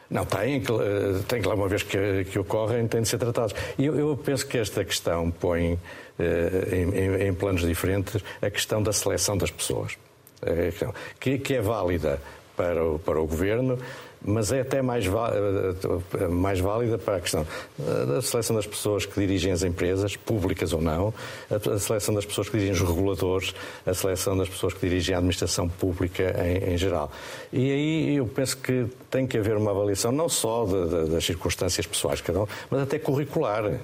Não, 0.08 0.24
tem, 0.24 0.56
eh, 0.56 1.22
tem 1.26 1.42
que 1.42 1.48
lá, 1.48 1.54
uma 1.54 1.68
vez 1.68 1.82
que, 1.82 2.24
que 2.24 2.38
ocorrem, 2.38 2.86
têm 2.86 3.02
de 3.02 3.08
ser 3.08 3.18
tratados. 3.18 3.54
E 3.76 3.86
eu, 3.86 3.98
eu 3.98 4.16
penso 4.16 4.46
que 4.46 4.56
esta 4.56 4.84
questão 4.84 5.30
põe 5.30 5.78
eh, 6.18 6.68
em, 6.72 7.28
em, 7.28 7.34
planos 7.34 7.62
diferentes 7.62 8.22
a 8.40 8.48
questão 8.48 8.82
da 8.82 8.92
seleção 8.92 9.36
das 9.36 9.50
pessoas, 9.50 9.98
é 10.42 10.70
que, 11.18 11.38
que 11.38 11.54
é 11.54 11.60
válida 11.60 12.20
para 12.56 12.84
o, 12.84 12.98
para 12.98 13.20
o 13.20 13.26
governo, 13.26 13.78
mas 14.24 14.50
é 14.50 14.60
até 14.60 14.82
mais, 14.82 15.04
eh, 15.06 16.26
mais 16.28 16.58
válida 16.58 16.98
para 16.98 17.16
a 17.16 17.20
questão 17.20 17.46
da 17.78 18.20
seleção 18.20 18.56
das 18.56 18.66
pessoas 18.66 19.06
que 19.06 19.20
dirigem 19.20 19.52
as 19.52 19.62
empresas, 19.62 20.16
públicas 20.16 20.72
ou 20.72 20.80
não, 20.80 21.14
a 21.50 21.78
seleção 21.78 22.14
das 22.14 22.24
pessoas 22.24 22.48
que 22.48 22.58
dirigem 22.58 22.82
os 22.82 22.88
reguladores, 22.88 23.54
a 23.84 23.94
seleção 23.94 24.36
das 24.36 24.48
pessoas 24.48 24.74
que 24.74 24.80
dirigem 24.80 25.14
a 25.14 25.18
administração 25.18 25.68
pública 25.68 26.34
em, 26.44 26.74
em 26.74 26.78
geral. 26.78 27.12
E 27.52 27.70
aí 27.70 28.16
eu 28.16 28.26
penso 28.26 28.56
que 28.56 28.86
tem 29.10 29.26
que 29.26 29.38
haver 29.38 29.56
uma 29.56 29.70
avaliação 29.70 30.10
não 30.10 30.28
só 30.28 30.64
de, 30.64 30.88
de, 30.88 31.10
das 31.10 31.24
circunstâncias 31.24 31.86
pessoais 31.86 32.18
de 32.18 32.24
cada 32.24 32.42
um, 32.42 32.46
mas 32.70 32.80
até 32.80 32.98
curricular. 32.98 33.78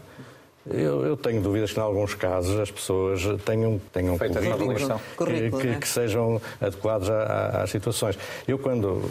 Eu, 0.64 1.04
eu, 1.04 1.16
tenho 1.16 1.42
dúvidas 1.42 1.72
que, 1.72 1.80
em 1.80 1.82
alguns 1.82 2.14
casos, 2.14 2.58
as 2.58 2.70
pessoas 2.70 3.20
tenham, 3.44 3.80
tenham 3.92 4.16
currículos 4.16 4.82
que, 5.16 5.60
que, 5.60 5.66
né? 5.66 5.78
que, 5.80 5.88
sejam 5.88 6.40
adequados 6.60 7.10
às 7.10 7.68
situações. 7.68 8.16
Eu, 8.46 8.58
quando, 8.58 9.02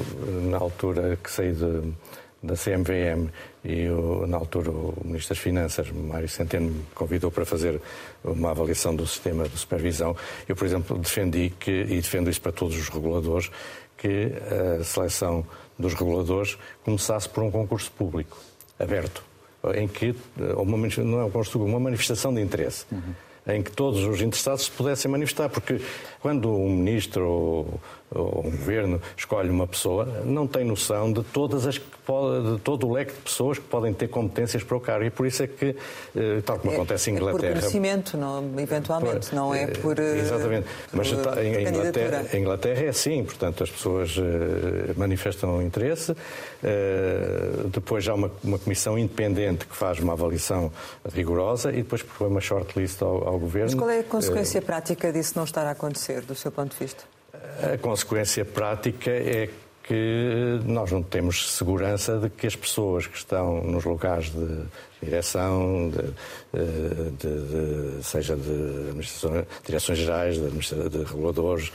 na 0.49 0.57
altura 0.57 1.17
que 1.21 1.29
saí 1.29 1.51
de, 1.51 1.93
da 2.41 2.55
CMVM 2.55 3.29
e 3.65 3.89
o, 3.89 4.25
na 4.27 4.37
altura 4.37 4.71
o 4.71 4.95
Ministro 5.03 5.35
das 5.35 5.43
Finanças, 5.43 5.91
Mário 5.91 6.29
Centeno, 6.29 6.69
me 6.69 6.85
convidou 6.95 7.29
para 7.29 7.45
fazer 7.45 7.81
uma 8.23 8.51
avaliação 8.51 8.95
do 8.95 9.05
sistema 9.05 9.47
de 9.49 9.57
supervisão, 9.57 10.15
eu, 10.47 10.55
por 10.55 10.65
exemplo, 10.65 10.97
defendi 10.97 11.51
que, 11.59 11.81
e 11.81 11.95
defendo 11.95 12.29
isso 12.29 12.41
para 12.41 12.53
todos 12.53 12.77
os 12.77 12.87
reguladores, 12.87 13.51
que 13.97 14.31
a 14.79 14.83
seleção 14.85 15.45
dos 15.77 15.93
reguladores 15.93 16.57
começasse 16.83 17.27
por 17.27 17.43
um 17.43 17.51
concurso 17.51 17.91
público, 17.91 18.37
aberto 18.79 19.30
em 19.75 19.87
que, 19.87 20.15
uma, 20.57 20.77
não 20.77 21.21
é 21.21 21.31
uma 21.55 21.79
manifestação 21.79 22.33
de 22.33 22.41
interesse. 22.41 22.85
Uhum 22.91 23.13
em 23.47 23.63
que 23.63 23.71
todos 23.71 24.03
os 24.03 24.21
interessados 24.21 24.65
se 24.65 24.71
pudessem 24.71 25.09
manifestar, 25.09 25.49
porque 25.49 25.81
quando 26.19 26.51
um 26.51 26.75
ministro 26.75 27.65
ou, 28.13 28.45
um 28.45 28.51
governo 28.51 29.01
escolhe 29.15 29.49
uma 29.49 29.67
pessoa, 29.67 30.05
não 30.25 30.45
tem 30.45 30.63
noção 30.63 31.11
de 31.11 31.23
todas 31.23 31.65
as 31.65 31.77
pode, 32.11 32.53
de 32.53 32.59
todo 32.59 32.87
o 32.87 32.93
leque 32.93 33.13
de 33.13 33.19
pessoas 33.19 33.57
que 33.57 33.65
podem 33.65 33.93
ter 33.93 34.07
competências 34.09 34.63
para 34.63 34.77
o 34.77 34.79
cargo. 34.79 35.05
E 35.05 35.09
por 35.09 35.25
isso 35.25 35.43
é 35.43 35.47
que, 35.47 35.75
eh, 36.15 36.41
tal 36.45 36.59
como 36.59 36.71
é, 36.71 36.75
acontece 36.75 37.09
em 37.09 37.13
Inglaterra. 37.13 37.47
É 37.47 37.53
por 37.53 37.59
conhecimento, 37.59 38.17
não, 38.17 38.43
eventualmente, 38.59 39.29
por, 39.29 39.35
não 39.35 39.55
é 39.55 39.67
por. 39.67 39.97
Eh, 39.97 40.19
exatamente. 40.19 40.67
Mas 40.91 41.11
por, 41.11 41.37
em, 41.37 41.67
Inglaterra, 41.67 42.25
em 42.33 42.41
Inglaterra 42.41 42.81
é 42.81 42.89
assim, 42.89 43.23
portanto, 43.23 43.63
as 43.63 43.69
pessoas 43.69 44.15
manifestam 44.97 45.61
interesse, 45.61 46.15
depois 47.71 48.07
há 48.07 48.13
uma, 48.13 48.31
uma 48.43 48.59
comissão 48.59 48.97
independente 48.97 49.65
que 49.65 49.75
faz 49.75 49.99
uma 49.99 50.13
avaliação 50.13 50.71
rigorosa 51.13 51.71
e 51.71 51.77
depois 51.77 52.03
põe 52.03 52.27
uma 52.27 52.41
shortlist 52.41 53.01
ao, 53.01 53.27
ao 53.27 53.39
governo. 53.39 53.71
Mas 53.71 53.75
qual 53.75 53.89
é 53.89 53.99
a 53.99 54.03
consequência 54.03 54.61
prática 54.61 55.11
disso 55.11 55.33
não 55.35 55.43
estar 55.43 55.65
a 55.65 55.71
acontecer, 55.71 56.21
do 56.21 56.35
seu 56.35 56.51
ponto 56.51 56.71
de 56.71 56.79
vista? 56.79 57.03
A 57.73 57.77
consequência 57.77 58.45
prática 58.45 59.11
é 59.11 59.49
que 59.83 60.59
nós 60.65 60.91
não 60.91 61.01
temos 61.01 61.51
segurança 61.51 62.17
de 62.17 62.29
que 62.29 62.47
as 62.47 62.55
pessoas 62.55 63.07
que 63.07 63.17
estão 63.17 63.61
nos 63.61 63.83
lugares 63.83 64.29
de 64.29 64.63
direção, 65.03 65.89
de, 65.89 66.01
de, 67.17 67.97
de, 67.97 68.03
seja 68.03 68.35
de 68.35 68.93
direções 69.65 69.97
gerais, 69.97 70.37
de, 70.37 71.03
reguladores, 71.03 71.73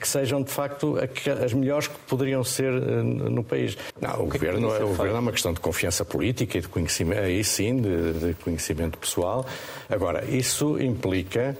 que 0.00 0.08
sejam 0.08 0.42
de 0.42 0.50
facto 0.50 0.96
as 1.44 1.52
melhores 1.52 1.86
que 1.86 1.98
poderiam 2.08 2.42
ser 2.42 2.72
eh, 2.72 3.02
no 3.02 3.44
país. 3.44 3.76
Não, 4.00 4.20
o, 4.20 4.22
o 4.24 4.26
governo, 4.26 4.74
é, 4.74 4.82
o 4.82 4.88
governo 4.88 5.16
é 5.16 5.20
uma 5.20 5.32
questão 5.32 5.52
de 5.52 5.60
confiança 5.60 6.04
política 6.04 6.56
e 6.58 6.60
de 6.62 6.68
conhecimento, 6.68 7.20
aí 7.20 7.44
sim, 7.44 7.76
de, 7.80 8.34
conhecimento 8.42 8.98
pessoal. 8.98 9.46
Agora, 9.88 10.24
isso 10.24 10.80
implica 10.80 11.56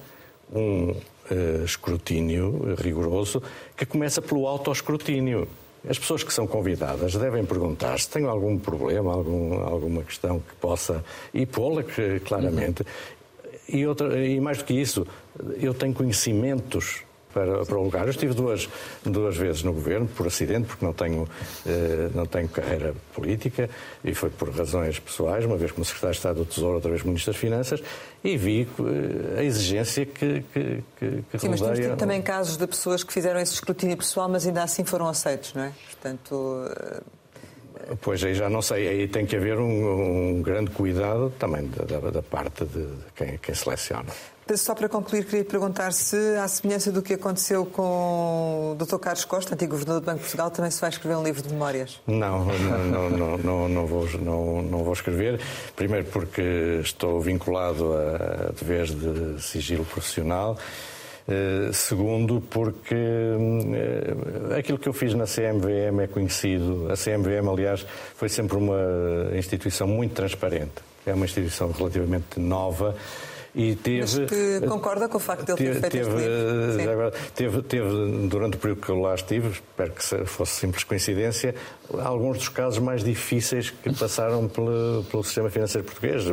um 0.52 0.96
uh, 1.30 1.64
escrutínio 1.64 2.74
rigoroso 2.78 3.42
que 3.76 3.86
começa 3.86 4.20
pelo 4.20 4.46
autoescrutínio. 4.46 5.48
As 5.88 5.98
pessoas 5.98 6.24
que 6.24 6.32
são 6.32 6.46
convidadas 6.46 7.14
devem 7.14 7.44
perguntar 7.44 7.98
se 8.00 8.08
têm 8.10 8.24
algum 8.24 8.58
problema, 8.58 9.12
algum, 9.12 9.54
alguma 9.62 10.02
questão 10.02 10.40
que 10.40 10.54
possa. 10.56 11.04
e 11.32 11.46
pô-la 11.46 11.84
claramente. 12.24 12.82
Uhum. 12.82 13.78
E, 13.78 13.86
outra, 13.86 14.18
e 14.24 14.40
mais 14.40 14.58
do 14.58 14.64
que 14.64 14.74
isso, 14.74 15.06
eu 15.60 15.72
tenho 15.74 15.94
conhecimentos 15.94 17.05
para, 17.36 17.66
para 17.66 17.76
o 17.76 17.82
lugar. 17.82 18.04
Eu 18.04 18.10
estive 18.10 18.32
duas, 18.32 18.66
duas 19.04 19.36
vezes 19.36 19.62
no 19.62 19.74
governo, 19.74 20.08
por 20.08 20.26
acidente, 20.26 20.66
porque 20.68 20.82
não 20.82 20.94
tenho, 20.94 21.28
eh, 21.66 22.08
não 22.14 22.24
tenho 22.24 22.48
carreira 22.48 22.94
política, 23.12 23.68
e 24.02 24.14
foi 24.14 24.30
por 24.30 24.48
razões 24.48 24.98
pessoais, 24.98 25.44
uma 25.44 25.58
vez 25.58 25.70
como 25.70 25.84
secretário 25.84 26.12
de 26.12 26.18
Estado 26.18 26.36
do 26.36 26.46
Tesouro, 26.46 26.76
outra 26.76 26.90
vez 26.90 27.02
ministro 27.02 27.34
das 27.34 27.40
Finanças, 27.40 27.82
e 28.24 28.38
vi 28.38 28.66
eh, 29.36 29.40
a 29.40 29.44
exigência 29.44 30.06
que, 30.06 30.42
que, 30.50 30.82
que, 30.98 31.24
que 31.30 31.38
Sim, 31.38 31.50
mas 31.50 31.60
temos 31.60 31.78
tido 31.78 31.96
também 31.96 32.22
casos 32.22 32.56
de 32.56 32.66
pessoas 32.66 33.04
que 33.04 33.12
fizeram 33.12 33.38
esse 33.38 33.52
escrutínio 33.52 33.98
pessoal, 33.98 34.30
mas 34.30 34.46
ainda 34.46 34.62
assim 34.62 34.82
foram 34.82 35.06
aceitos, 35.06 35.52
não 35.52 35.64
é? 35.64 35.72
Portanto. 35.90 36.70
Pois 38.00 38.22
aí 38.24 38.34
já 38.34 38.48
não 38.48 38.62
sei, 38.62 38.88
aí 38.88 39.08
tem 39.08 39.26
que 39.26 39.36
haver 39.36 39.58
um, 39.58 40.38
um 40.38 40.42
grande 40.42 40.70
cuidado 40.70 41.32
também 41.38 41.68
da, 41.68 42.10
da, 42.10 42.22
parte 42.22 42.64
de, 42.64 42.86
de 42.86 43.04
quem, 43.14 43.38
quem 43.38 43.54
seleciona. 43.54 44.06
Só 44.54 44.76
para 44.76 44.88
concluir, 44.88 45.24
queria 45.24 45.44
perguntar 45.44 45.92
se, 45.92 46.16
à 46.36 46.46
semelhança 46.46 46.92
do 46.92 47.02
que 47.02 47.14
aconteceu 47.14 47.66
com 47.66 48.72
o 48.72 48.76
Dr. 48.76 48.98
Carlos 48.98 49.24
Costa, 49.24 49.54
antigo 49.54 49.72
governador 49.72 50.00
do 50.00 50.04
Banco 50.04 50.18
de 50.18 50.22
Portugal, 50.22 50.50
também 50.52 50.70
se 50.70 50.80
vai 50.80 50.88
escrever 50.88 51.16
um 51.16 51.24
livro 51.24 51.42
de 51.42 51.48
memórias? 51.48 52.00
Não, 52.06 52.44
não, 52.44 53.10
não, 53.10 53.38
não, 53.38 53.68
não, 53.68 53.86
vou, 53.86 54.08
não, 54.20 54.62
não 54.62 54.84
vou 54.84 54.92
escrever. 54.92 55.40
Primeiro 55.74 56.06
porque 56.06 56.80
estou 56.80 57.20
vinculado 57.20 57.92
a 57.94 58.52
deveres 58.52 58.94
de 58.94 59.42
sigilo 59.42 59.84
profissional. 59.84 60.56
Uh, 61.28 61.72
segundo, 61.72 62.40
porque 62.40 62.94
uh, 62.94 64.54
aquilo 64.56 64.78
que 64.78 64.88
eu 64.88 64.92
fiz 64.92 65.12
na 65.12 65.24
CMVM 65.24 66.02
é 66.02 66.06
conhecido. 66.06 66.88
A 66.88 66.94
CMVM, 66.94 67.48
aliás, 67.50 67.84
foi 68.14 68.28
sempre 68.28 68.56
uma 68.56 68.78
instituição 69.36 69.88
muito 69.88 70.14
transparente. 70.14 70.74
É 71.04 71.12
uma 71.12 71.24
instituição 71.24 71.72
relativamente 71.72 72.38
nova 72.38 72.94
e 73.56 73.74
teve, 73.74 74.00
Mas 74.00 74.14
que 74.14 74.66
concorda 74.68 75.08
com 75.08 75.16
o 75.16 75.20
facto 75.20 75.46
de 75.46 75.62
ele 75.62 75.80
ter 75.80 75.80
feito 75.80 75.92
teve, 75.92 76.70
este? 76.70 76.88
Agora, 76.90 77.10
teve, 77.34 77.62
teve, 77.62 78.28
durante 78.28 78.58
o 78.58 78.60
período 78.60 78.82
que 78.82 78.90
eu 78.90 79.00
lá 79.00 79.14
estive, 79.14 79.48
espero 79.48 79.92
que 79.92 80.02
fosse 80.26 80.60
simples 80.60 80.84
coincidência, 80.84 81.54
alguns 82.04 82.36
dos 82.36 82.48
casos 82.50 82.78
mais 82.78 83.02
difíceis 83.02 83.70
que 83.70 83.94
passaram 83.94 84.46
pelo, 84.46 85.04
pelo 85.04 85.24
sistema 85.24 85.48
financeiro 85.48 85.86
português. 85.86 86.24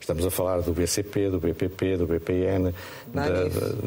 Estamos 0.00 0.26
a 0.26 0.30
falar 0.30 0.60
do 0.60 0.72
BCP, 0.72 1.30
do 1.30 1.38
BPP, 1.38 1.96
do 1.98 2.06
BPN, 2.06 2.74
da, 3.14 3.28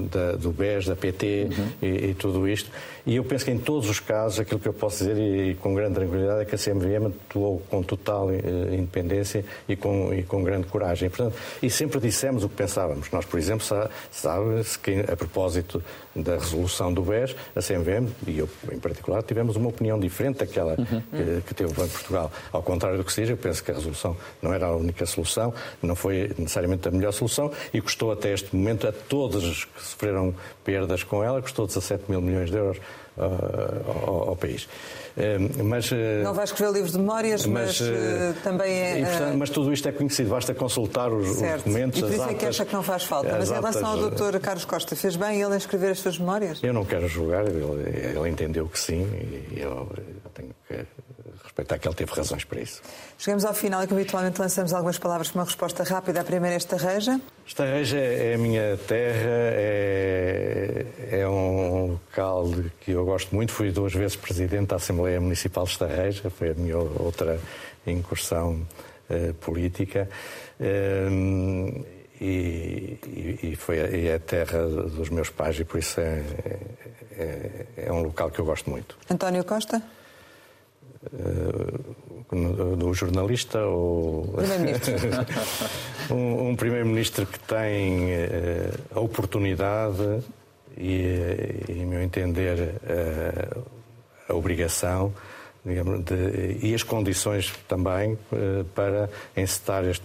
da, 0.09 0.31
do 0.37 0.51
BES, 0.51 0.85
da 0.85 0.95
PT 0.95 1.49
uhum. 1.49 1.67
e, 1.81 1.87
e, 2.09 2.13
tudo 2.13 2.47
isto. 2.47 2.71
E 3.05 3.15
eu 3.15 3.23
penso 3.23 3.43
que 3.43 3.51
em 3.51 3.57
todos 3.57 3.89
os 3.89 3.99
casos, 3.99 4.39
aquilo 4.39 4.59
que 4.59 4.67
eu 4.67 4.73
posso 4.73 4.99
dizer 4.99 5.17
e, 5.17 5.51
e 5.51 5.55
com 5.55 5.73
grande 5.73 5.95
tranquilidade 5.95 6.41
é 6.41 6.45
que 6.45 6.55
a 6.55 6.57
CMVM 6.57 7.07
atuou 7.07 7.61
com 7.69 7.81
total 7.81 8.29
eh, 8.31 8.37
independência 8.73 9.43
e 9.67 9.75
com, 9.75 10.13
e 10.13 10.23
com 10.23 10.43
grande 10.43 10.67
coragem. 10.67 11.09
Portanto, 11.09 11.35
e 11.61 11.69
sempre 11.69 11.99
dissemos 11.99 12.43
o 12.43 12.49
que 12.49 12.55
pensávamos. 12.69 13.09
Nós, 13.11 13.25
por 13.25 13.39
exemplo, 13.39 13.65
sabe-se 14.11 14.77
que 14.77 14.99
a 15.11 15.17
propósito 15.17 15.83
da 16.15 16.35
resolução 16.35 16.93
do 16.93 17.01
BES, 17.01 17.35
a 17.55 17.61
CMVM, 17.61 18.07
e 18.27 18.37
eu 18.37 18.49
em 18.71 18.79
particular, 18.79 19.23
tivemos 19.23 19.55
uma 19.55 19.69
opinião 19.69 19.99
diferente 19.99 20.37
daquela 20.37 20.75
uhum. 20.77 21.01
que, 21.01 21.41
que, 21.47 21.53
teve 21.55 21.71
o 21.71 21.73
Banco 21.73 21.87
de 21.87 21.93
Portugal. 21.93 22.31
Ao 22.51 22.61
contrário 22.61 22.97
do 22.97 23.03
que 23.03 23.11
seja, 23.11 23.33
eu 23.33 23.37
penso 23.37 23.63
que 23.63 23.71
a 23.71 23.73
resolução 23.73 24.15
não 24.41 24.53
era 24.53 24.67
a 24.67 24.75
única 24.75 25.05
solução, 25.05 25.53
não 25.81 25.95
foi 25.95 26.31
necessariamente 26.37 26.87
a 26.87 26.91
melhor 26.91 27.11
solução 27.11 27.51
e 27.73 27.81
custou 27.81 28.11
até 28.11 28.33
este 28.33 28.55
momento 28.55 28.87
a 28.87 28.91
todos 28.91 29.43
os 29.43 29.65
que 29.65 29.83
sofreram 29.83 30.35
perdas 30.63 31.03
com 31.03 31.23
ela, 31.23 31.41
custou 31.41 31.65
17 31.65 32.03
mil 32.07 32.21
milhões 32.21 32.51
de 32.51 32.57
euros 32.57 32.77
uh, 33.17 34.05
ao, 34.05 34.29
ao 34.29 34.35
país. 34.35 34.67
Uh, 35.19 35.63
mas, 35.63 35.91
uh, 35.91 35.95
não 36.23 36.33
vai 36.33 36.45
escrever 36.45 36.71
livros 36.71 36.93
de 36.93 36.97
memórias, 36.97 37.45
mas, 37.45 37.81
mas 37.81 38.37
também 38.43 38.71
é. 38.71 39.05
Portanto, 39.05 39.37
mas 39.37 39.49
tudo 39.49 39.73
isto 39.73 39.87
é 39.89 39.91
conhecido, 39.91 40.29
basta 40.29 40.53
consultar 40.53 41.11
os, 41.11 41.29
os 41.29 41.41
documentos. 41.41 41.99
E 41.99 42.03
por 42.03 42.11
isso 42.11 42.23
é 42.23 42.33
que 42.33 42.45
acha 42.45 42.65
que 42.65 42.73
não 42.73 42.83
faz 42.83 43.03
falta. 43.03 43.37
Mas 43.37 43.51
em 43.51 43.53
relação 43.53 43.87
ao 43.87 44.09
Dr. 44.09 44.39
Carlos 44.39 44.65
Costa, 44.65 44.95
fez 44.95 45.15
bem 45.15 45.41
ele 45.41 45.53
em 45.53 45.57
escrever 45.57 45.91
as 45.91 45.99
suas 45.99 46.17
memórias? 46.17 46.63
Eu 46.63 46.73
não 46.73 46.85
quero 46.85 47.07
julgar, 47.07 47.45
ele, 47.45 48.17
ele 48.17 48.29
entendeu 48.29 48.67
que 48.67 48.79
sim, 48.79 49.07
e 49.51 49.59
eu 49.59 49.87
tenho 50.33 50.55
que 50.67 50.85
respeitar 51.59 51.77
que 51.77 51.87
ele 51.87 51.95
teve 51.95 52.11
razões 52.13 52.43
para 52.43 52.61
isso. 52.61 52.81
Chegamos 53.17 53.45
ao 53.45 53.53
final 53.53 53.83
e 53.83 53.87
que 53.87 53.93
habitualmente 53.93 54.39
lançamos 54.39 54.73
algumas 54.73 54.97
palavras 54.97 55.29
para 55.29 55.39
uma 55.39 55.45
resposta 55.45 55.83
rápida. 55.83 56.21
A 56.21 56.23
primeira 56.23 56.55
é 56.55 56.57
Estarreja. 56.57 57.19
Estarreja 57.45 57.97
é 57.97 58.35
a 58.35 58.37
minha 58.37 58.77
terra, 58.87 59.29
é, 59.53 60.85
é 61.11 61.27
um 61.27 61.91
local 61.91 62.45
que 62.79 62.91
eu 62.91 63.05
gosto 63.05 63.35
muito. 63.35 63.51
Fui 63.51 63.71
duas 63.71 63.93
vezes 63.93 64.15
presidente 64.15 64.67
da 64.67 64.77
Assembleia 64.77 65.19
Municipal 65.19 65.65
de 65.65 65.71
Estarreja, 65.71 66.29
foi 66.29 66.51
a 66.51 66.53
minha 66.53 66.77
outra 66.77 67.39
incursão 67.85 68.65
uh, 69.09 69.33
política. 69.35 70.09
Uh, 70.59 71.85
e, 72.21 72.99
e, 73.43 73.55
foi 73.55 73.77
e 73.77 74.07
é 74.07 74.15
a 74.15 74.19
terra 74.19 74.65
dos 74.67 75.09
meus 75.09 75.29
pais 75.29 75.57
e 75.57 75.63
por 75.63 75.79
isso 75.79 76.01
é, 76.01 76.21
é, 77.17 77.65
é 77.77 77.93
um 77.93 78.03
local 78.03 78.29
que 78.29 78.39
eu 78.39 78.45
gosto 78.45 78.69
muito. 78.69 78.97
António 79.09 79.41
Costa? 79.45 79.81
Uh, 81.01 82.75
do 82.75 82.93
jornalista 82.93 83.61
ou. 83.61 84.33
Primeiro-Ministro. 84.35 84.93
um, 86.11 86.49
um 86.49 86.55
primeiro-ministro 86.57 87.25
que 87.25 87.39
tem 87.39 88.13
uh, 88.13 88.97
a 88.97 88.99
oportunidade 88.99 90.21
e, 90.77 91.63
em 91.69 91.85
meu 91.85 92.01
entender, 92.01 92.75
uh, 92.83 93.63
a 94.27 94.33
obrigação 94.33 95.13
digamos, 95.63 96.03
de, 96.03 96.59
e 96.61 96.75
as 96.75 96.83
condições 96.83 97.53
também 97.67 98.17
para 98.75 99.09
encetar 99.35 99.85
este, 99.85 100.03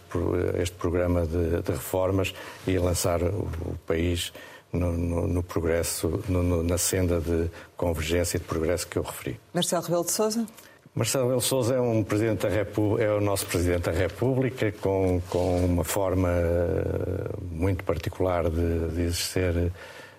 este 0.60 0.76
programa 0.76 1.26
de, 1.26 1.62
de, 1.62 1.72
reformas 1.72 2.34
e 2.66 2.78
lançar 2.78 3.22
o, 3.22 3.48
o 3.66 3.78
país 3.86 4.32
no, 4.72 4.92
no, 4.92 5.26
no 5.26 5.42
progresso, 5.42 6.22
no, 6.28 6.62
na 6.62 6.78
senda 6.78 7.20
de 7.20 7.50
convergência 7.76 8.36
e 8.36 8.40
de 8.40 8.46
progresso 8.46 8.86
que 8.86 8.96
eu 8.96 9.02
referi. 9.02 9.38
Marcelo 9.52 9.82
Rebelo 9.82 10.04
de 10.04 10.12
Sousa? 10.12 10.46
Marcelo 10.94 11.24
Rebelo 11.24 11.40
Sousa 11.40 11.74
é, 11.74 11.80
um 11.80 12.04
presidente 12.04 12.46
da 12.46 13.02
é 13.02 13.10
o 13.10 13.20
nosso 13.20 13.46
Presidente 13.46 13.82
da 13.82 13.92
República, 13.92 14.70
com, 14.70 15.20
com 15.28 15.64
uma 15.64 15.82
forma 15.82 16.28
eh, 16.30 17.30
muito 17.50 17.82
particular 17.82 18.48
de, 18.48 18.88
de 18.90 19.02
exercer 19.02 19.72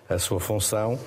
a 0.06 0.18
sua 0.18 0.38
função 0.38 0.98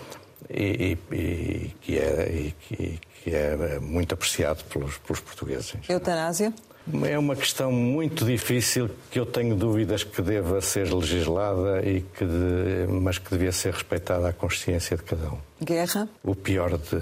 e, 0.49 0.97
e, 1.11 1.15
e 1.15 1.75
que, 1.81 1.97
é, 1.99 2.31
e, 2.31 2.99
que 3.23 3.35
é 3.35 3.79
muito 3.79 4.13
apreciado 4.13 4.63
pelos, 4.65 4.97
pelos 4.97 5.19
portugueses. 5.19 5.75
Eutanásia? 5.87 6.51
É 7.03 7.19
uma 7.19 7.35
questão 7.35 7.71
muito 7.71 8.25
difícil 8.25 8.89
que 9.11 9.19
eu 9.19 9.25
tenho 9.25 9.55
dúvidas 9.55 10.03
que 10.03 10.23
deva 10.23 10.59
ser 10.61 10.91
legislada 10.91 11.87
e 11.87 12.01
que 12.01 12.25
de, 12.25 12.91
mas 12.91 13.19
que 13.19 13.29
devia 13.29 13.51
ser 13.51 13.73
respeitada 13.73 14.29
a 14.29 14.33
consciência 14.33 14.97
de 14.97 15.03
cada 15.03 15.29
um. 15.29 15.37
Guerra? 15.61 16.09
O 16.23 16.33
pior 16.33 16.75
de, 16.75 16.97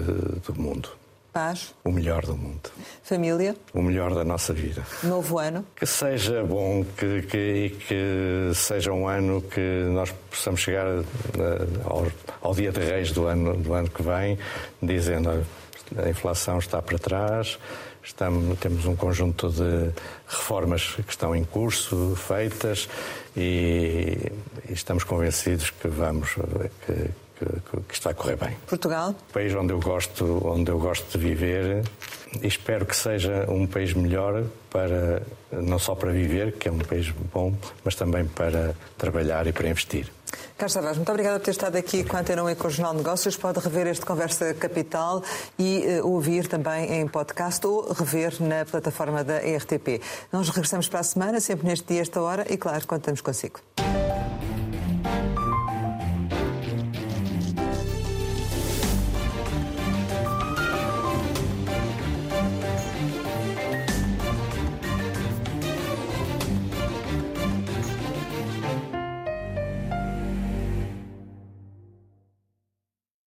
do 0.46 0.54
mundo. 0.54 0.90
Paz? 1.32 1.74
O 1.84 1.92
melhor 1.92 2.24
do 2.24 2.36
mundo. 2.36 2.70
Família? 3.02 3.54
O 3.74 3.82
melhor 3.82 4.14
da 4.14 4.24
nossa 4.24 4.52
vida. 4.52 4.84
Novo 5.02 5.38
ano? 5.38 5.64
Que 5.76 5.86
seja 5.86 6.42
bom 6.42 6.84
que, 6.96 7.22
que, 7.22 7.76
que 7.86 8.54
seja 8.54 8.92
um 8.92 9.06
ano 9.06 9.42
que 9.42 9.84
nós 9.92 10.10
possamos 10.30 10.60
chegar 10.60 10.86
uh, 10.86 11.04
ao, 11.84 12.06
ao, 12.40 12.54
dia 12.54 12.72
de 12.72 12.80
reis 12.80 13.12
do 13.12 13.26
ano, 13.26 13.56
do 13.56 13.74
ano 13.74 13.88
que 13.88 14.02
vem, 14.02 14.38
dizendo 14.82 15.44
a 15.96 16.08
inflação 16.08 16.58
está 16.58 16.82
para 16.82 16.98
trás, 16.98 17.58
Estamos, 18.08 18.58
temos 18.58 18.86
um 18.86 18.96
conjunto 18.96 19.50
de 19.50 19.90
reformas 20.26 20.94
que 20.94 21.10
estão 21.10 21.36
em 21.36 21.44
curso, 21.44 22.16
feitas, 22.16 22.88
e, 23.36 24.32
e 24.66 24.72
estamos 24.72 25.04
convencidos 25.04 25.68
que 25.68 25.88
vamos 25.88 26.30
que, 26.86 27.10
que, 27.38 27.80
que, 27.82 27.94
isto 27.94 28.04
vai 28.04 28.14
correr 28.14 28.36
bem. 28.36 28.56
Portugal? 28.66 29.14
País 29.32 29.54
onde 29.54 29.72
eu 29.72 29.80
gosto, 29.80 30.46
onde 30.46 30.70
eu 30.70 30.78
gosto 30.78 31.16
de 31.16 31.24
viver 31.24 31.84
e 32.42 32.46
espero 32.46 32.84
que 32.84 32.96
seja 32.96 33.46
um 33.48 33.66
país 33.66 33.94
melhor 33.94 34.44
para 34.70 35.22
não 35.50 35.78
só 35.78 35.94
para 35.94 36.10
viver, 36.10 36.52
que 36.52 36.68
é 36.68 36.72
um 36.72 36.78
país 36.78 37.10
bom, 37.32 37.54
mas 37.84 37.94
também 37.94 38.26
para 38.26 38.74
trabalhar 38.98 39.46
e 39.46 39.52
para 39.52 39.68
investir. 39.68 40.12
Carlos 40.58 40.74
Tavares, 40.74 40.96
muito 40.98 41.10
obrigada 41.10 41.38
por 41.38 41.44
ter 41.44 41.52
estado 41.52 41.76
aqui 41.76 42.04
com 42.04 42.16
a 42.16 42.20
Antena 42.20 42.42
1 42.44 42.50
e 42.50 42.54
com 42.56 42.66
o 42.66 42.70
Jornal 42.70 42.92
de 42.92 42.98
Negócios. 42.98 43.36
Pode 43.36 43.60
rever 43.60 43.86
este 43.86 44.04
Conversa 44.04 44.52
Capital 44.54 45.22
e 45.58 46.00
uh, 46.02 46.06
ouvir 46.06 46.46
também 46.48 47.00
em 47.00 47.08
podcast 47.08 47.66
ou 47.66 47.92
rever 47.92 48.34
na 48.42 48.64
plataforma 48.64 49.24
da 49.24 49.38
RTP. 49.38 50.02
Nós 50.30 50.48
regressamos 50.48 50.88
para 50.88 51.00
a 51.00 51.04
semana, 51.04 51.40
sempre 51.40 51.66
neste 51.66 51.86
dia, 51.86 52.02
esta 52.02 52.20
hora, 52.20 52.44
e 52.52 52.56
claro, 52.56 52.86
contamos 52.86 53.20
consigo. 53.20 53.60